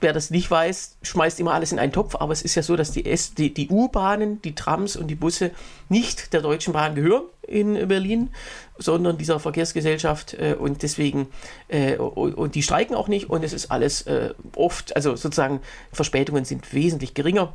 Wer 0.00 0.12
das 0.12 0.30
nicht 0.30 0.48
weiß, 0.48 0.98
schmeißt 1.02 1.40
immer 1.40 1.54
alles 1.54 1.72
in 1.72 1.78
einen 1.80 1.92
Topf, 1.92 2.14
aber 2.14 2.32
es 2.32 2.42
ist 2.42 2.54
ja 2.54 2.62
so, 2.62 2.76
dass 2.76 2.92
die, 2.92 3.04
S- 3.04 3.34
die, 3.34 3.52
die 3.52 3.68
U-Bahnen, 3.68 4.40
die 4.42 4.54
Trams 4.54 4.94
und 4.94 5.08
die 5.08 5.16
Busse 5.16 5.50
nicht 5.88 6.32
der 6.32 6.40
Deutschen 6.40 6.72
Bahn 6.72 6.94
gehören 6.94 7.24
in 7.42 7.88
Berlin, 7.88 8.30
sondern 8.78 9.18
dieser 9.18 9.40
Verkehrsgesellschaft 9.40 10.34
äh, 10.34 10.54
und 10.58 10.82
deswegen, 10.82 11.26
äh, 11.66 11.96
und, 11.96 12.34
und 12.34 12.54
die 12.54 12.62
streiken 12.62 12.94
auch 12.94 13.08
nicht 13.08 13.28
und 13.28 13.42
es 13.42 13.52
ist 13.52 13.72
alles 13.72 14.02
äh, 14.02 14.34
oft, 14.54 14.94
also 14.94 15.16
sozusagen 15.16 15.60
Verspätungen 15.92 16.44
sind 16.44 16.72
wesentlich 16.72 17.14
geringer. 17.14 17.52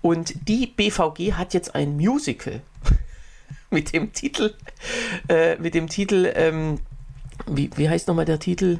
Und 0.00 0.48
die 0.48 0.68
BVG 0.68 1.32
hat 1.32 1.54
jetzt 1.54 1.74
ein 1.74 1.96
Musical 1.96 2.60
mit 3.70 3.92
dem 3.92 4.12
Titel, 4.12 4.54
äh, 5.28 5.56
mit 5.56 5.74
dem 5.74 5.88
Titel, 5.88 6.30
ähm, 6.36 6.78
wie, 7.48 7.70
wie 7.74 7.88
heißt 7.88 8.06
nochmal 8.06 8.26
der 8.26 8.38
Titel? 8.38 8.78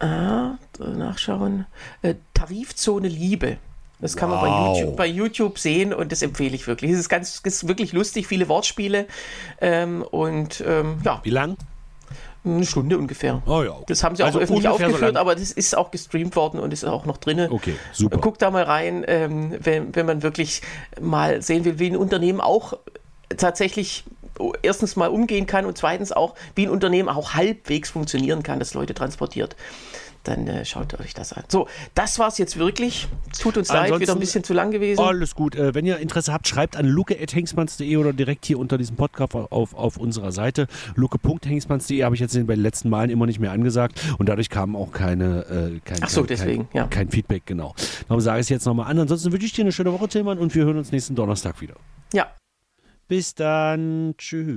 Ah, 0.00 0.52
nachschauen. 0.78 1.66
Äh, 2.02 2.14
Tarifzone 2.34 3.08
Liebe. 3.08 3.58
Das 4.00 4.16
kann 4.16 4.30
man 4.30 4.40
bei 4.40 4.48
Wow. 4.48 4.78
YouTube, 4.78 4.96
bei 4.96 5.06
YouTube 5.06 5.58
sehen 5.58 5.94
und 5.94 6.10
das 6.10 6.22
empfehle 6.22 6.54
ich 6.56 6.66
wirklich. 6.66 6.90
Es 6.90 6.98
ist 6.98 7.08
ganz, 7.08 7.40
ist 7.44 7.68
wirklich 7.68 7.92
lustig, 7.92 8.26
viele 8.26 8.48
Wortspiele 8.48 9.06
ähm, 9.60 10.02
und 10.02 10.62
ähm, 10.66 10.98
ja, 11.04 11.20
Wie 11.22 11.30
lang? 11.30 11.56
eine 12.44 12.66
Stunde 12.66 12.98
ungefähr. 12.98 13.40
Oh 13.46 13.62
ja. 13.62 13.70
okay. 13.70 13.84
Das 13.86 14.02
haben 14.02 14.16
sie 14.16 14.24
auch 14.24 14.26
Also 14.26 14.40
öffentlich 14.40 14.66
ungefähr 14.66 14.88
so 14.88 14.94
aufgeführt, 14.94 15.14
lang. 15.14 15.20
aber 15.20 15.36
das 15.36 15.52
ist 15.52 15.76
auch 15.76 15.92
gestreamt 15.92 16.34
worden 16.34 16.58
und 16.58 16.72
ist 16.72 16.84
auch 16.84 17.04
noch 17.06 17.18
drin. 17.18 17.46
Okay, 17.48 17.76
super. 17.92 18.18
Guckt 18.18 18.42
da 18.42 18.50
mal 18.50 18.64
rein, 18.64 19.04
ähm, 19.06 19.54
wenn, 19.60 19.94
wenn 19.94 20.06
man 20.06 20.24
wirklich 20.24 20.62
mal 21.00 21.40
sehen 21.40 21.64
will, 21.64 21.78
wie 21.78 21.86
ein 21.90 21.96
Unternehmen 21.96 22.40
auch 22.40 22.72
tatsächlich 23.36 24.02
erstens 24.62 24.96
mal 24.96 25.08
umgehen 25.08 25.46
kann 25.46 25.66
und 25.66 25.76
zweitens 25.78 26.12
auch, 26.12 26.34
wie 26.54 26.66
ein 26.66 26.70
Unternehmen 26.70 27.08
auch 27.08 27.34
halbwegs 27.34 27.90
funktionieren 27.90 28.42
kann, 28.42 28.58
das 28.58 28.74
Leute 28.74 28.94
transportiert. 28.94 29.56
Dann 30.24 30.46
äh, 30.46 30.64
schaut 30.64 30.98
euch 31.00 31.14
das 31.14 31.32
an. 31.32 31.42
So, 31.48 31.66
das 31.96 32.20
war's 32.20 32.38
jetzt 32.38 32.56
wirklich. 32.56 33.08
Tut 33.40 33.56
uns 33.56 33.70
leid, 33.70 33.86
wieder 33.86 33.94
Ansonsten- 33.96 34.12
ein 34.16 34.20
bisschen 34.20 34.44
zu 34.44 34.54
lang 34.54 34.70
gewesen. 34.70 35.00
Alles 35.00 35.34
gut. 35.34 35.56
Äh, 35.56 35.74
wenn 35.74 35.84
ihr 35.84 35.98
Interesse 35.98 36.32
habt, 36.32 36.46
schreibt 36.46 36.76
an 36.76 36.86
luke.hengsmanns.de 36.86 37.96
oder 37.96 38.12
direkt 38.12 38.44
hier 38.46 38.60
unter 38.60 38.78
diesem 38.78 38.94
Podcast 38.94 39.34
auf, 39.34 39.74
auf 39.74 39.96
unserer 39.96 40.30
Seite. 40.30 40.68
luke.hengsmanns.de 40.94 42.04
habe 42.04 42.14
ich 42.14 42.20
jetzt 42.20 42.34
bei 42.46 42.54
den 42.54 42.62
letzten 42.62 42.88
Malen 42.88 43.10
immer 43.10 43.26
nicht 43.26 43.40
mehr 43.40 43.50
angesagt 43.50 44.00
und 44.18 44.28
dadurch 44.28 44.48
kam 44.48 44.76
auch 44.76 44.92
keine, 44.92 45.40
äh, 45.74 45.80
kein, 45.84 45.98
Ach 46.02 46.08
so, 46.08 46.20
kein, 46.20 46.26
deswegen, 46.28 46.68
kein, 46.70 46.76
ja. 46.82 46.86
kein 46.86 47.10
Feedback, 47.10 47.42
genau. 47.44 47.74
Darum 48.06 48.20
sage 48.20 48.38
ich 48.38 48.44
es 48.44 48.48
jetzt 48.48 48.64
nochmal 48.64 48.88
an. 48.88 49.00
Ansonsten 49.00 49.32
wünsche 49.32 49.46
ich 49.46 49.52
dir 49.54 49.62
eine 49.62 49.72
schöne 49.72 49.92
Woche, 49.92 50.06
Tillmann, 50.06 50.38
und 50.38 50.54
wir 50.54 50.64
hören 50.64 50.78
uns 50.78 50.92
nächsten 50.92 51.16
Donnerstag 51.16 51.60
wieder. 51.60 51.74
Ja. 52.12 52.28
Bis 53.12 53.34
dann. 53.34 54.14
Tschüss. 54.16 54.56